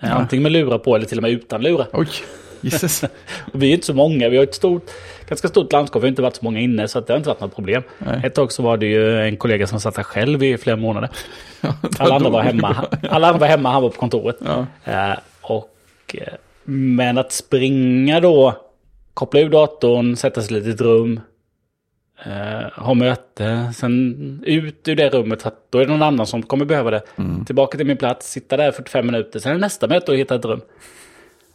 [0.01, 1.87] Eh, Antingen med lurar på eller till och med utan lurar.
[1.93, 2.07] Oj.
[3.53, 4.91] Och vi är inte så många, vi har ett stort,
[5.29, 7.39] ganska stort landskap, vi har inte varit så många inne, så det har inte varit
[7.39, 7.83] något problem.
[7.97, 8.21] Nej.
[8.23, 11.09] Ett tag så var det ju en kollega som satt där själv i flera månader.
[11.61, 14.37] Ja, Alla andra var hemma, alla andra var hemma, han var på kontoret.
[14.45, 14.65] Ja.
[14.83, 15.75] Eh, och,
[16.13, 18.55] eh, men att springa då,
[19.13, 21.19] koppla ur datorn, sätta sig lite i ett rum,
[22.25, 26.43] eh, ha möte, sen ut ur det rummet, för då är det någon annan som
[26.43, 27.01] kommer behöva det.
[27.45, 30.45] Tillbaka till min plats, sitta där 45 minuter, sen är nästa möte och hitta ett
[30.45, 30.61] rum.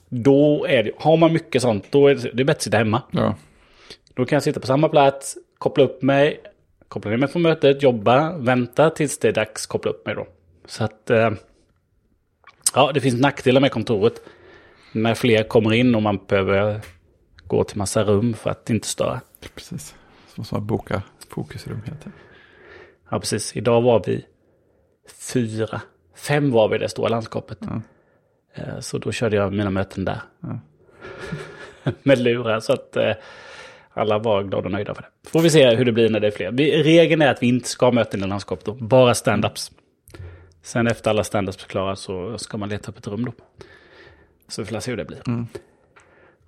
[0.08, 2.76] Då är det, har man mycket sånt, då är det, det är bättre att sitta
[2.76, 3.02] hemma.
[3.10, 3.34] Ja,
[4.14, 6.40] Då kan jag sitta på samma plats, koppla upp mig,
[6.88, 10.26] koppla ner mig från mötet, jobba, vänta tills det är dags, koppla upp mig då.
[10.66, 11.30] Så att, eh,
[12.74, 14.22] ja, det finns nackdelar med kontoret.
[14.92, 16.80] När fler kommer in och man behöver
[17.46, 19.20] gå till massa rum för att inte störa.
[19.54, 19.94] precis.
[20.28, 22.12] Så måste man boka fokusrum heter.
[23.10, 23.56] Ja, precis.
[23.56, 24.24] Idag var vi
[25.32, 25.80] fyra,
[26.14, 27.58] fem var vi i det stora landskapet.
[27.60, 27.80] Ja.
[28.54, 30.20] Eh, Så då körde jag mina möten där.
[30.40, 30.58] Ja.
[32.02, 33.12] Med lurar, så att eh,
[33.94, 35.28] alla var glada och nöjda för det.
[35.28, 36.50] Får vi se hur det blir när det är fler.
[36.52, 39.72] Vi, regeln är att vi inte ska ha möten i landskapet då, bara stand-ups.
[40.62, 43.32] Sen efter alla stand-ups är klara så ska man leta upp ett rum då.
[44.48, 45.22] Så vi får se hur det blir.
[45.26, 45.46] Mm.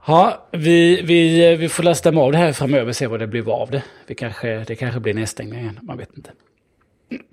[0.06, 3.50] Ja, vi, vi, vi får läsa av det här framöver och se vad det blir
[3.50, 3.82] av det.
[4.06, 6.30] Vi kanske, det kanske blir nedstängning igen, man vet inte.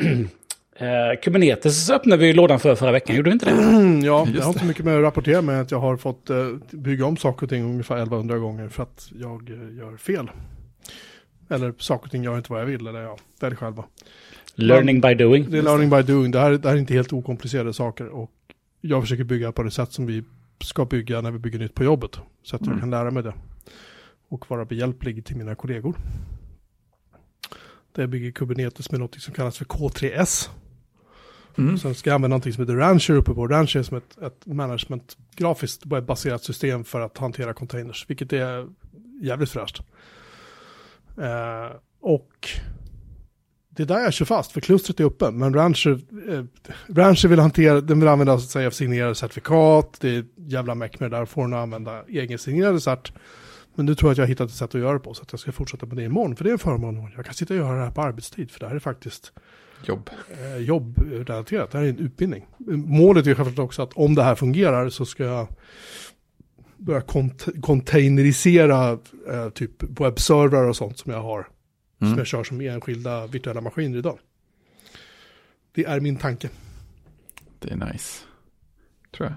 [0.76, 3.52] eh, Kubernetes öppnade vi ju lådan för förra veckan, gjorde vi inte det?
[4.06, 6.48] Ja, Just jag har inte mycket med att rapportera med att jag har fått eh,
[6.72, 10.32] bygga om saker och ting ungefär 1100 gånger för att jag eh, gör fel.
[11.50, 13.84] Eller saker och ting gör inte vad jag vill, eller ja, välj själva.
[14.56, 15.48] Learning by doing.
[15.52, 18.32] Det är learning by doing, det här, det här är inte helt okomplicerade saker och
[18.82, 20.24] jag försöker bygga på det sätt som vi
[20.64, 22.20] ska bygga när vi bygger nytt på jobbet.
[22.44, 22.80] Så att jag Mm.
[22.80, 23.34] kan lära mig det.
[24.30, 25.96] Och vara behjälplig till mina kollegor.
[27.96, 30.50] Där jag bygger Kubernetes med något som kallas för K3S.
[31.58, 31.78] Mm.
[31.78, 33.48] Sen ska jag använda någonting som heter Rancher uppe på.
[33.48, 38.68] Rancher är som ett, ett management, grafiskt baserat system för att hantera containers, vilket är
[39.22, 39.82] jävligt fräscht.
[41.18, 42.50] Eh, och
[43.70, 46.00] det är där jag kör fast, för klustret är uppe, men Rancher,
[46.30, 46.44] eh,
[46.88, 51.12] Rancher vill hantera, den vill använda sig av signerade certifikat, det är jävla meck med
[51.12, 53.14] det där, får den använda egensignerade cert.
[53.76, 55.22] Men nu tror jag att jag har hittat ett sätt att göra det på, så
[55.22, 57.12] att jag ska fortsätta med det imorgon, för det är en förmån.
[57.16, 59.32] Jag kan sitta och göra det här på arbetstid, för det här är faktiskt
[59.88, 60.10] jobb.
[60.32, 61.72] eh, jobbrelaterat.
[61.72, 62.46] Det här är en utbildning.
[62.88, 65.48] Målet är självklart också att om det här fungerar så ska jag
[66.78, 68.92] börja kont- containerisera
[69.32, 71.48] eh, typ webbservrar och sånt som jag har.
[71.98, 72.18] Som Mm.
[72.18, 74.20] jag kör som enskilda virtuella maskiner idag.
[75.72, 76.50] Det är min tanke.
[77.60, 78.24] Det är nice.
[79.16, 79.36] Tror jag.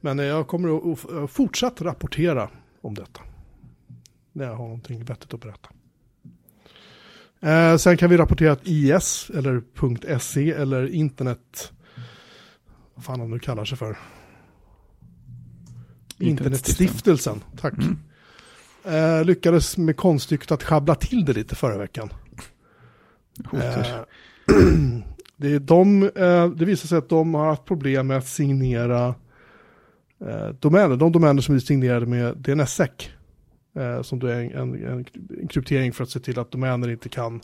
[0.00, 2.50] Men eh, jag kommer att att fortsatt rapportera
[2.80, 3.20] om detta.
[4.32, 5.68] När jag har någonting vettigt att berätta.
[7.42, 11.72] Eh, sen kan vi rapportera att IS eller .se eller internet,
[12.94, 13.98] vad fan han nu kallar sig för.
[16.18, 17.74] Internetstiftelsen, tack.
[17.74, 17.98] Mm.
[18.84, 22.12] Eh, lyckades med konststycket att schabbla till det lite förra veckan.
[23.52, 23.86] Eh,
[25.36, 29.14] det, är de, eh, det visar sig att de har haft problem med att signera
[30.20, 30.96] eh, domäner.
[30.96, 33.10] De domäner som är signerade med DNSSEC.
[33.76, 35.06] Eh, som då är en, en,
[35.40, 37.40] en, kryptering för att se till att domäner inte kan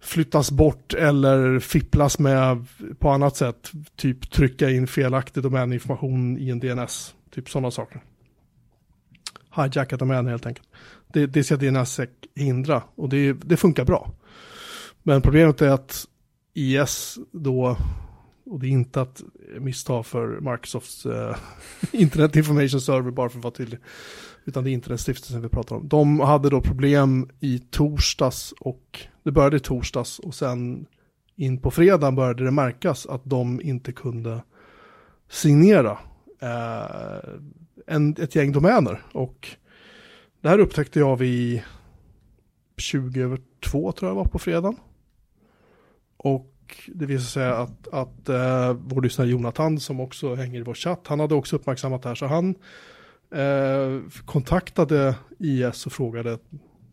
[0.00, 2.66] flyttas bort eller fipplas med
[2.98, 3.70] på annat sätt.
[3.96, 7.14] Typ trycka in felaktig domäninformation i en DNS.
[7.30, 8.02] Typ sådana saker.
[9.56, 10.68] Hijacka domäner helt enkelt.
[11.12, 14.12] Det, det ska DNSSEC hindra och det, det funkar bra.
[15.02, 16.06] Men problemet är att
[16.54, 17.76] IS då,
[18.44, 19.22] och det är inte att
[19.60, 21.36] missta för Microsofts eh,
[21.92, 23.78] Internet Information Server bara för att vara tydlig,
[24.44, 25.88] utan det är inte den stiftelsen vi pratar om.
[25.88, 30.86] De hade då problem i torsdags och det började i torsdags och sen
[31.36, 34.42] in på fredagen började det märkas att de inte kunde
[35.30, 35.98] signera
[36.40, 37.30] eh,
[37.86, 39.02] en, ett gäng domäner.
[39.12, 39.48] Och
[40.40, 41.62] det här upptäckte jag vid
[42.76, 44.76] 20 över två tror jag var på fredagen.
[46.16, 46.48] Och
[46.86, 51.06] det visar sig att, att eh, vår lyssnare Jonathan som också hänger i vår chatt,
[51.06, 52.16] han hade också uppmärksammat det här.
[52.16, 52.54] Så han
[53.34, 56.38] eh, kontaktade IS och frågade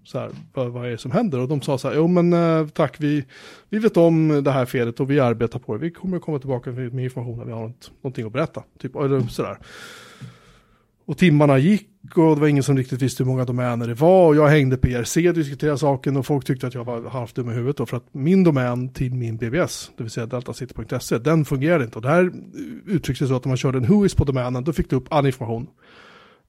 [0.03, 1.39] så här, vad, vad är det som händer?
[1.39, 3.25] Och de sa så här, jo men eh, tack, vi,
[3.69, 5.79] vi vet om det här felet och vi arbetar på det.
[5.79, 8.63] Vi kommer att komma tillbaka med, information när vi har något, någonting att berätta.
[8.79, 9.57] Typ, eller sådär.
[11.05, 14.27] Och timmarna gick och det var ingen som riktigt visste hur många domäner det var.
[14.27, 17.35] Och jag hängde på ERC och diskuterade saken och folk tyckte att jag var halvt
[17.35, 17.85] dum i huvudet då.
[17.85, 21.95] För att min domän till min BBS, det vill säga deltacity.se, den fungerade inte.
[21.95, 22.31] Och det här
[22.85, 25.25] uttrycktes så att om man körde en whois på domänen, då fick du upp all
[25.25, 25.67] information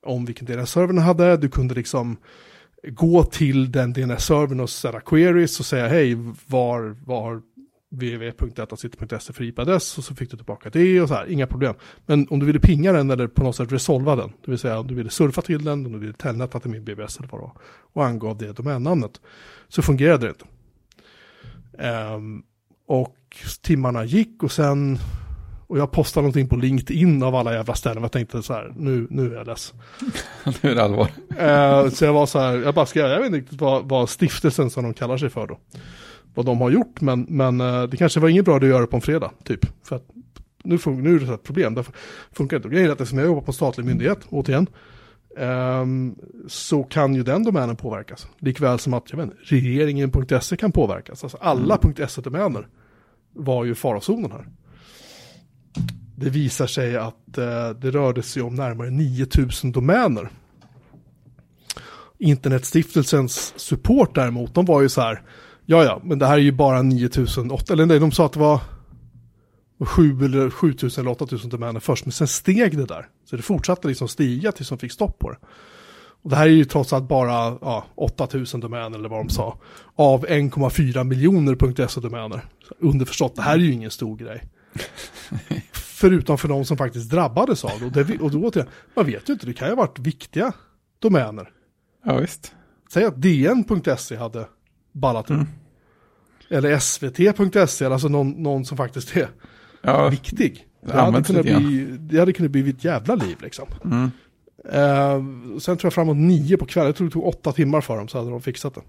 [0.06, 1.36] om vilken DNS-server den hade.
[1.36, 2.16] Du kunde liksom
[2.88, 7.42] gå till den DNS-servern och ställa queries och säga hej, var, var
[7.90, 11.74] www.datacity.se för IP-adress och så fick du tillbaka det och så här, inga problem.
[12.06, 14.78] Men om du ville pinga den eller på något sätt resolva den, det vill säga
[14.78, 17.40] om du ville surfa till den, om du ville telneta till min BBS eller vad
[17.40, 17.52] det var,
[17.92, 19.20] och angav det domännamnet,
[19.68, 20.44] så fungerade det inte.
[22.14, 22.42] Um,
[22.86, 23.16] och
[23.62, 24.98] timmarna gick och sen,
[25.70, 29.06] och jag postade någonting på LinkedIn av alla jävla ställen, jag tänkte så här, nu,
[29.10, 29.74] nu är jag less.
[30.62, 31.08] nu är det allvar.
[31.38, 34.08] Eh, så jag var så här, jag bara skrev, jag vet inte riktigt vad, vad
[34.08, 35.58] stiftelsen som de kallar sig för då.
[36.34, 38.96] Vad de har gjort, men, men eh, det kanske var inget bra att göra på
[38.96, 39.66] en fredag, typ.
[39.84, 40.04] För att
[40.64, 41.94] nu, fun- nu är det ett problem, därför
[42.32, 42.68] funkar det inte.
[42.68, 44.66] Grejen är att eftersom jag jobbar på en statlig myndighet, återigen,
[45.38, 46.14] ehm,
[46.48, 48.26] så kan ju den domänen påverkas.
[48.38, 51.24] Likväl som att, vet regeringen.se kan påverkas.
[51.24, 52.68] Alltså alla .se-domäner
[53.34, 54.46] var ju farozonen här.
[56.16, 60.30] Det visar sig att eh, det rörde sig om närmare 9000 domäner.
[62.18, 65.22] Internetstiftelsens support däremot, de var ju så här,
[65.66, 68.40] ja ja, men det här är ju bara 9008, eller nej, de sa att det
[68.40, 68.60] var
[69.84, 73.08] 7 eller 7000 eller 8000 domäner först, men sen steg det där.
[73.24, 75.36] Så det fortsatte liksom stiga tills de fick stopp på det.
[76.22, 79.58] Och det här är ju trots allt bara ja, 8000 domäner eller vad de sa,
[79.94, 82.44] av 1,4 miljoner .se-domäner.
[82.68, 84.42] Så Underförstått, det här är ju ingen stor grej.
[85.72, 87.86] Förutom för de som faktiskt drabbades av det.
[87.86, 90.52] Och, det, och då återigen, man vet ju inte, det kan ju ha varit viktiga
[90.98, 91.50] domäner.
[92.04, 92.54] Ja, visst.
[92.92, 94.46] Säg att DN.se hade
[94.92, 95.46] ballat ur.
[96.50, 99.28] Eller svt.se, alltså någon, någon som faktiskt är
[99.82, 100.66] Ja, viktig.
[100.86, 103.66] Det hade, kunnat bli, det hade kunnat bli ett jävla liv liksom.
[103.84, 104.10] mm.
[104.64, 105.22] Eh,
[105.58, 108.08] sen tror jag framåt nio på kvällen, jag tror det tog åtta timmar för dem
[108.08, 108.80] så hade de fixat det.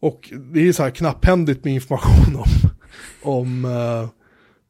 [0.00, 2.70] Och det är så här knapphändigt med information om,
[3.22, 4.08] om eh,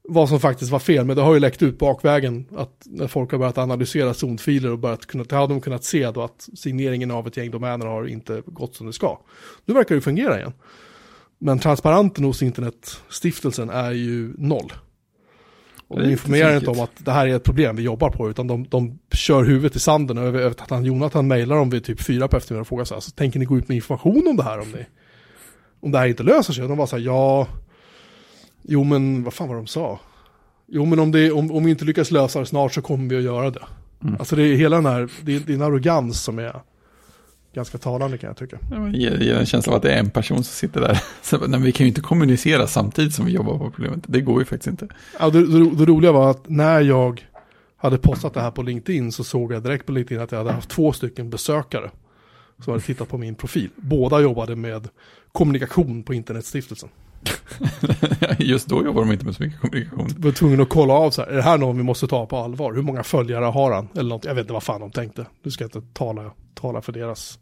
[0.09, 1.05] vad som faktiskt var fel.
[1.05, 4.79] Men det har ju läckt ut bakvägen att när folk har börjat analysera zonfiler och
[4.79, 8.43] börjat kunna, har de kunnat se då att signeringen av ett gäng domäner har inte
[8.47, 9.18] gått som det ska.
[9.64, 10.53] Nu verkar det fungera igen.
[11.39, 14.73] Men transparensen hos internetstiftelsen är ju noll.
[15.89, 18.47] Och de informerar inte om att det här är ett problem vi jobbar på, utan
[18.47, 20.16] de, de kör huvudet i sanden.
[20.16, 22.95] Jag vet att han, Jonathan mejlar dem vid typ fyra på eftermiddagen och frågar så
[22.95, 24.87] här, så tänker ni gå ut med information om det här om ni,
[25.81, 26.62] om det här inte löser sig?
[26.62, 27.49] Och de var så här, ja,
[28.63, 30.01] jo men vad fan var de sa?
[30.67, 33.17] Jo men om, det, om, om vi inte lyckas lösa det snart så kommer vi
[33.17, 33.63] att göra det.
[34.03, 34.17] Mm.
[34.19, 36.61] Alltså det är hela den här, det är, det är en arrogans som är
[37.55, 38.59] ganska talande kan jag tycka.
[38.71, 41.03] Ja, men ger, en känsla av att det är en person som sitter där.
[41.23, 44.05] Så, nej, vi kan ju inte kommunicera samtidigt som vi jobbar på problemet.
[44.07, 44.89] Det går ju faktiskt inte.
[45.19, 47.27] Ja, det, det, det roliga var att när jag
[47.77, 50.53] hade postat det här på LinkedIn så såg jag direkt på LinkedIn att jag hade
[50.53, 51.91] haft två stycken besökare
[52.65, 53.71] som hade tittat på min profil.
[53.77, 54.89] Båda jobbade med
[55.33, 56.89] kommunikation på Internetstiftelsen.
[58.39, 60.09] Just då jobbar de inte med så mycket kommunikation.
[60.16, 62.27] Jag var tvungen att kolla av så här, är det här någon vi måste ta
[62.27, 62.73] på allvar?
[62.73, 63.89] Hur många följare har han?
[63.95, 65.27] Eller något, jag vet inte vad fan de tänkte.
[65.43, 67.39] Nu ska inte tala, tala för deras.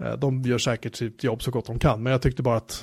[0.00, 2.80] Eh, De gör säkert sitt jobb så gott de kan, men jag tyckte bara att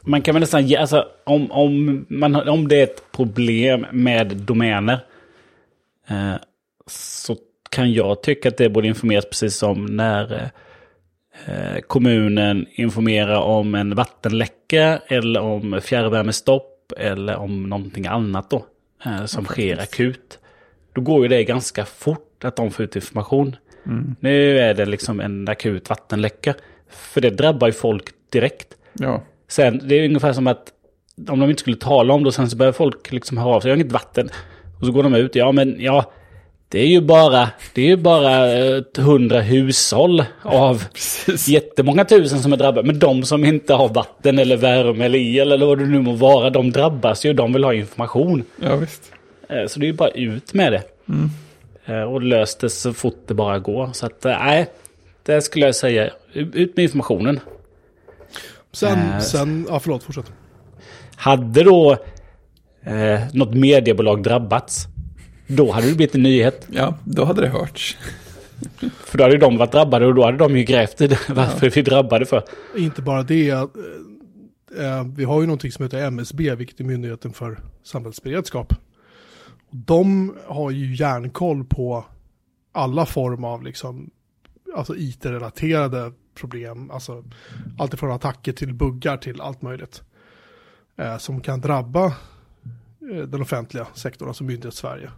[0.00, 4.36] Man kan väl nästan ge, alltså om, om, man, om det är ett problem med
[4.36, 5.04] domäner.
[6.08, 6.34] Eh,
[6.86, 7.36] så
[7.70, 10.48] kan jag tycka att det borde informeras precis som när eh,
[11.86, 18.66] kommunen informerar om en vattenläcka eller om fjärrvärmestopp eller om någonting annat då.
[19.04, 20.38] Eh, som sker akut.
[20.92, 23.56] Då går ju det ganska fort att de får ut information.
[24.20, 26.54] Nu är det liksom en akut vattenläcka.
[26.90, 28.68] För det drabbar ju folk direkt.
[28.92, 30.72] Ja, Sen, det är ungefär som att
[31.28, 33.60] om de inte skulle tala om det och sen så börjar folk liksom höra av
[33.60, 33.68] sig.
[33.68, 34.28] Jag har inget vatten.
[34.80, 35.34] Och så går de ut.
[35.34, 36.12] Ja, men ja.
[36.74, 41.48] Det är ju bara, det är ju bara eh, hundra hushåll av precis.
[41.48, 42.86] jättemånga tusen som är drabbade.
[42.86, 46.12] Men de som inte har vatten eller värme eller el eller vad det nu må
[46.12, 46.50] vara.
[46.50, 47.32] De drabbas ju.
[47.32, 48.44] De vill ha information.
[48.62, 49.12] Ja, visst.
[49.48, 50.82] Eh, Så det är ju bara ut med det.
[51.92, 53.90] Eh, Och lös det så fort det bara går.
[53.92, 54.66] Så att eh, nej,
[55.22, 56.10] det skulle jag säga.
[56.32, 57.40] Ut med informationen.
[58.72, 60.32] sen, Eh, sen, ja förlåt, fortsätt.
[61.16, 61.92] Hade då
[62.86, 64.86] eh, något mediebolag drabbats,
[65.46, 66.66] då hade det blivit en nyhet.
[66.70, 67.96] Ja, då hade det hörts.
[69.04, 71.70] För då hade de varit drabbade och då hade de ju grävt i det, varför
[71.70, 72.42] vi drabbade för.
[72.76, 73.60] Inte bara det, eh,
[74.78, 78.74] eh, vi har ju någonting som heter MSB, vilket är Myndigheten för samhällsberedskap.
[79.70, 82.04] De har ju järnkoll på
[82.72, 84.10] alla former av liksom,
[84.76, 87.24] alltså IT-relaterade problem, alltså
[87.78, 90.02] allt ifrån attacker till buggar till allt möjligt.
[90.96, 92.06] Eh, som kan drabba
[93.12, 95.10] eh, den offentliga sektorn, alltså myndighet Sverige.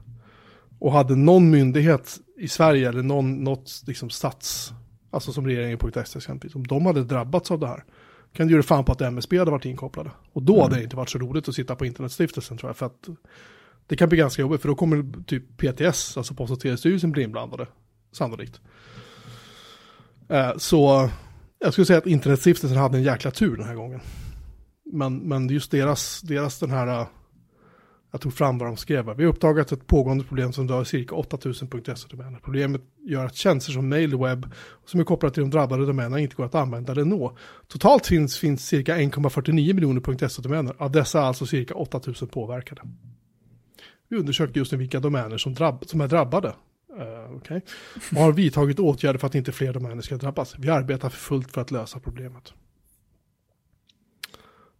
[0.78, 4.72] Och hade någon myndighet i Sverige eller någon, något liksom stats,
[5.10, 7.84] alltså som regeringen.se exempelvis, om de hade drabbats av det här,
[8.32, 10.10] kan du göra fan på att MSB hade varit inkopplade.
[10.32, 12.86] Och då hade det inte varit så roligt att sitta på internetstiftelsen tror jag, för
[12.86, 13.08] att
[13.86, 17.22] det kan bli ganska jobbigt, för då kommer typ PTS, alltså Post och telestyrelsen, bli
[17.22, 17.66] inblandade,
[18.12, 18.60] sannolikt.
[20.28, 21.10] Eh, så
[21.58, 24.00] jag skulle säga att internetstiftelsen hade en jäkla tur den här gången.
[24.92, 27.06] Men, men just deras, deras den här,
[28.10, 29.16] jag tog fram vad de skrev.
[29.16, 32.38] Vi har uppdagat ett pågående problem som rör cirka 8000 .se-domäner.
[32.38, 34.52] Problemet gör att tjänster som mail och webb
[34.84, 37.36] som är kopplade till de drabbade domänerna inte går att använda eller nå.
[37.68, 40.74] Totalt finns, finns cirka 1,49 miljoner .se-domäner.
[40.78, 42.82] Av dessa är alltså cirka 8000 påverkade.
[44.08, 46.54] Vi undersökte just nu vilka domäner som, drabb, som är drabbade.
[46.98, 47.60] Eh, uh, okay.
[48.10, 50.54] Och har vidtagit åtgärder för att inte fler domäner ska drabbas.
[50.58, 52.52] Vi arbetar för fullt för att lösa problemet.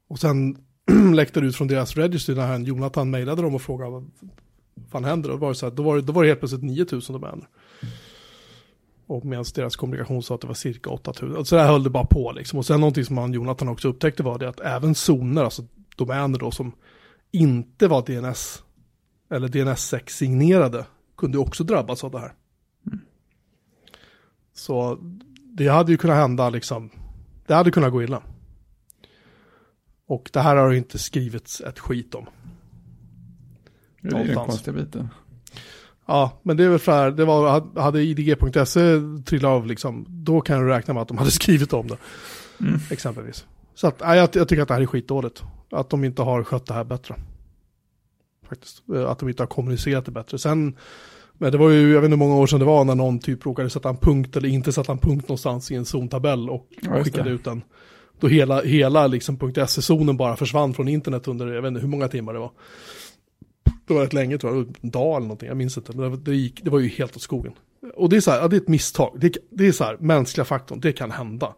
[0.09, 0.66] Och sen
[1.15, 4.11] läckte ut från deras registry när han, Jonathan mejlade dem och frågade vad
[4.91, 5.29] fan händer.
[5.29, 7.49] Då var det, så här, då var det, då var det helt plötsligt 9000 domäner.
[9.07, 11.45] Och medan deras kommunikation sa att det var cirka 8000.
[11.45, 12.59] Så där höll det bara på liksom.
[12.59, 15.65] Och sen någonting som han, Jonathan också upptäckte var det att även zoner, alltså
[15.97, 16.73] domäner då som
[17.31, 18.63] inte var DNS
[19.31, 22.33] eller DNS6 signerade kunde också drabbas av det här.
[24.55, 24.99] Så
[25.45, 26.91] det hade ju kunnat hända liksom,
[27.47, 28.23] det hade kunnat gå illa.
[30.07, 32.27] Och det här har det inte skrivits ett skit om.
[34.03, 35.09] Det är den konstiga biten.
[36.07, 40.41] Ja, men det är väl för här, det var, hade idg.se trillat av liksom, då
[40.41, 41.97] kan du räkna med att de hade skrivit om det.
[42.61, 42.81] Mm.
[42.91, 43.47] Exempelvis.
[43.75, 45.43] Så att, nej, jag, jag tycker att det här är skitdåligt.
[45.71, 47.15] Att de inte har skött det här bättre.
[48.49, 48.83] Faktiskt.
[48.95, 50.39] Eh, Att de inte har kommunicerat det bättre.
[50.39, 50.77] Sen,
[51.39, 53.19] men det var ju, jag vet inte hur många år sedan det var när någon
[53.19, 56.67] typ råkade sätta en punkt eller inte sätta en punkt någonstans i en zontabell och
[56.83, 57.35] Ja, skickade det.
[57.35, 57.63] ut den.
[58.21, 62.09] Då hela, hela liksom .se-zonen bara försvann från internet under, jag vet inte hur många
[62.09, 62.51] timmar det var.
[63.87, 65.97] Det var rätt länge tror jag, en dag eller någonting, jag minns inte.
[65.97, 67.53] Men det, gick, det var ju helt åt skogen.
[67.95, 69.17] Och det är så här, ja, det är ett misstag.
[69.21, 71.55] Det, det är så här, mänskliga faktorn, det kan hända.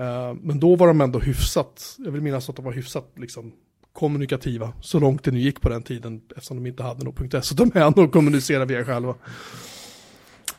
[0.00, 3.52] Uh, men då var de ändå hyfsat, jag vill minnas att de var hyfsat liksom
[3.92, 7.82] kommunikativa, så långt det nu gick på den tiden, eftersom de inte hade någon .se-domän
[7.82, 9.14] att kommunicera via själva.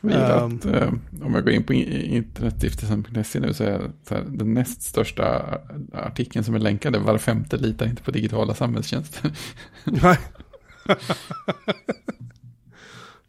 [0.02, 0.56] Jag gillar Ehm.
[0.56, 0.92] att eh,
[1.26, 5.58] om jag går in på internetstiftelsen.se nu så är så här, den näst största
[5.92, 9.30] artikeln som är länkad är var femte litar inte på digitala samhällstjänster.
[9.84, 10.18] Nej.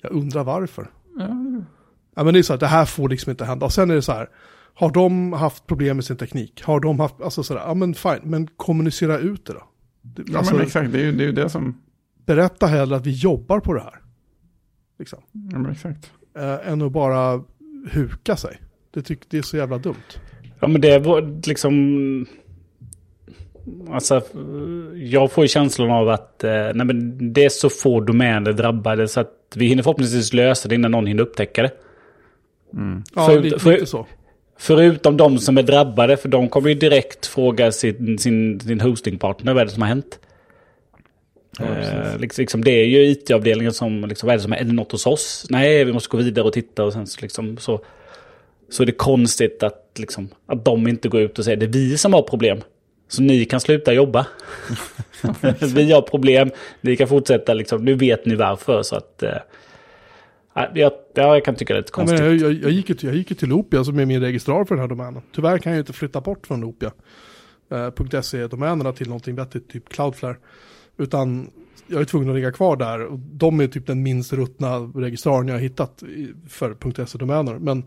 [0.01, 0.91] jag undrar varför.
[1.17, 1.27] ja,
[2.15, 3.65] Ja men det är så här, det här får liksom inte hända.
[3.65, 4.29] Och sen är det så här,
[4.73, 6.63] har de haft problem med sin teknik?
[6.63, 9.63] Har de haft, alltså sådär, ja men fine, men kommunicera ut det då.
[10.27, 11.81] Ja Alltså, men exakt, det är ju det, är det som...
[12.25, 14.01] berätta hellre att vi jobbar på det här.
[14.99, 15.19] Liksom.
[15.31, 16.11] Ja, men exakt.
[16.35, 17.43] Eh, än att bara
[17.91, 18.57] huka sig.
[18.93, 19.95] Det, tyck, det är så jävla dumt.
[20.59, 22.25] Ja men det var liksom...
[23.91, 24.21] Alltså,
[24.93, 29.07] jag får ju känslan av att eh, nej, men det är så få domäner drabbade
[29.07, 31.71] så att vi hinner förhoppningsvis lösa det innan någon hinner upptäcka det.
[33.15, 34.07] Ja, För- lite, för- lite så.
[34.57, 39.53] Förutom de som är drabbade, för de kommer ju direkt fråga sin, sin, sin hostingpartner
[39.53, 40.19] vad är det som har hänt.
[41.59, 44.63] Eh, liksom, liksom, det är ju IT-avdelningen som, liksom, vad är det som är, är
[44.63, 45.45] det något hos oss?
[45.49, 47.85] Nej, vi måste gå vidare och titta och sen så, liksom, så,
[48.69, 51.67] så är det konstigt att, liksom, att de inte går ut och säger det är
[51.67, 52.61] vi som har problem.
[53.07, 54.27] Så ni kan sluta jobba.
[55.75, 56.51] vi har problem,
[56.81, 58.83] ni kan fortsätta, liksom, nu vet ni varför.
[58.83, 59.37] Så att, eh,
[60.53, 62.19] ja, jag, ja, jag kan tycka det är lite Ja, konstigt.
[62.19, 64.65] men jag, jag, jag, gick ju jag gick ju till Opia som är min registrar
[64.65, 65.21] för den här domänen.
[65.35, 66.91] Tyvärr kan jag ju inte flytta bort från Opia.
[67.71, 70.35] Eh, .se-domänerna till någonting vettigt, typ Cloudflare.
[70.97, 71.51] Utan
[71.87, 73.05] jag är tvungen att ligga kvar där.
[73.05, 76.03] Och de är typ den minst ruttna registraren jag har hittat
[76.47, 77.59] för .se-domäner.
[77.59, 77.85] Men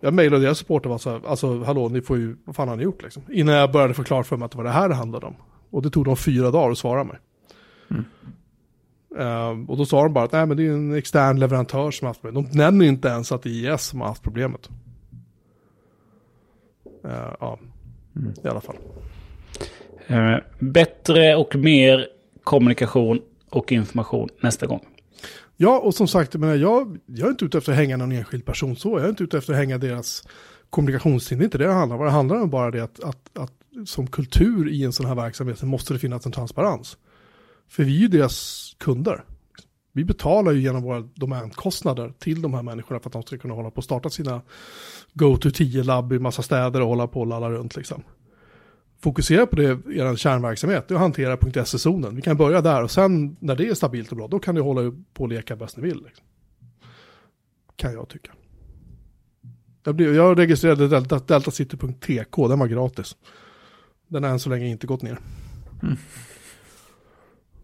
[0.00, 2.68] jag mejlade deras support och var så här, alltså hallå, ni får ju, vad fan
[2.68, 3.22] har ni gjort liksom?
[3.32, 5.34] Innan jag började förklara för mig att det var det här det handlade om.
[5.70, 7.18] Och det tog dem fyra dagar att svara mig.
[9.18, 12.04] Eh, och då sa de bara att nej, men det är en extern leverantör som
[12.04, 12.44] har haft problem.
[12.44, 14.68] De nämner inte ens att det är IS som har haft problemet.
[17.04, 17.58] Eh, ja,
[18.44, 18.76] i alla fall.
[20.06, 22.06] Eh, bättre och mer
[22.48, 23.20] kommunikation
[23.50, 24.80] och information nästa gång.
[25.56, 28.12] Ja, och som sagt, jag, menar, jag, jag är inte ute efter att hänga någon
[28.12, 28.98] enskild person så.
[28.98, 30.28] Jag är inte ute efter att hänga deras
[30.70, 31.38] kommunikationstid.
[31.38, 32.04] Det är inte det det handlar om.
[32.04, 33.52] Det handlar om bara det att, att, att
[33.86, 36.96] som kultur i en sån här verksamhet så måste det finnas en transparens.
[37.68, 39.24] För vi är ju deras kunder.
[39.92, 43.54] Vi betalar ju genom våra domänkostnader till de här människorna för att de ska kunna
[43.54, 44.40] hålla på och starta sina
[45.12, 48.02] go-to-10-labb i massa städer och hålla på och lalla runt liksom.
[49.00, 52.16] Fokusera på det i er kärnverksamhet, det är att hantera .se-zonen.
[52.16, 54.60] Vi kan börja där och sen när det är stabilt och bra, då kan du
[54.60, 56.02] hålla på och leka bäst ni vill.
[56.04, 56.26] Liksom.
[57.76, 58.30] Kan jag tycka.
[59.84, 63.16] Jag, blev, jag registrerade Delta, deltacity.tk, den var gratis.
[64.08, 65.18] Den har än så länge inte gått ner.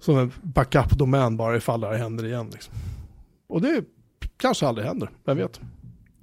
[0.00, 2.50] Som en backup-domän bara ifall det här händer igen.
[2.52, 2.74] Liksom.
[3.46, 3.84] Och det
[4.36, 5.60] kanske aldrig händer, vem vet.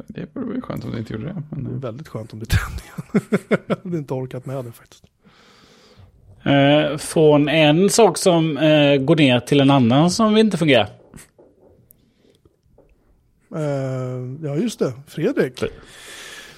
[0.08, 1.44] Det vore ju skönt om det inte gjorde det.
[1.50, 3.58] Men, Det är eh, väldigt skönt om det händer igen.
[3.68, 5.04] jag hade inte orkat med det faktiskt.
[6.44, 10.90] Eh, från en sak som eh, går ner till en annan som inte fungerar.
[13.56, 13.62] Eh,
[14.44, 14.94] ja, just det.
[15.08, 15.64] Fredrik.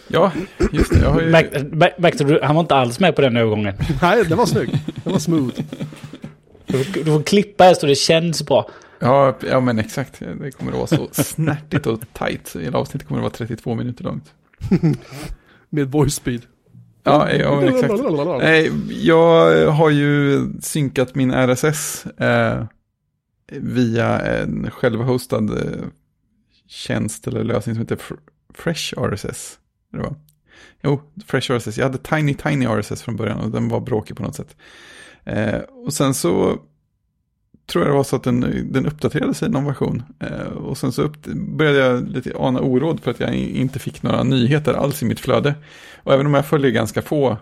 [0.07, 0.31] ja,
[0.71, 0.99] just det.
[0.99, 1.29] Jag har ju...
[1.31, 2.39] Märk- Märkte du?
[2.43, 3.75] Han var inte alls med på den övergången.
[4.01, 4.69] Nej, det var snygg.
[5.03, 5.61] Det var smooth.
[6.65, 8.69] Du får, du får klippa här så det känns bra.
[9.03, 10.19] Ja, ja, men exakt.
[10.19, 12.55] Det kommer att vara så snärtigt och tajt.
[12.59, 14.33] Hela avsnittet kommer att vara 32 minuter långt.
[15.69, 16.41] Med voice speed.
[17.03, 17.93] Ja, ja men exakt.
[18.39, 18.71] Nej,
[19.05, 22.65] jag har ju synkat min RSS eh,
[23.51, 25.85] via en självhostad eh,
[26.67, 28.19] tjänst eller lösning som heter Fr-
[28.53, 29.59] Fresh RSS.
[29.91, 30.15] Det var.
[30.83, 31.77] Jo, Fresh RSS.
[31.77, 34.55] Jag hade Tiny Tiny RSS från början och den var bråkig på något sätt.
[35.23, 36.57] Eh, och sen så
[37.65, 40.03] tror jag det var så att den, den uppdaterade sig någon version.
[40.19, 44.03] Eh, och sen så upp, började jag lite ana oråd för att jag inte fick
[44.03, 45.55] några nyheter alls i mitt flöde.
[46.03, 47.37] Och även om jag följer ganska få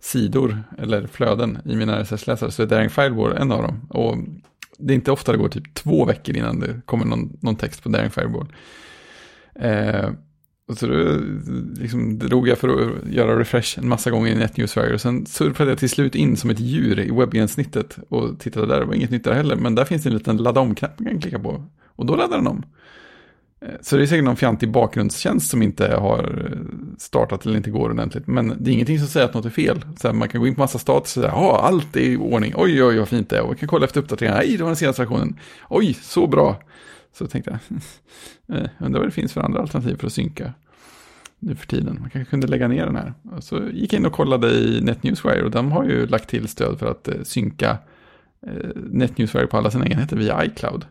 [0.00, 3.86] sidor eller flöden i mina RSS-läsare så är Daring Firewall en av dem.
[3.90, 4.16] Och
[4.78, 7.82] det är inte ofta det går typ två veckor innan det kommer någon, någon text
[7.82, 8.46] på Daring Firewall.
[9.54, 10.10] Eh,
[10.68, 11.20] och så då,
[11.80, 14.94] liksom, drog jag för att göra refresh en massa gånger i NetNewsWire.
[14.94, 18.80] Och sen surfade jag till slut in som ett djur i webbgränssnittet och tittade där.
[18.80, 19.56] Det var inget nytt där heller.
[19.56, 21.64] Men där finns det en liten ladda om-knapp man kan klicka på.
[21.86, 22.64] Och då laddar den om.
[23.60, 26.58] Eh, så det är säkert någon fjantig bakgrundstjänst som inte har eh,
[26.98, 28.26] startat eller inte går ordentligt.
[28.26, 29.84] Men det är ingenting som säger att något är fel.
[30.00, 32.16] Så här, man kan gå in på massa status och säga, ja, allt är i
[32.16, 32.52] ordning.
[32.56, 33.42] Oj, oj, vad fint det är.
[33.42, 34.36] Och vi kan kolla efter uppdateringar.
[34.36, 35.38] Nej, det var den senaste versionen.
[35.68, 36.56] Oj, så bra.
[37.18, 37.78] Så tänkte jag,
[38.58, 40.52] eh, undrar vad det finns för andra alternativ för att synka
[41.38, 41.98] nu för tiden.
[42.00, 43.14] Man kanske kunde lägga ner den här.
[43.22, 46.48] Och så gick jag in och kollade i NetNewsWire och de har ju lagt till
[46.48, 47.78] stöd för att eh, synka
[48.46, 50.86] eh, NetNewsWire på alla sina enheter via iCloud.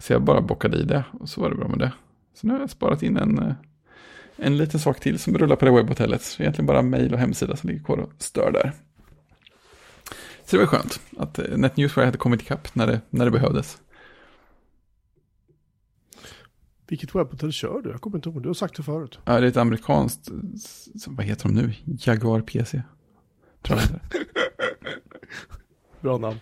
[0.00, 1.92] Så jag bara bockade i det och så var det bra med det.
[2.34, 3.54] Så nu har jag sparat in en,
[4.36, 6.22] en liten sak till som rullar på det webbhotellet.
[6.22, 8.72] Så egentligen bara mejl och hemsida som ligger kvar och stör där.
[10.44, 13.78] Så det var skönt att NetNewsWire hade kommit ikapp när det, när det behövdes.
[16.88, 17.90] Vilket webbhotell kör du?
[17.90, 18.42] Jag kommer inte ihåg.
[18.42, 19.18] Du har sagt det förut.
[19.24, 20.28] Ja, det är ett amerikanskt,
[21.06, 21.74] vad heter de nu?
[21.84, 22.82] Jaguar PC.
[23.62, 23.88] Tror jag.
[26.00, 26.40] Bra namn.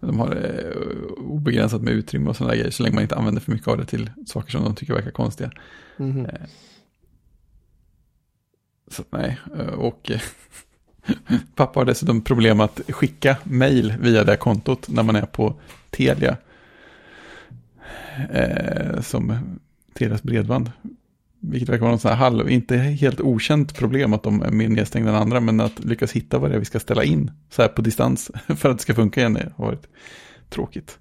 [0.00, 3.52] De har eh, obegränsat med utrymme och sådana grejer så länge man inte använder för
[3.52, 5.50] mycket av det till saker som de tycker verkar konstiga.
[5.96, 6.26] Mhm.
[8.90, 10.10] Så nej, eh, och
[11.54, 15.60] pappa har dessutom problem att skicka mail via det kontot när man är på
[15.90, 16.36] Telia.
[18.30, 19.38] Eh, som
[19.94, 20.70] Telias bredband
[21.50, 24.68] vilket verkar vara något sånt här halv, inte helt okänt problem att de är mer
[24.68, 27.62] nedstängda än andra, men att lyckas hitta vad det är vi ska ställa in så
[27.62, 29.88] här på distans för att det ska funka igen har varit
[30.48, 30.98] tråkigt.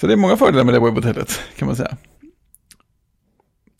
[0.00, 1.96] Så det är många fördelar med det webbhotellet kan man säga.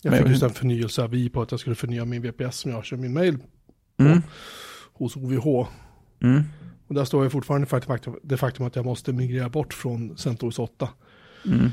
[0.03, 2.97] Jag fick just en förnyelseavi på att jag skulle förnya min VPS som jag kör
[2.97, 3.39] min mail
[4.01, 4.23] Mm.
[4.93, 5.69] hos OVH.
[6.23, 6.43] Mm.
[6.87, 10.59] Och där står jag fortfarande för det faktum att jag måste migrera bort från CentOS
[10.59, 10.89] 8.
[11.47, 11.71] Mm.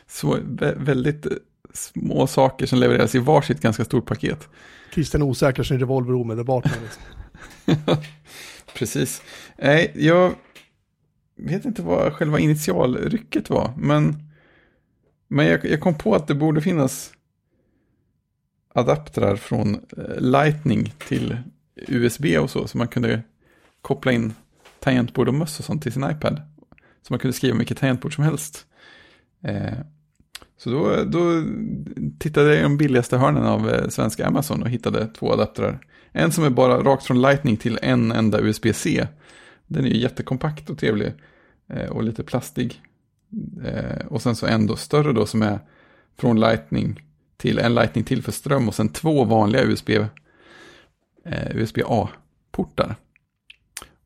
[0.07, 1.31] Så vä- väldigt eh,
[1.73, 4.47] små saker som levererades i varsitt ganska stort paket.
[4.93, 6.65] Christian osäkrar sin revolver omedelbart.
[6.65, 7.03] Liksom.
[8.75, 9.21] Precis.
[9.57, 10.35] Nej, jag
[11.35, 14.15] vet inte vad själva initialrycket var, men,
[15.27, 17.13] men jag, jag kom på att det borde finnas
[18.73, 21.37] adaptrar från eh, Lightning till
[21.75, 23.21] USB och så, så man kunde
[23.81, 24.33] koppla in
[24.79, 26.41] tangentbord och möss och sånt till sin iPad.
[27.01, 28.65] Så man kunde skriva mycket tangentbord som helst.
[29.43, 29.73] Eh,
[30.57, 31.43] så då, då
[32.19, 35.79] tittade jag i de billigaste hörnen av eh, svenska Amazon och hittade två adaptrar.
[36.13, 39.07] En som är bara rakt från Lightning till en enda USB-C.
[39.67, 41.13] Den är ju jättekompakt och trevlig
[41.69, 42.81] eh, och lite plastig.
[43.65, 45.59] Eh, och sen så en då större då som är
[46.17, 46.99] från Lightning
[47.37, 49.89] till en Lightning till för ström och sen två vanliga USB,
[51.25, 52.95] eh, USB-A-portar.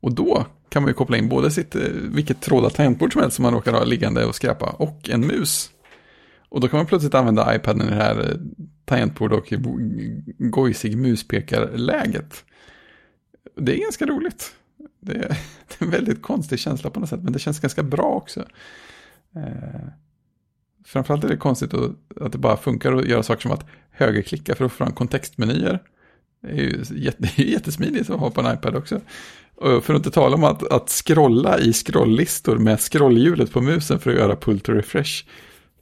[0.00, 1.74] Och då kan man ju koppla in både sitt,
[2.12, 5.70] vilket trådat tangentbord som helst som man råkar ha liggande och skräpa och en mus.
[6.48, 8.36] Och då kan man plötsligt använda iPaden i det här eh,
[8.84, 9.52] tangentbord och
[10.38, 12.44] gojsig muspekarläget.
[13.54, 14.54] Det är ganska roligt.
[15.00, 15.18] Det är,
[15.68, 18.44] det är en väldigt konstig känsla på något sätt, men det känns ganska bra också.
[19.36, 19.88] Eh,
[20.84, 21.90] framförallt är det konstigt att,
[22.20, 25.82] att det bara funkar att göra saker som att högerklicka för att få fram kontextmenyer.
[26.40, 29.00] Det är ju jätte, jättesmidigt att ha på en iPad också.
[29.54, 33.98] Och för att inte tala om att, att scrolla i scrolllistor med scrollhjulet på musen
[33.98, 35.24] för att göra pull to refresh.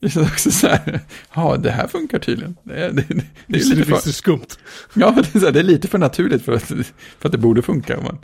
[0.00, 1.00] Det känns också så här,
[1.34, 2.56] ja det här funkar tydligen.
[2.62, 4.46] Det, är- det, det, det är lite för, det skumt.
[4.94, 7.62] ja, det är, här, det är lite för naturligt för att, för att det borde
[7.62, 7.98] funka.
[7.98, 8.18] Om man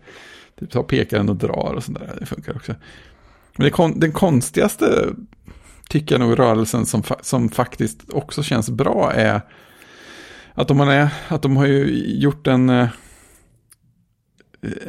[0.60, 2.74] typ tar pekaren och drar och sånt där, det funkar också.
[3.56, 5.08] Men kon, den konstigaste,
[5.88, 9.40] tycker jag nog, rörelsen som, som faktiskt också känns bra är
[10.54, 12.88] att de, man är, att de har ju gjort en, eh,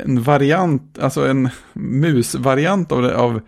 [0.04, 3.42] en variant, alltså en musvariant av, av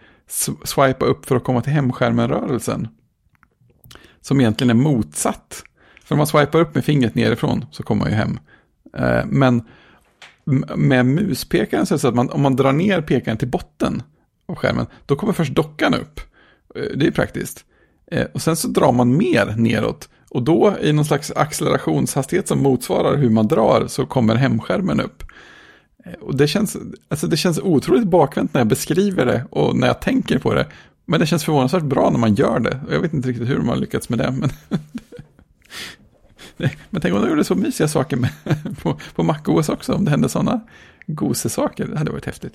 [0.64, 2.88] swipa upp för att komma till hemskärmen-rörelsen.
[4.26, 5.64] Som egentligen är motsatt.
[6.04, 8.40] För om man swipar upp med fingret nerifrån så kommer man ju hem.
[8.98, 9.64] Eh, men
[10.76, 14.04] med muspekaren så är det så att man, om man drar ner pekaren till botten
[14.48, 16.20] av skärmen, då kommer först dockan upp.
[16.76, 17.66] Eh, det är praktiskt.
[18.12, 20.10] Eh, och sen så drar man mer neråt.
[20.30, 25.24] Och då i någon slags accelerationshastighet som motsvarar hur man drar så kommer hemskärmen upp.
[26.22, 30.02] Och det känns, alltså det känns otroligt bakvänt när jag beskriver det och när jag
[30.02, 30.68] tänker på det.
[31.06, 32.80] Men det känns förvånansvärt bra när man gör det.
[32.90, 34.32] Jag vet inte riktigt hur de har lyckats med det.
[34.32, 34.50] Men,
[36.90, 38.32] men tänk om de gjorde så mysiga saker med,
[38.82, 39.94] på, på MacOS också.
[39.94, 40.62] Om det hände sådana
[41.08, 41.88] gosesaker.
[41.88, 42.54] Det hade varit häftigt.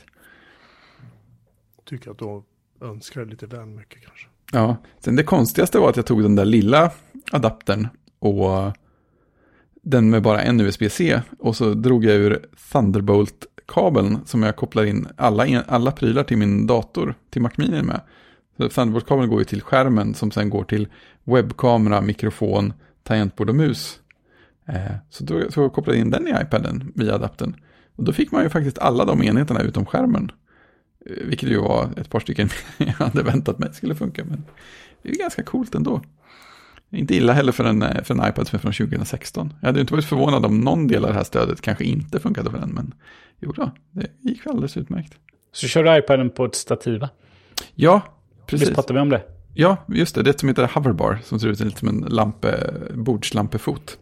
[1.85, 2.43] Tycker att du
[2.87, 4.27] önskar lite väl mycket kanske.
[4.53, 6.91] Ja, sen det konstigaste var att jag tog den där lilla
[7.33, 8.73] adaptern och
[9.83, 15.09] den med bara en USB-C och så drog jag ur Thunderbolt-kabeln som jag kopplar in
[15.17, 18.01] alla, alla prylar till min dator, till Mac Mini med.
[18.69, 20.89] Thunderbolt-kabeln går ju till skärmen som sen går till
[21.25, 22.73] webbkamera, mikrofon,
[23.03, 24.01] tangentbord och mus.
[24.67, 27.57] Eh, så då så kopplade jag in den i iPaden via adaptern.
[27.97, 30.33] Och då fick man ju faktiskt alla de enheterna utom skärmen.
[31.07, 34.25] Eh, Vilket ju var ett par stycken jag hade väntat mig skulle funka.
[34.25, 34.45] Men
[35.03, 36.03] det är ju ganska coolt ändå.
[36.93, 39.53] Inte illa heller för en, eh, för en iPad som är från 2016.
[39.61, 42.21] Jag hade ju inte varit förvånad om någon del av det här stödet kanske inte
[42.21, 42.71] funkade för den.
[42.71, 42.95] Men
[43.41, 45.15] jo då, det gick alldeles utmärkt.
[45.53, 47.09] Så kör du iPaden på ett stativ, va?
[48.51, 48.75] Ja, Visst precis.
[48.75, 49.23] pratade vi om det?
[49.55, 50.23] Ja, just det.
[50.23, 53.99] Det är ett som heter Hoverbar som ser ut lite som en lampe, bordslampefot.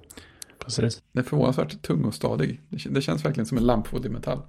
[0.65, 1.03] Precis.
[1.13, 2.61] Den är förvånansvärt tung och stadig.
[2.69, 4.43] Det, det känns verkligen som en lampfot i metall.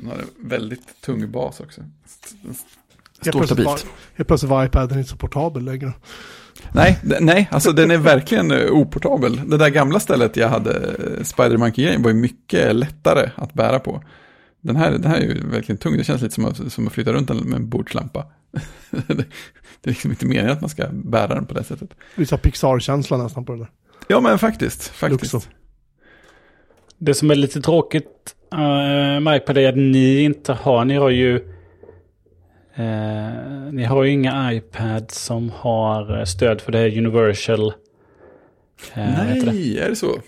[0.00, 1.80] Den har en väldigt tung bas också.
[3.20, 3.86] Står stabilt.
[4.14, 5.92] helt plötsligt var iPaden inte så portabel längre.
[6.72, 9.40] Nej, nej, alltså den är verkligen eh, oportabel.
[9.50, 13.78] Det där gamla stället jag hade, eh, Spider Monkey var ju mycket lättare att bära
[13.78, 14.02] på.
[14.60, 16.92] Den här, den här är ju verkligen tung, det känns lite som att, som att
[16.92, 18.26] flytta runt den med en bordslampa.
[18.90, 19.14] Det,
[19.80, 21.90] det är liksom inte meningen att man ska bära den på det sättet.
[22.14, 23.70] Lite Pixar-känsla nästan på det där.
[24.08, 25.32] Ja, men faktiskt, faktiskt.
[25.32, 25.48] Luxo.
[26.98, 31.10] Det som är lite tråkigt uh, med iPad är att ni inte har, ni har
[31.10, 31.36] ju
[32.76, 37.72] eh, ni har ju inga iPads som har eh, stöd för det här Universal.
[38.94, 39.52] eh, vad heter det?
[39.52, 40.20] Nej, är det så?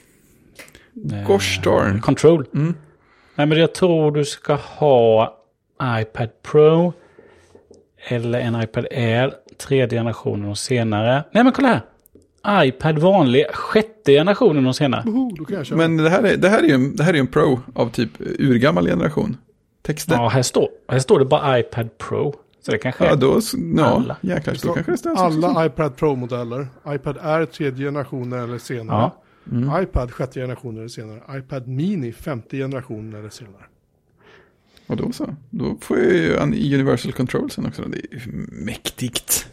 [1.12, 2.00] Eh, Gosh darn.
[2.00, 2.46] Control.
[2.54, 2.74] Mm.
[3.34, 5.34] Nej men jag tror du ska ha
[5.82, 6.92] iPad Pro.
[8.08, 9.32] Eller en iPad Air.
[9.66, 11.24] Tredje generationen och senare.
[11.32, 11.82] Nej men kolla
[12.44, 12.64] här.
[12.64, 13.46] iPad vanlig.
[13.52, 15.02] Sjätte generationen och senare.
[15.06, 15.76] Woho, då kan jag köra.
[15.78, 17.60] Men det här är, det här är ju en, det här är ju en Pro
[17.74, 19.36] av typ urgammal generation.
[19.82, 20.14] Texter.
[20.14, 22.34] Ja, här står, här står det bara iPad Pro.
[22.62, 23.16] Så det kanske Ja, är...
[23.16, 23.40] då,
[23.76, 24.16] ja, Alla.
[24.20, 25.16] jäklar, då kanske det stämmer.
[25.18, 28.96] Alla iPad Pro-modeller, iPad Air tredje generationen eller senare.
[28.98, 29.22] Ja.
[29.52, 29.82] Mm.
[29.82, 31.20] iPad sjätte generationen eller senare.
[31.38, 33.62] iPad Mini femte generationen eller senare.
[34.88, 35.36] Och då så.
[35.50, 36.14] Då får jag
[36.54, 37.82] ju Universal Control sen också.
[37.82, 38.22] Det är
[38.64, 39.48] mäktigt.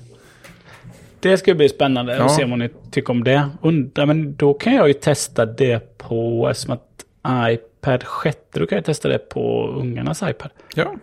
[1.20, 2.26] Det ska bli spännande Ja.
[2.26, 3.50] att se vad ni tycker om det.
[3.62, 7.06] Undrar, men då kan jag ju testa det på, som att
[7.52, 10.52] iPad sjätte, då kan jag testa det på ungarnas iPad.
[10.76, 10.96] Ja,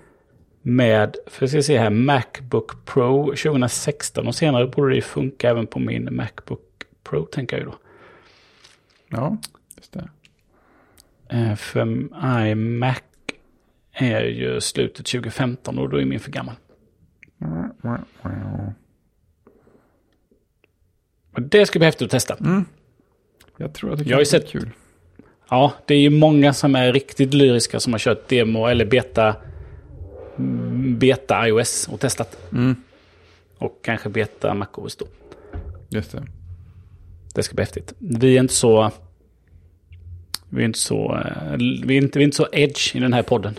[0.62, 5.50] Med, för jag ska se här, Macbook Pro 2016 och senare borde det ju funka
[5.50, 6.60] även på min Macbook
[7.04, 7.76] Pro tänker jag ju då.
[9.08, 9.36] ja,
[9.76, 10.08] just det.
[11.28, 11.82] Eh, För
[12.46, 12.98] iMac
[13.92, 16.54] är ju slutet 2015 och då är min för gammal.
[21.34, 22.36] Och det ska bli häftigt att testa.
[23.56, 24.70] Jag tror att det Jag kan bli sett- kul.
[25.50, 29.36] Ja, det är ju många som är riktigt lyriska som har kört demo eller beta,
[30.38, 32.38] mm, beta iOS och testat.
[32.52, 32.76] Mm,
[33.58, 35.06] Och kanske beta MacOS då.
[35.88, 36.26] just det.
[37.34, 37.94] Det ska bli häftigt.
[37.98, 38.90] Vi är inte så...
[40.48, 41.16] Vi är inte så...
[41.18, 43.58] eh, Vi är inte, vi är inte så edge i den här podden.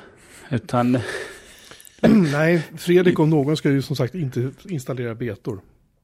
[0.53, 0.99] Utan...
[2.31, 5.61] Nej, Fredrik om någon ska ju som sagt inte installera betor.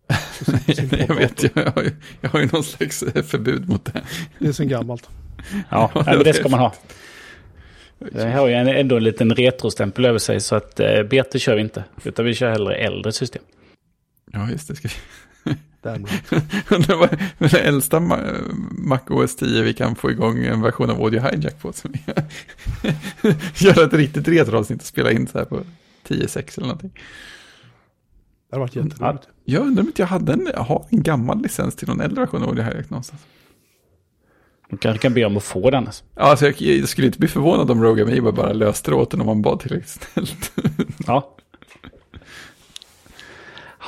[1.08, 4.02] jag vet, jag har, ju, jag har ju någon slags eh, förbud mot det.
[4.40, 5.10] Det är sen gammalt.
[5.70, 6.74] Ja, men det ska man ha.
[8.00, 11.62] Det har ju ändå en liten retrostämpel över sig så att eh, bete kör vi
[11.62, 11.84] inte.
[12.04, 13.44] Utan vi kör hellre äldre system.
[14.32, 14.76] Ja, just det.
[14.76, 14.90] Ska
[15.82, 16.10] Därmed.
[16.88, 21.02] det var det äldsta Ma- Mac OS 10 vi kan få igång en version av
[21.02, 21.74] Audio Hijack på.
[21.74, 22.00] Som vi
[23.66, 25.56] gör ett riktigt retroavsnitt och spela in så här på
[26.08, 26.92] 10.6 eller någonting.
[28.50, 29.28] Det har varit jätteroligt.
[29.46, 32.22] Jag undrar om inte jag hade en, jag har en gammal licens till någon äldre
[32.22, 33.22] version av Audio Hijack någonstans.
[34.70, 35.86] Man kanske kan be om att få den.
[35.86, 36.04] Alltså.
[36.16, 39.14] Ja, alltså jag, jag skulle inte bli förvånad om Rogue Amoeba bara löste det åt
[39.14, 40.52] en om man bad tillräckligt snällt.
[41.08, 41.36] Ja.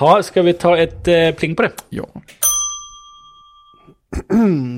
[0.01, 1.71] Ja, ska vi ta ett eh, pling på det?
[1.89, 2.07] ja.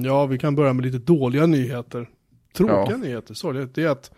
[0.03, 2.09] Ja, vi kan börja med lite dåliga nyheter.
[2.57, 2.97] Tråkiga Ja.
[2.97, 3.67] nyheter, sorry.
[3.73, 4.11] Det är att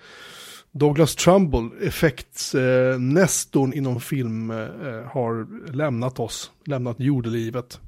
[0.72, 7.80] Douglas Trumbull, effektsnestorn inom film, eh, har lämnat oss, lämnat jordelivet.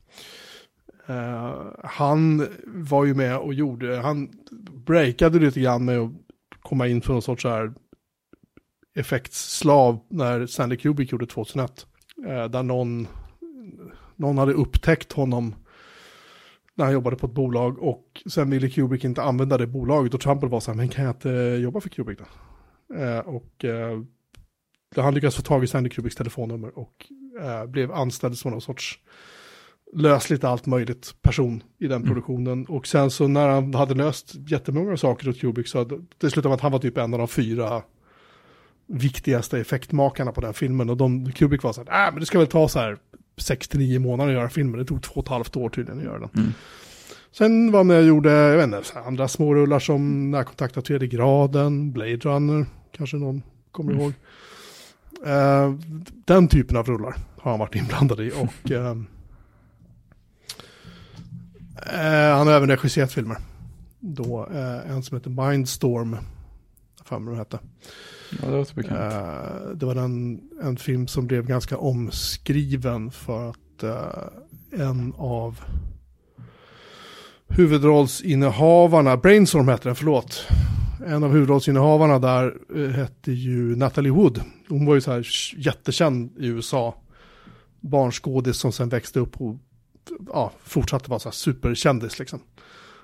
[1.08, 4.30] Eh, han var ju med och gjorde, han
[4.86, 6.12] breakade lite grann med att
[6.62, 7.74] komma in för någon sorts så här
[8.96, 11.86] effektsslav när Stanley Kubrick gjorde 2001.
[12.26, 13.08] Eh, där någon,
[14.16, 15.56] någon hade upptäckt honom
[16.76, 20.22] när han jobbade på ett bolag och sen ville Kubrick inte använda det bolaget och
[20.22, 21.30] Trump var så här, men kan jag inte
[21.62, 22.26] jobba för Kubrick då?
[22.96, 24.02] Eh, och eh,
[24.96, 27.06] han lyckades få tag i Stanley Kubricks telefonnummer och
[27.42, 29.00] eh, blev anställd som någon sorts
[29.94, 32.66] lösligt allt möjligt person i den produktionen.
[32.66, 35.84] Och sen så när han hade löst jättemånga saker åt Kubrick så
[36.18, 37.84] det slutade med att han var typ en av de fyra
[38.88, 40.90] viktigaste effektmakarna på den filmen.
[40.90, 42.98] Och de, Kubrick var så här, äh, men det ska väl ta så här
[43.38, 44.80] 6-9 månader att göra filmen.
[44.80, 46.30] Det tog två och ett halvt år tydligen att göra den.
[46.36, 46.54] Mm.
[47.32, 51.92] Sen var med och gjorde, jag vet inte, andra smårullar som Närkontakt av tredje graden,
[51.92, 53.42] Blade Runner, kanske någon
[53.72, 54.14] kommer ihåg.
[55.26, 55.74] Eh,
[56.26, 59.08] den typen av rullar har han varit inblandad i och ehm,
[61.94, 63.38] eh, han har även regisserat filmer.
[64.00, 66.18] Då eh, en som heter Mindstorm,
[67.10, 67.60] vad den hette
[68.30, 69.14] ja, det låter bekant.
[69.14, 75.60] Eh, det var en, en film som blev ganska omskriven för att eh, en av
[77.48, 80.48] huvudrollsinnehavarna, Brainstorm hette den, förlåt.
[81.06, 84.42] En av huvudrollsinnehavarna där eh, hette ju Natalie Wood.
[84.70, 85.28] Hon var ju så här
[85.58, 86.96] jättekänd i USA.
[87.80, 89.56] Barnskådis som sen växte upp och
[90.34, 92.40] ja, fortsatte vara så här superkändis liksom.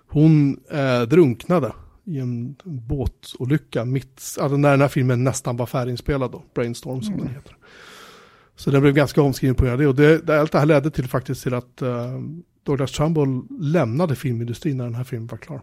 [0.08, 1.74] Hon eh, drunknade
[2.06, 7.18] i en båtolycka mitt, alltså när den här filmen nästan var färdiginspelad då, Brainstorm som
[7.18, 7.56] den heter.
[8.56, 9.88] Så den blev ganska omskriven på grund av det.
[9.88, 12.20] Och det, det, allt det här ledde till faktiskt till att uh,
[12.64, 15.62] Douglas Trumbull lämnade filmindustrin när den här filmen var klar.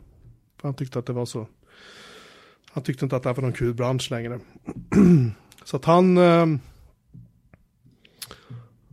[0.61, 1.47] För han tyckte att det var så...
[2.73, 4.41] Han tyckte inte att det här var någon kul bransch längre.
[5.65, 6.19] så att han...
[6.19, 6.57] Uh,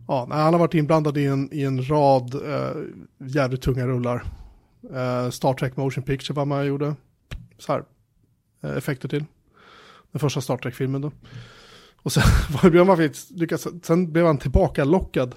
[0.08, 2.84] ja, han har varit inblandad i en, i en rad uh,
[3.18, 4.24] jävligt tunga rullar.
[4.84, 6.94] Uh, Star Trek Motion Picture var man gjorde.
[7.58, 7.84] Så här,
[8.64, 9.24] uh, effekter till.
[10.12, 11.12] Den första Star Trek-filmen då.
[11.96, 12.22] Och sen,
[13.82, 15.34] sen blev han tillbaka lockad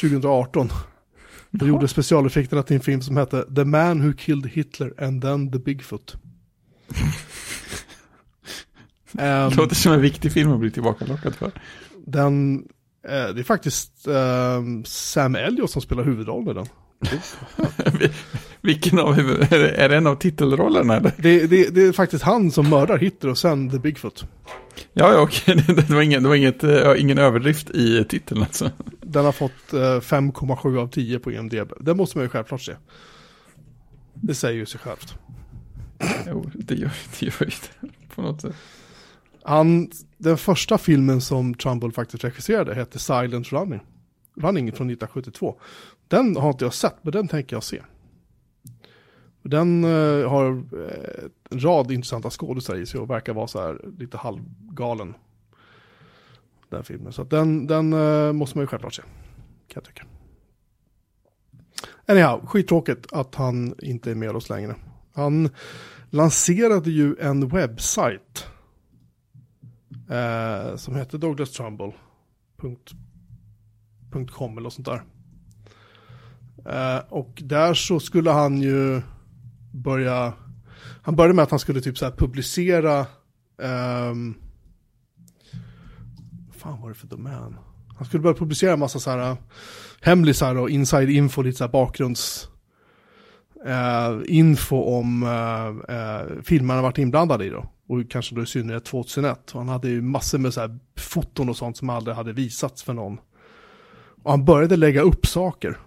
[0.00, 0.68] 2018.
[1.60, 5.52] Och gjorde specialeffekterna till en film som hette The Man Who Killed Hitler and Then
[5.52, 6.16] The Bigfoot.
[9.12, 11.52] um, Låter som en viktig film att bli tillbaka lockad för.
[12.06, 12.64] Den,
[13.08, 16.66] eh, det är faktiskt eh, Sam Elliot som spelar huvudrollen i den.
[18.64, 21.12] Vilken av huvud, är det en av titelrollerna eller?
[21.16, 24.24] Det, det, det, är faktiskt han som mördar Hitler och sen The Bigfoot.
[24.92, 28.70] Ja, ja okej, det, var, ingen, det var inget, uh, ingen överdrift i titeln alltså.
[29.00, 31.72] Den har fått uh, eh, 5,7 av 10 på IMDB.
[31.80, 32.72] Det måste man ju självklart se.
[34.14, 35.14] Det säger ju sig självt.
[36.26, 38.54] Jo, det gör, det gör ju det på något sätt.
[39.42, 43.80] Han, den första filmen som Trumbull faktiskt regisserade hette Silent Running.
[44.36, 45.60] Running från 1972.
[46.08, 47.80] Den har inte jag sett, men den tänker jag se.
[49.44, 53.80] Den uh, har eh, en rad intressanta skådespelare i sig och verkar vara så här
[53.98, 55.14] lite halvgalen.
[56.68, 57.12] Den filmen.
[57.12, 59.02] Så den, den uh, måste man ju självklart se.
[59.02, 59.10] Kan
[59.74, 60.04] jag tycka.
[62.06, 64.74] Anyhow, skittråkigt att han inte är med oss längre.
[65.12, 65.48] Han
[66.10, 68.46] lanserade ju en webbsajt.
[70.76, 71.92] som hette Douglas Trumbull.
[74.30, 75.02] .com eller sånt där.
[77.08, 79.02] och där så skulle han ju
[79.84, 80.32] börja,
[81.02, 83.06] han började med att han skulle typ så här publicera,
[84.10, 84.34] um,
[86.56, 87.56] fan var det för domän?
[87.96, 89.36] Han skulle börja publicera en massa så här
[90.00, 92.48] hemlisar och inside info, lite så här bakgrunds
[93.66, 97.70] uh, info om uh, uh, filmerna han varit inblandad i då.
[97.88, 99.50] Och kanske då i synnerhet 2001.
[99.50, 102.82] Och han hade ju massor med så här foton och sånt som aldrig hade visats
[102.82, 103.18] för någon.
[104.22, 105.78] Och han började lägga upp saker.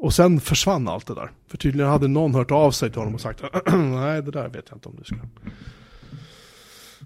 [0.00, 1.30] Och sen försvann allt det där.
[1.46, 4.64] För tydligen hade någon hört av sig till honom och sagt nej det där vet
[4.68, 5.16] jag inte om du ska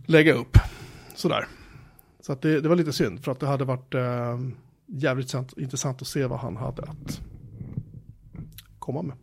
[0.07, 0.59] lägga upp.
[1.15, 1.47] Sådär.
[2.21, 4.39] Så att det, det var lite synd för att det hade varit eh,
[4.87, 7.21] jävligt intressant att se vad han hade att
[8.79, 9.17] komma med.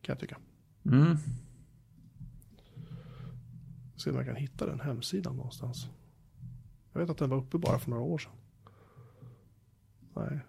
[0.00, 0.36] Kan jag tycka.
[0.84, 1.16] Mm.
[3.96, 5.86] Se om jag kan hitta den hemsidan någonstans.
[6.92, 8.32] Jag vet att den var uppe bara för några år sedan.
[10.14, 10.40] Nej,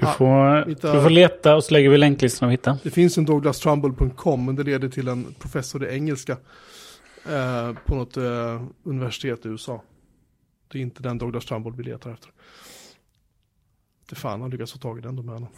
[0.00, 2.78] du får, hitta, du får leta och så lägger vi länklistan och hitta.
[2.82, 6.36] Det finns en douglastrumble.com men det leder till en professor i engelska
[7.28, 9.82] eh, på något eh, universitet i USA.
[10.72, 12.30] Det är inte den Douglas Trumbull vi letar efter.
[14.08, 15.48] Det fan han lyckats få tag i den domänen.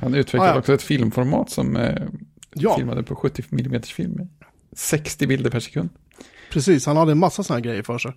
[0.00, 0.58] Han utvecklade ah, ja.
[0.58, 2.02] också ett filmformat som eh,
[2.54, 2.76] ja.
[2.76, 4.28] filmade på 70 mm film.
[4.72, 5.88] 60 bilder per sekund.
[6.50, 8.12] Precis, han hade en massa sådana grejer för sig.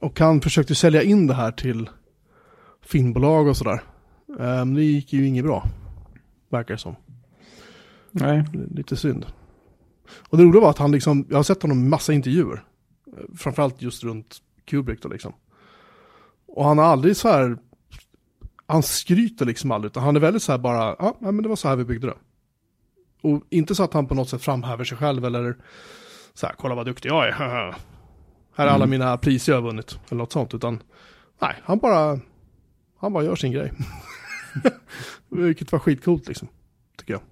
[0.00, 1.90] Och han försökte sälja in det här till
[2.82, 3.82] filmbolag och sådär.
[4.26, 5.66] Men um, det gick ju inget bra,
[6.48, 6.96] verkar det som.
[8.10, 8.44] Nej.
[8.70, 9.26] Lite synd.
[10.28, 12.64] Och det roliga var att han liksom, jag har sett honom i massa intervjuer.
[13.36, 15.32] Framförallt just runt Kubrick då liksom.
[16.46, 17.58] Och han har aldrig så här,
[18.66, 21.56] han skryter liksom aldrig, utan han är väldigt så här bara, ja men det var
[21.56, 22.16] så här vi byggde det.
[23.22, 25.56] Och inte så att han på något sätt framhäver sig själv eller
[26.34, 27.74] så här, kolla vad duktig jag är,
[28.56, 28.90] här är alla mm.
[28.90, 29.98] mina priser jag har vunnit.
[30.08, 30.54] Eller något sånt.
[30.54, 30.82] Utan
[31.40, 32.20] nej, han bara,
[32.98, 33.72] han bara gör sin grej.
[35.28, 36.48] Vilket var skitcoolt liksom.
[36.96, 37.22] Tycker jag.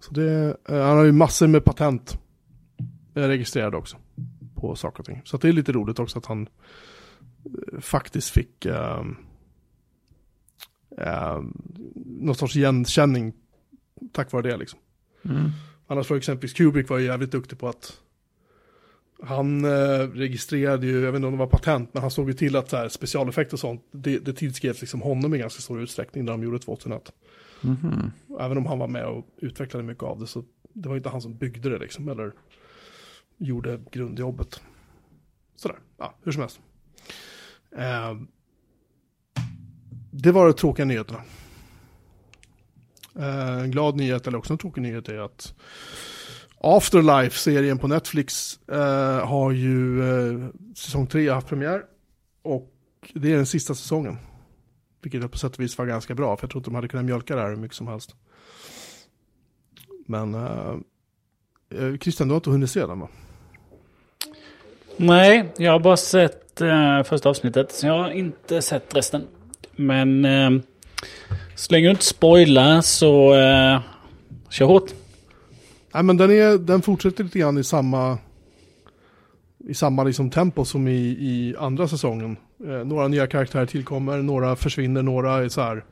[0.00, 2.18] Så det, eh, han har ju massor med patent
[3.14, 3.96] registrerade också.
[4.54, 5.22] På saker och ting.
[5.24, 6.48] Så det är lite roligt också att han
[7.44, 9.02] eh, faktiskt fick uh,
[11.00, 11.42] uh,
[11.94, 13.32] någon sorts igenkänning
[14.12, 14.78] tack vare det liksom.
[15.24, 15.50] Mm.
[15.86, 18.00] Annars var exempelvis Kubrick var ju jävligt duktig på att
[19.24, 22.34] han eh, registrerade ju, jag vet inte om det var patent, men han såg ju
[22.34, 25.82] till att så här, specialeffekter och sånt, det, det tillskrevs liksom honom i ganska stor
[25.82, 27.12] utsträckning när de gjorde 2001.
[27.64, 28.10] Mm -hmm.
[28.40, 31.22] Även om han var med och utvecklade mycket av det, så det var inte han
[31.22, 32.32] som byggde det liksom, eller
[33.38, 34.60] gjorde grundjobbet.
[35.56, 36.60] Sådär, ja, hur som helst.
[37.76, 38.16] Eh,
[40.10, 41.22] det var de tråkiga nyheterna.
[43.16, 45.54] Eh, en glad nyhet, eller också en tråkig nyhet, är att
[46.64, 51.82] Afterlife-serien på Netflix eh, har ju eh, säsong 3 haft premiär.
[52.42, 52.72] Och
[53.14, 54.18] det är den sista säsongen.
[55.02, 57.06] Vilket på sätt och vis var ganska bra, för jag tror inte de hade kunnat
[57.06, 58.14] mjölka det här hur mycket som helst.
[60.06, 60.74] Men eh,
[61.70, 63.08] eh Christian, du har inte hunnit se den va?
[64.96, 67.72] Nej, jag har bara sett eh, första avsnittet.
[67.72, 69.26] Så jag har inte sett resten.
[69.76, 70.50] Men eh,
[71.54, 73.80] så länge du inte spoilar så eh,
[74.50, 74.90] kör hårt.
[75.94, 78.18] Nej, men den, är, den fortsätter lite grann i samma,
[79.58, 82.36] i samma liksom tempo som i, i andra säsongen.
[82.64, 85.84] Eh, några nya karaktärer tillkommer, några försvinner, några är så här,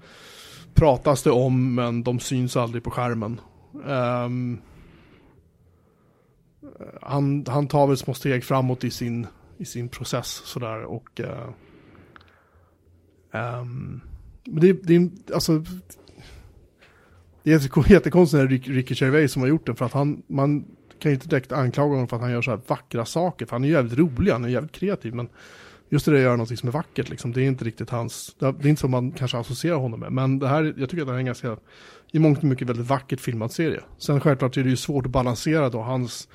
[0.74, 3.40] pratas det om men de syns aldrig på skärmen.
[3.86, 4.58] Ehm,
[6.62, 9.26] eh, han, han tar väl små steg framåt i sin,
[9.58, 11.48] i sin process sådär och eh,
[13.32, 14.00] ehm,
[14.44, 15.64] det, det alltså
[17.42, 20.64] det är jättekonstigt när Rick, Ricky Gervais som har gjort den för att han, man
[20.98, 23.46] kan ju inte direkt anklaga honom för att han gör så här vackra saker.
[23.46, 25.14] För han är ju jävligt rolig, han är jävligt kreativ.
[25.14, 25.28] Men
[25.88, 28.36] just det där att göra något som är vackert liksom, det är inte riktigt hans,
[28.38, 30.12] det är inte som man kanske associerar honom med.
[30.12, 31.56] Men det här, jag tycker att det här är en ganska,
[32.12, 33.80] i mångt och mycket väldigt vackert filmad serie.
[33.98, 36.28] Sen självklart är det ju svårt att balansera då hans,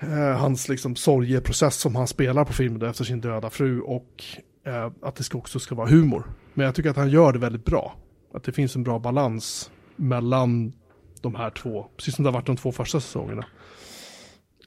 [0.00, 4.24] eh, hans liksom sorgeprocess som han spelar på filmen efter sin döda fru och
[4.64, 6.24] eh, att det ska också ska vara humor.
[6.54, 7.96] Men jag tycker att han gör det väldigt bra.
[8.32, 10.72] Att det finns en bra balans mellan
[11.20, 13.46] de här två, precis som det har varit de två första säsongerna.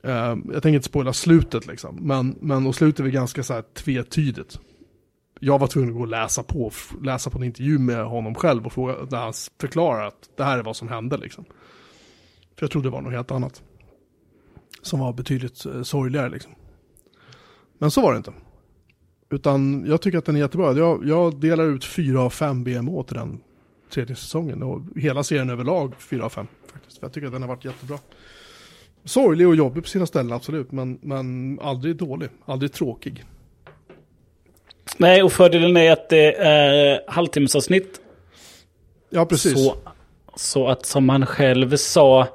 [0.06, 0.14] Uh,
[0.54, 4.60] jag tänker inte spoila slutet liksom, men, men och slutet är ganska så här tvetydigt.
[5.40, 6.72] Jag var tvungen att gå och läsa på,
[7.04, 10.58] läsa på en intervju med honom själv och fråga, där han förklarar att det här
[10.58, 11.46] är vad som hände liksom.
[12.56, 13.64] För jag trodde det var något helt annat.
[14.82, 16.52] Som var betydligt uh, sorgligare liksom.
[17.78, 18.34] Men så var det inte.
[19.30, 20.78] Utan jag tycker att den är jättebra.
[20.78, 23.42] Jag, jag delar ut fyra av fem BMO till den
[23.92, 24.64] tredje säsongen.
[24.64, 27.00] Och hela serien överlag 4 av 5 faktiskt.
[27.00, 28.00] För jag tycker att den har varit jättebra.
[29.04, 30.72] Sorglig och jobbig på sina ställen absolut.
[30.72, 32.30] Men, men aldrig dålig.
[32.46, 33.26] Aldrig tråkig.
[34.98, 38.02] Nej, och fördelen är att det är halvtimmesavsnitt.
[39.10, 39.54] Ja, precis.
[39.54, 39.76] Så,
[40.36, 42.28] så att som han själv sa,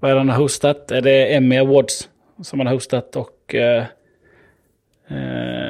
[0.00, 0.90] vad är det han har hostat?
[0.90, 2.08] Är det Emmy Awards
[2.42, 3.84] som han har hostat och eh,
[5.08, 5.61] eh,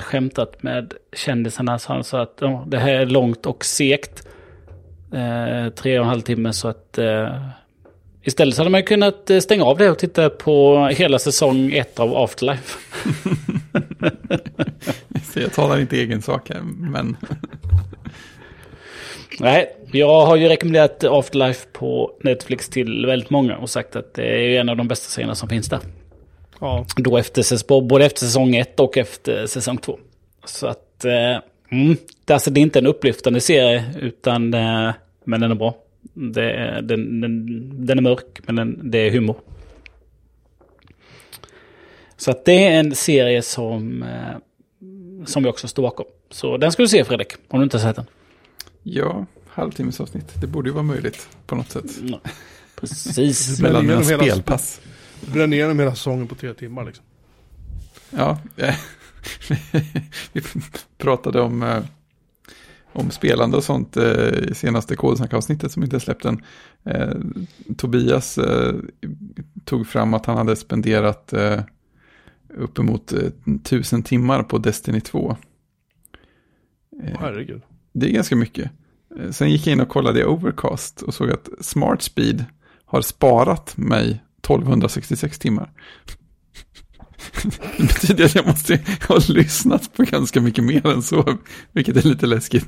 [0.00, 1.78] skämtat med kändisarna.
[1.78, 4.26] Så han sa att ja, det här är långt och segt.
[5.12, 7.36] Eh, tre och en halv timme så att eh,
[8.22, 12.00] istället så hade man kunnat eh, stänga av det och titta på hela säsong ett
[12.00, 12.78] av Afterlife.
[15.40, 17.16] jag talar inte egen sak här, men...
[19.40, 24.22] Nej, jag har ju rekommenderat Afterlife på Netflix till väldigt många och sagt att det
[24.22, 25.80] är en av de bästa serierna som finns där.
[26.60, 26.86] Ja.
[26.96, 29.98] Då efter, både efter säsong ett och efter säsong två.
[30.44, 31.38] Så att, eh,
[31.70, 34.92] mm, det, alltså, det är inte en upplyftande serie, utan, eh,
[35.24, 35.76] men den är bra.
[36.12, 39.36] Det, den, den, den är mörk, men den, det är humor.
[42.16, 44.36] Så att det är en serie som, eh,
[45.26, 46.06] som jag också står bakom.
[46.30, 48.06] Så den ska du se Fredrik, om du inte har sett den.
[48.82, 50.40] Ja, halvtimmesavsnitt.
[50.40, 51.84] Det borde ju vara möjligt på något sätt.
[52.02, 52.20] Ja,
[52.76, 53.60] precis.
[53.60, 54.80] Mellan mina spelpass.
[55.26, 57.04] Bränner igenom hela säsongen på tre timmar liksom.
[58.10, 58.38] Ja,
[60.32, 60.42] vi
[60.98, 61.82] pratade om, eh,
[62.92, 66.44] om spelande och sånt eh, i senaste kodsnackavsnittet som inte släppt än.
[66.84, 67.14] Eh,
[67.76, 68.38] Tobias
[69.64, 71.34] tog fram att han hade spenderat
[72.54, 73.12] uppemot
[73.64, 75.36] tusen timmar på Destiny 2.
[77.18, 77.62] Herregud.
[77.92, 78.70] Det är ganska mycket.
[79.30, 82.44] Sen gick jag in och kollade i Overcast och såg att Smart Speed
[82.84, 85.72] har sparat mig 1266 timmar.
[87.76, 91.38] Det betyder att jag måste ha lyssnat på ganska mycket mer än så,
[91.72, 92.66] vilket är lite läskigt.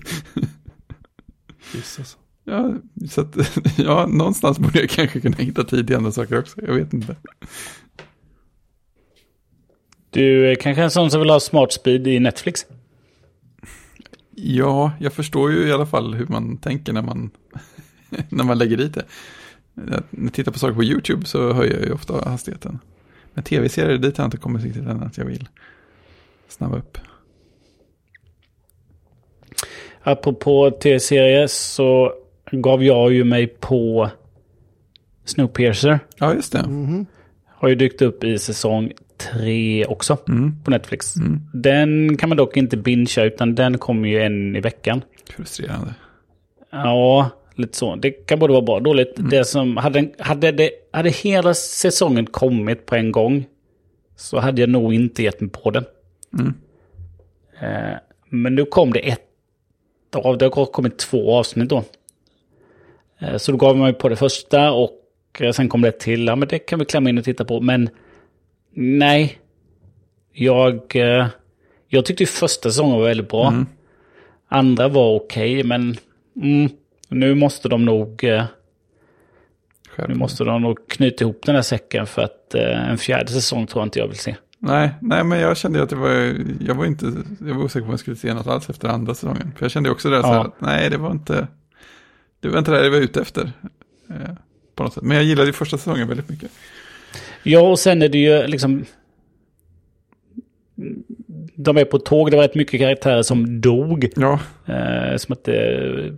[1.75, 2.17] Jesus.
[2.45, 2.75] Ja,
[3.11, 3.37] så att,
[3.79, 7.17] ja, någonstans borde jag kanske kunna hitta tid i andra saker också, jag vet inte.
[10.11, 12.67] Du är kanske är en sån som vill ha smart speed i Netflix?
[14.35, 17.31] Ja, jag förstår ju i alla fall hur man tänker när man,
[18.29, 19.05] när man lägger dit det.
[19.75, 22.79] När jag tittar på saker på YouTube så höjer jag ju ofta hastigheten.
[23.35, 25.49] Men tv-serier, dit har jag inte kommit riktigt än att jag vill
[26.49, 26.99] snabba upp.
[30.03, 32.13] Apropå tv-serier så
[32.51, 34.11] gav jag ju mig på
[35.25, 36.01] Snowpiercer.
[36.17, 36.59] Ja, just det.
[36.59, 37.07] Mm -hmm.
[37.47, 40.57] Har ju dykt upp i säsong tre också mm.
[40.65, 41.17] på Netflix.
[41.17, 41.41] Mm.
[41.53, 45.03] Den kan man dock inte bingea utan den kommer ju en i veckan.
[45.37, 45.95] Frustrerande.
[46.71, 47.97] Ja, lite så.
[47.97, 49.19] Det kan både vara bra och dåligt.
[49.19, 49.31] Mm.
[49.31, 53.45] Det som, hade, hade, det, hade hela säsongen kommit på en gång
[54.17, 55.85] så hade jag nog inte gett mig på den.
[56.39, 56.55] Mm.
[57.61, 57.97] Eh,
[58.29, 59.21] men nu kom det ett
[60.17, 61.85] av, det har kommit två avsnitt då.
[63.19, 64.99] Eh, så då gav man mig på det första och
[65.39, 66.27] eh, sen kom det ett till.
[66.27, 67.61] Ja men det kan vi klämma in och titta på.
[67.61, 67.89] Men
[68.75, 69.39] nej.
[70.33, 71.27] Jag, eh,
[71.89, 73.49] jag tyckte första säsongen var väldigt bra.
[73.49, 73.67] Mm.
[74.49, 75.97] Andra var okej okay, men
[76.37, 76.71] mm,
[77.15, 78.25] nu måste de nog...
[78.25, 78.45] Eh,
[80.09, 83.67] Nu måste de nog knyta ihop den här säcken för att eh, en fjärde säsong
[83.67, 84.37] tror jag inte jag vill se.
[84.59, 86.35] Nej, nej, men jag kände att det var,
[86.67, 87.13] jag var inte,
[87.47, 89.53] jag var osäker på om jag skulle se något alls efter andra säsongen.
[89.57, 90.45] För jag kände också det så här, Ja.
[90.45, 91.47] att nej, det var inte,
[92.41, 93.53] det var inte det jag var ute efter.
[94.11, 94.17] Eh,
[94.75, 95.03] på något sätt.
[95.03, 96.51] Men jag gillade ju första säsongen väldigt mycket.
[97.43, 98.85] Ja, och sen är det ju liksom...
[101.65, 104.09] De är på tåg, det var rätt mycket karaktärer som dog.
[104.17, 105.57] Ja, Eh, som att det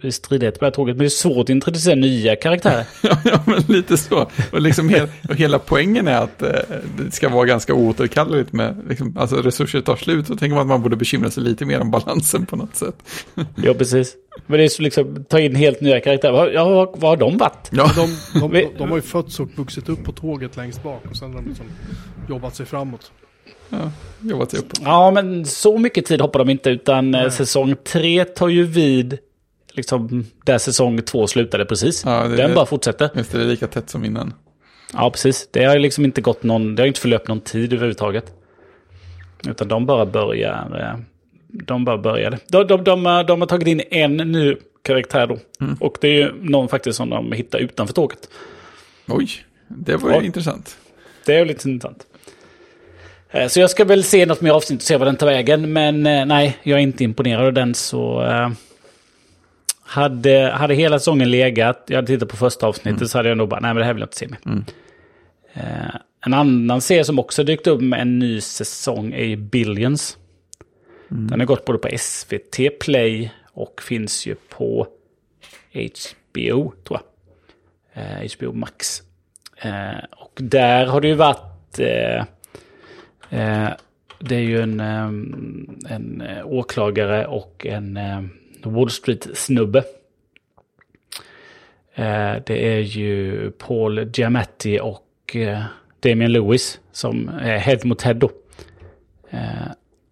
[0.02, 0.96] är stridigheter på det här tåget.
[0.96, 2.84] Men det är svårt att introducera nya karaktärer.
[3.02, 4.28] ja, ja men lite så.
[4.52, 6.48] Och, liksom hel, och hela poängen är att eh,
[6.98, 10.26] det ska vara ganska oåterkalleligt med, liksom, alltså resurser tar slut.
[10.26, 12.94] Så tänker man att man borde bekymra sig lite mer om balansen på något sätt.
[13.56, 14.14] ja, precis.
[14.46, 16.32] Men det är så liksom, ta in helt nya karaktärer.
[16.32, 17.68] Vad- Ja, vad, vad har de varit?
[17.72, 21.02] Ja, De, de, de, de har ju fötts och vuxit upp på tåget längst bak
[21.10, 21.66] och sen har de liksom
[22.28, 23.12] jobbat sig framåt.
[23.70, 24.60] Ja jobbat sig.
[24.84, 26.70] Ja, men så mycket tid hoppar de inte.
[26.70, 27.30] Utan eh, Nej.
[27.30, 29.18] säsong tre tar ju vid
[29.72, 32.02] liksom, där säsong två slutade precis.
[32.04, 33.10] Ja, det- Den bara fortsätter.
[33.14, 34.34] Just det, det är lika tätt som innan.
[34.92, 35.48] Ja, precis.
[35.50, 38.32] Det har liksom inte gått någon, det har inte förlöpt någon tid överhuvudtaget.
[39.48, 41.00] Utan de bara börjar, eh,
[41.64, 42.38] de bara började.
[42.48, 45.38] De, de, de, har- de har tagit in en ny karaktär då.
[45.80, 48.28] Och det är ju någon faktiskt som de hittar utanför tåget.
[49.08, 49.28] Oj,
[49.68, 50.22] det var ju Ja.
[50.22, 50.76] intressant.
[51.26, 52.06] Det är lite intressant.
[53.34, 55.72] Eh, Så jag ska väl se något mer avsnitt och se vad den tar vägen.
[55.72, 58.22] Men eh, nej, jag är inte imponerad av den så...
[58.22, 58.50] Eh,
[59.86, 63.48] hade, hade hela säsongen legat, jag hade tittat på första avsnittet så hade jag nog
[63.48, 64.38] bara, nej men det här vill jag inte se mer.
[65.52, 65.94] Eh,
[66.26, 70.16] en annan serie som också dykt upp med en ny säsong är Billions.
[71.08, 74.86] Den har gått både på SVT Play och finns ju på
[75.72, 77.00] HBO, tror
[77.94, 78.04] jag.
[78.04, 79.02] Eh, HBO Max.
[80.16, 81.78] Och där har det ju varit...
[83.34, 83.68] Eh,
[84.18, 88.30] det är ju en, ehm, en eh, åklagare och en ehm,
[88.62, 89.78] Wall Street-snubbe.
[91.94, 95.36] Eh, det är ju Paul Giamatti och
[96.00, 98.30] Damien Lewis som är head mot head då.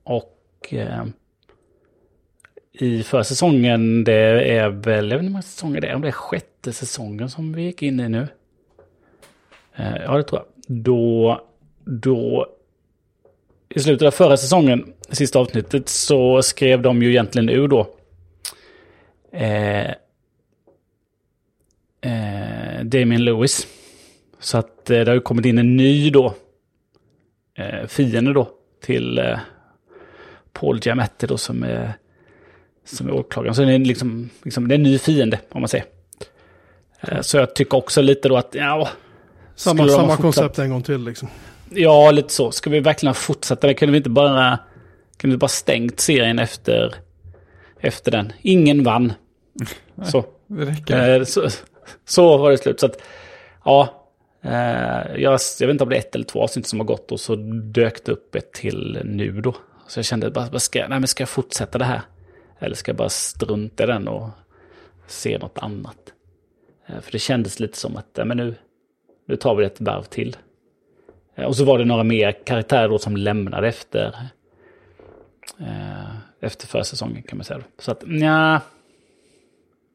[0.05, 1.13] Och ehm,
[2.73, 4.15] i förra säsongen, det
[4.59, 7.31] är väl, jag vet inte hur många säsonger det är, om det är sjätte säsongen
[7.31, 8.29] som vi gick in i nu.
[9.77, 10.47] Ja, det tror jag.
[10.67, 11.41] Då,
[11.85, 12.47] då,
[13.75, 17.95] i slutet av förra säsongen, sista avsnittet, så skrev de ju egentligen ur då.
[19.33, 19.91] Eh,
[22.01, 23.67] eh, Damien Lewis.
[24.41, 26.35] Så att eh, det har ju kommit in en ny då.
[27.59, 28.49] Eh, fiende då
[28.85, 29.39] till eh,
[30.53, 31.93] Paul Giamatti då som är,
[32.85, 33.55] som är åklagaren.
[33.55, 35.87] Så det är liksom, liksom det är en ny fiende om man säger.
[37.01, 38.89] Eh, så jag tycker också lite då att, ja,
[39.55, 41.29] Samma, samma koncept en gång till liksom.
[41.75, 42.51] Ja, lite så.
[42.53, 43.75] Ska vi verkligen fortsätta det?
[43.75, 44.59] Kunde vi inte bara,
[45.17, 46.95] kunde vi bara stängt serien efter,
[47.81, 48.33] efter den?
[48.43, 49.13] Ingen vann.
[50.05, 51.19] Så, Det räcker.
[51.19, 51.49] eh, så,
[52.05, 52.81] så var det slut.
[52.81, 53.03] Så att,
[53.65, 54.07] ja,
[54.43, 57.13] eh, jag, jag vet inte om det är ett eller två avsnitt som har gått
[57.13, 57.35] och så
[57.75, 59.55] dök det upp ett till nu då.
[59.89, 62.03] Så jag kände, bara, ska, nej, men ska jag fortsätta det här?
[62.61, 64.29] Eller ska jag bara strunta i den och
[65.07, 65.97] se något annat?
[66.87, 68.55] Eh, för det kändes lite som att, men nu,
[69.29, 70.37] nu tar vi det ett varv till.
[71.35, 74.17] Eh, Och så var det några mer karaktärer då som lämnade efter,
[75.61, 77.61] eh, efter försäsongen kan man säga.
[77.79, 78.61] Så att nja,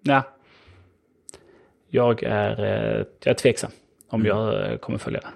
[0.02, 0.24] nja.
[1.90, 3.72] Jag är, eh, jag är tveksam
[4.10, 5.32] om jag eh, kommer följa den.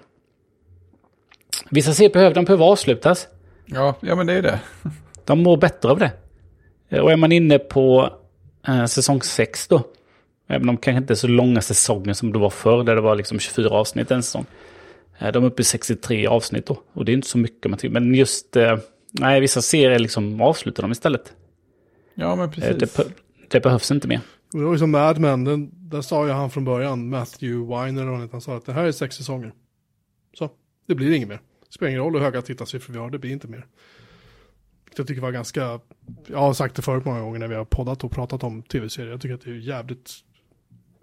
[1.70, 3.28] Vissa serier behöver, de behöver avslutas.
[3.66, 4.60] Ja, ja, men det är det.
[5.24, 6.10] De mår bättre av det.
[6.88, 8.10] Eh, Och är man inne på
[8.68, 9.82] eh, säsong 6 då.
[10.46, 12.84] Även om kanske inte är så långa säsonger som det var förr.
[12.84, 14.46] Där det var liksom 24 avsnitt en säsong.
[15.18, 16.82] Eh, de är uppe i 63 avsnitt då.
[16.92, 17.92] Och det är inte så mycket man tycker.
[18.00, 18.78] Men just, eh,
[19.12, 21.32] nej vissa serier liksom avslutar de istället.
[22.14, 22.94] Ja, men Eh, precis.
[22.94, 23.04] det,
[23.48, 24.20] det behövs inte mer.
[24.52, 28.28] Det var ju som Mad Men, den, där sa ju han från början, Matthew Weiner,
[28.32, 29.52] han sa att det här är sex säsonger.
[30.34, 30.50] Så,
[30.86, 31.40] det blir inget mer.
[31.68, 33.66] Det spelar ingen roll hur höga tittarsiffror vi har, det blir inte mer.
[34.96, 35.80] Jag tycker det var ganska,
[36.26, 39.10] jag har sagt det förut många gånger när vi har poddat och pratat om tv-serier,
[39.10, 40.10] jag tycker att det är jävligt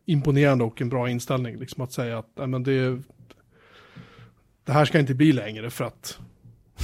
[0.05, 3.01] imponerande och en bra inställning, liksom att säga att, nej men det,
[4.69, 6.19] det här ska inte bli längre för att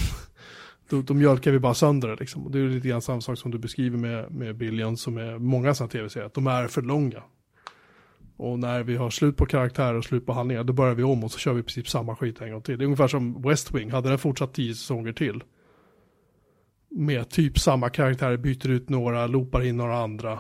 [0.90, 2.46] då, då mjölkar vi bara sönder det liksom.
[2.46, 5.38] Och det är lite grann samma sak som du beskriver med, med Billion som är
[5.38, 7.24] många sådana tv-serier, att de är för långa.
[8.38, 11.24] Och när vi har slut på karaktärer och slut på handlingar, då börjar vi om
[11.24, 12.78] och så kör vi i princip samma skit en gång till.
[12.78, 15.44] Det är ungefär som West Wing, hade den fortsatt tio säsonger till.
[16.90, 20.40] Med typ samma karaktärer, byter ut några, loopar in några andra.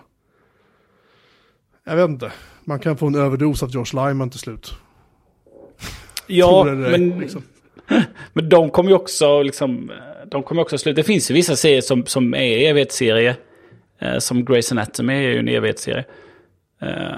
[1.83, 4.75] Jag vet inte, man kan få en överdos av Josh Lyman till slut.
[6.27, 7.43] Ja, men, liksom.
[8.33, 9.91] men de kommer ju också liksom,
[10.31, 10.95] de kommer också sluta.
[10.95, 13.35] Det finns ju vissa serier som, som är evighetsserie.
[13.99, 16.05] Eh, som Grey's Anatomy är ju en evighetsserie.
[16.81, 17.17] Eh,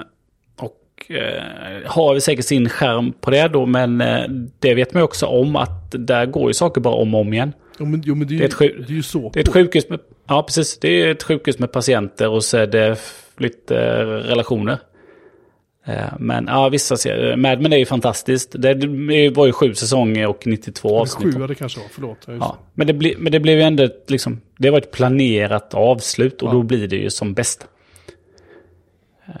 [0.58, 1.42] och eh,
[1.86, 4.24] har säkert sin skärm på det då, men eh,
[4.58, 7.32] det vet man ju också om att där går ju saker bara om och om
[7.32, 7.52] igen.
[7.78, 9.30] Jo, men, jo, men det, är ju, Det är ett det är ju så.
[9.34, 12.56] Det är ett sjukhus med, ja, precis, det är ett sjukhus med patienter och så
[12.56, 12.96] är det
[13.36, 14.72] flyttrelationer.
[14.72, 14.78] Eh,
[16.18, 18.54] Men ja, vissa serier, Mad Men är ju fantastiskt.
[18.58, 21.34] Det var ju sju säsonger och 92 avsnitt.
[21.34, 22.18] Sju, det kanske var, förlåt.
[22.26, 24.90] Ja, Ja, men, det bli, men det blev ju ändå ett, liksom, det var ett
[24.92, 26.52] planerat avslut och Ja.
[26.52, 27.66] då blir det ju som bäst.
[29.26, 29.32] Eh,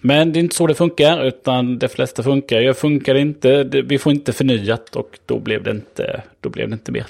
[0.00, 2.60] Men det är inte så det funkar, utan det flesta funkar.
[2.60, 6.74] Jag funkar inte, vi får inte förnyat och då blev det inte, då blev det
[6.74, 7.06] inte mer.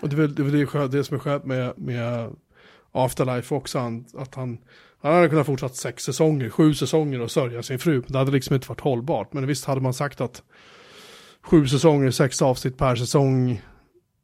[0.00, 2.30] Och det är väl det, är det, som är skönt med, med
[2.92, 3.78] Afterlife också,
[4.18, 4.58] att han,
[5.00, 8.02] han hade kunnat fortsatt sex säsonger, sju säsonger och sörja sin fru.
[8.06, 9.32] Det hade liksom inte varit hållbart.
[9.32, 10.42] Men visst hade man sagt att
[11.42, 13.62] sju säsonger, sex avsnitt per säsong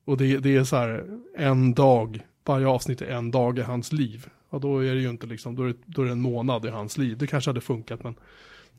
[0.05, 1.05] och det, det är så här
[1.37, 4.27] en dag, varje avsnitt är en dag i hans liv.
[4.51, 6.67] Ja, då är det ju inte liksom, då är det, då är det en månad
[6.67, 7.19] i hans liv.
[7.19, 8.15] Det kanske hade funkat, men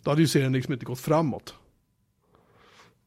[0.03, 1.55] då hade ju serien liksom inte gått framåt.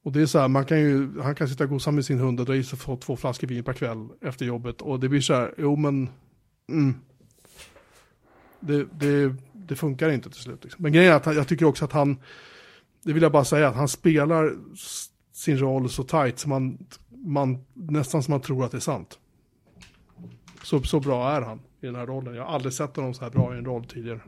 [0.02, 2.19] Och det är så här, man kan ju, han kan sitta och gosa med sin
[2.19, 4.82] hund och dra i sig få två flaskor vin per kväll efter jobbet.
[4.82, 6.09] Och det blir så här, jo men,
[6.69, 6.94] mm
[8.60, 10.64] det, det, det funkar inte till slut.
[10.64, 10.82] Liksom.
[10.82, 12.16] Men grejen är att han, jag tycker också att han,
[13.05, 14.52] det vill jag bara säga, att han spelar
[15.32, 16.78] sin roll så tight som man,
[17.09, 19.18] man nästan som man tror att det är sant.
[20.62, 22.35] Så, så bra är han i den här rollen.
[22.35, 24.20] Jag har aldrig sett honom så här bra i en roll tidigare.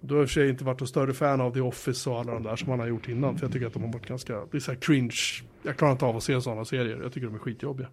[0.00, 2.10] Då har jag i och för sig inte varit någon större fan av The Office
[2.10, 3.38] och alla de där som han har gjort innan.
[3.38, 5.16] För jag tycker att de har varit ganska, det är så här cringe.
[5.62, 7.00] Jag klarar inte av att se sådana serier.
[7.02, 7.88] Jag tycker de är skitjobbiga.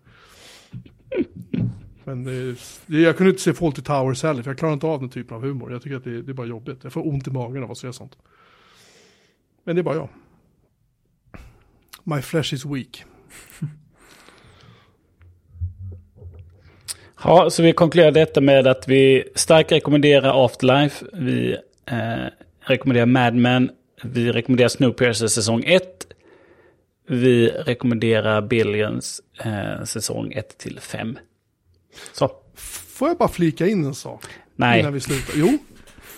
[2.15, 5.09] Men är- jag kunde inte se Fawlty Towers heller, för jag klarar inte av den
[5.09, 5.71] typen av humor.
[5.71, 6.79] Jag tycker att det, det är bara jobbigt.
[6.83, 8.17] Jag får ont i magen av att se sånt.
[9.63, 10.09] Men det är bara jag.
[12.03, 13.03] My flesh is weak.
[17.23, 21.05] Ja, så vi konkluderar detta med att vi starkt rekommenderar Afterlife.
[21.13, 22.25] Vi eh,
[22.59, 23.71] rekommenderar Mad Men.
[24.03, 25.83] Vi rekommenderar Snowpiercer säsong 1.
[27.07, 31.17] Vi rekommenderar Billions eh, säsong 1 till 5.
[32.13, 34.25] Så, Får jag bara flika in en sak?
[34.55, 34.79] nej.
[34.79, 35.33] Innan vi slutar.
[35.35, 35.57] Jo,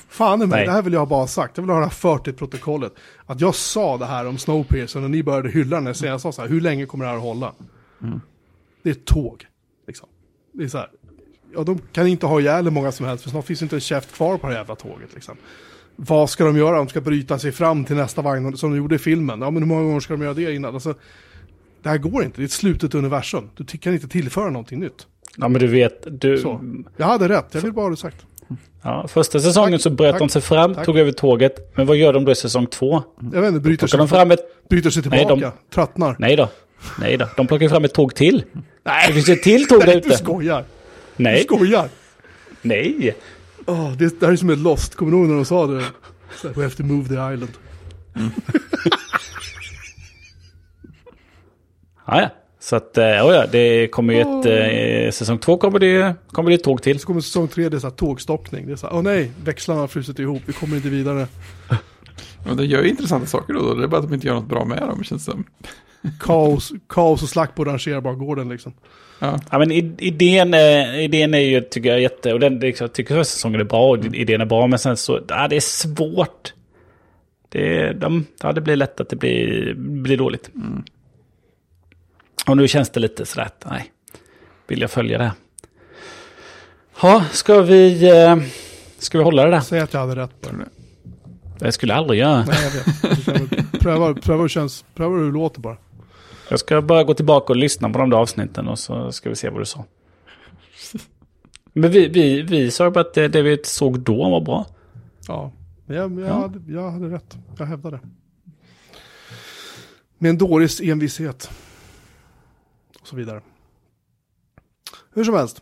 [0.09, 0.65] fan i mig, Nej.
[0.65, 1.57] det här vill jag ha bara sagt.
[1.57, 2.93] Jag vill ha det här fört till protokollet.
[3.25, 5.93] Att jag sa det här om Snowpiercer när ni började hylla den.
[6.01, 7.53] Jag sa så här, hur länge kommer det här att hålla?
[8.83, 9.45] Det är ett tåg.
[9.87, 10.09] Liksom.
[10.51, 10.89] Det är så här,
[11.55, 13.81] ja de kan inte ha ihjäl hur många som helst, för snart finns inte en
[13.81, 15.13] käft kvar på det här jävla tåget.
[15.13, 15.37] Liksom.
[15.95, 16.77] Vad ska de göra?
[16.77, 19.41] De ska bryta sig fram till nästa vagn, som de gjorde i filmen.
[19.41, 20.73] Ja, men hur många gånger ska de göra det innan?
[20.73, 20.93] Alltså,
[21.81, 23.49] det här går inte, det är ett slutet universum.
[23.55, 25.07] Du kan inte tillföra någonting nytt.
[25.37, 26.61] Ja, men du vet, du, Så.
[26.97, 28.25] Jag hade rätt, jag vill bara ha det sagt.
[28.83, 30.85] ja, första säsongen Tack, så bröt tack, de sig fram, tack.
[30.85, 31.71] tog över tåget.
[31.75, 33.03] Men vad gör de då i säsong två?
[33.33, 34.67] Jag vet inte, bryter sig, de fram ett...
[34.69, 36.15] bryter sig Nej, tillbaka, de- tröttnar.
[36.19, 36.49] Nej då.
[36.99, 37.27] Nej då.
[37.37, 38.43] De plockar fram ett tåg till.
[38.83, 40.17] Nej, det finns ett till tog där Nej, du ute.
[40.17, 40.63] skojar.
[41.15, 41.89] Nej, Du skojar.
[42.61, 43.15] nej.
[43.65, 45.83] Oh, det, det här är som ett Lost, kommer du ihåg när de sa det?
[46.55, 47.51] We have to move the island.
[52.07, 52.29] Ja, ja.
[52.63, 54.45] Så att, eh, ja, det kommer ju ett...
[55.05, 56.99] Eh, säsong två kommer det, kommer det ett tåg till.
[56.99, 58.67] Så kommer säsong tre, det är så här tågstockning.
[58.67, 61.27] Det är så här, åh nej, växlarna har frusit ihop, vi kommer inte vidare.
[62.47, 63.73] Men det gör ju intressanta saker då, då.
[63.73, 65.43] Det är bara att de inte gör något bra med dem, känns det som.
[66.19, 68.73] Kaos, kaos och slack på rangerbara liksom.
[69.19, 72.33] Ja, Ja, men i- idén, är- idén är ju, tycker jag, jätte...
[72.33, 74.67] Och den, liksom- jag tycker första säsongen är bra och idén är bra.
[74.67, 76.53] Men sen så, ja, det är svårt.
[77.49, 80.49] Det, de, ja, det blir lätt att det blir, blir dåligt.
[82.47, 83.91] Och nu känns det lite sådär att, nej,
[84.67, 85.31] vill jag följa det?
[87.01, 88.37] Ja, ska vi, eh,
[88.97, 89.59] ska vi hålla det där?
[89.59, 90.53] Säg att jag hade rätt bara.
[91.59, 92.45] Det skulle jag aldrig göra.
[92.45, 93.71] Nej, jag vet.
[93.79, 95.77] Pröva, pröva, hur känns, pröva hur det låter bara.
[96.49, 99.35] Jag ska bara gå tillbaka och lyssna på de där avsnitten och så ska vi
[99.35, 99.85] se vad du sa.
[101.73, 104.67] Men vi, vi, vi sa bara att det, det vi såg då var bra.
[105.27, 105.51] Ja,
[105.85, 106.33] jag, jag, Ja.
[106.33, 107.37] Hade, jag hade rätt.
[107.57, 107.99] Jag hävdar det.
[110.17, 111.49] Med en dåres envishet.
[113.03, 113.41] Och så vidare.
[115.13, 115.61] Hur som helst.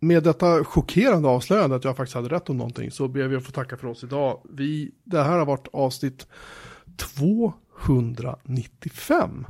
[0.00, 3.44] Med detta chockerande avslöjande att jag faktiskt hade rätt om någonting så ber vi att
[3.44, 4.40] få tacka för oss idag.
[4.50, 6.26] Vi, det här har varit avsnitt
[6.96, 9.46] 295.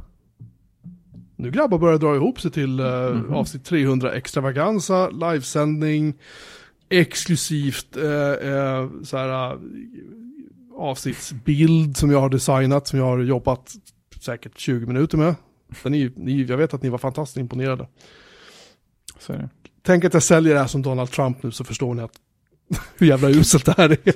[1.36, 6.15] Nu grabbar börjar dra ihop sig till eh, avsnitt 300 extravaganza, livesändning,
[6.89, 9.59] exklusivt eh, eh, så här, eh,
[10.77, 13.73] avsnittsbild som jag har designat, som jag har jobbat
[14.20, 15.35] säkert 20 minuter med.
[15.82, 17.89] Så ni, ni, jag vet att ni var fantastiskt imponerade.
[19.19, 19.49] så är det.
[19.82, 22.12] Tänk att jag säljer det här som Donald Trump nu så förstår ni att
[22.99, 24.15] hur jävla uselt det här är.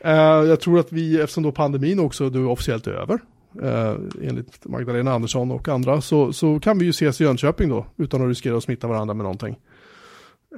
[0.00, 3.18] Eh, jag tror att vi, eftersom då pandemin också då är officiellt över,
[3.62, 7.86] eh, enligt Magdalena Andersson och andra, så, så kan vi ju ses i Jönköping då,
[7.96, 9.56] utan att riskera att smitta varandra med någonting.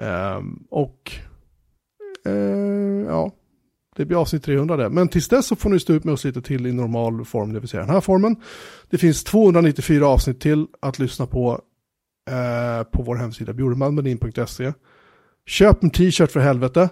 [0.00, 0.40] Eh,
[0.70, 1.12] och
[3.06, 3.32] ja,
[4.00, 4.88] Det blir avsnitt 300 det.
[4.88, 7.52] Men tills dess så får ni stå ut med oss lite till i normal form,
[7.52, 8.36] det vill säga den här formen.
[8.90, 11.60] Det finns 294 avsnitt till att lyssna på
[12.30, 14.72] eh, på vår hemsida bjurmanmedin.se.
[15.46, 16.88] Köp en t-shirt för helvete.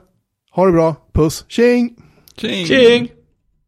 [0.50, 1.96] Ha det bra, puss, tjing!
[2.36, 2.66] Tjing!
[2.66, 3.08] Tjing!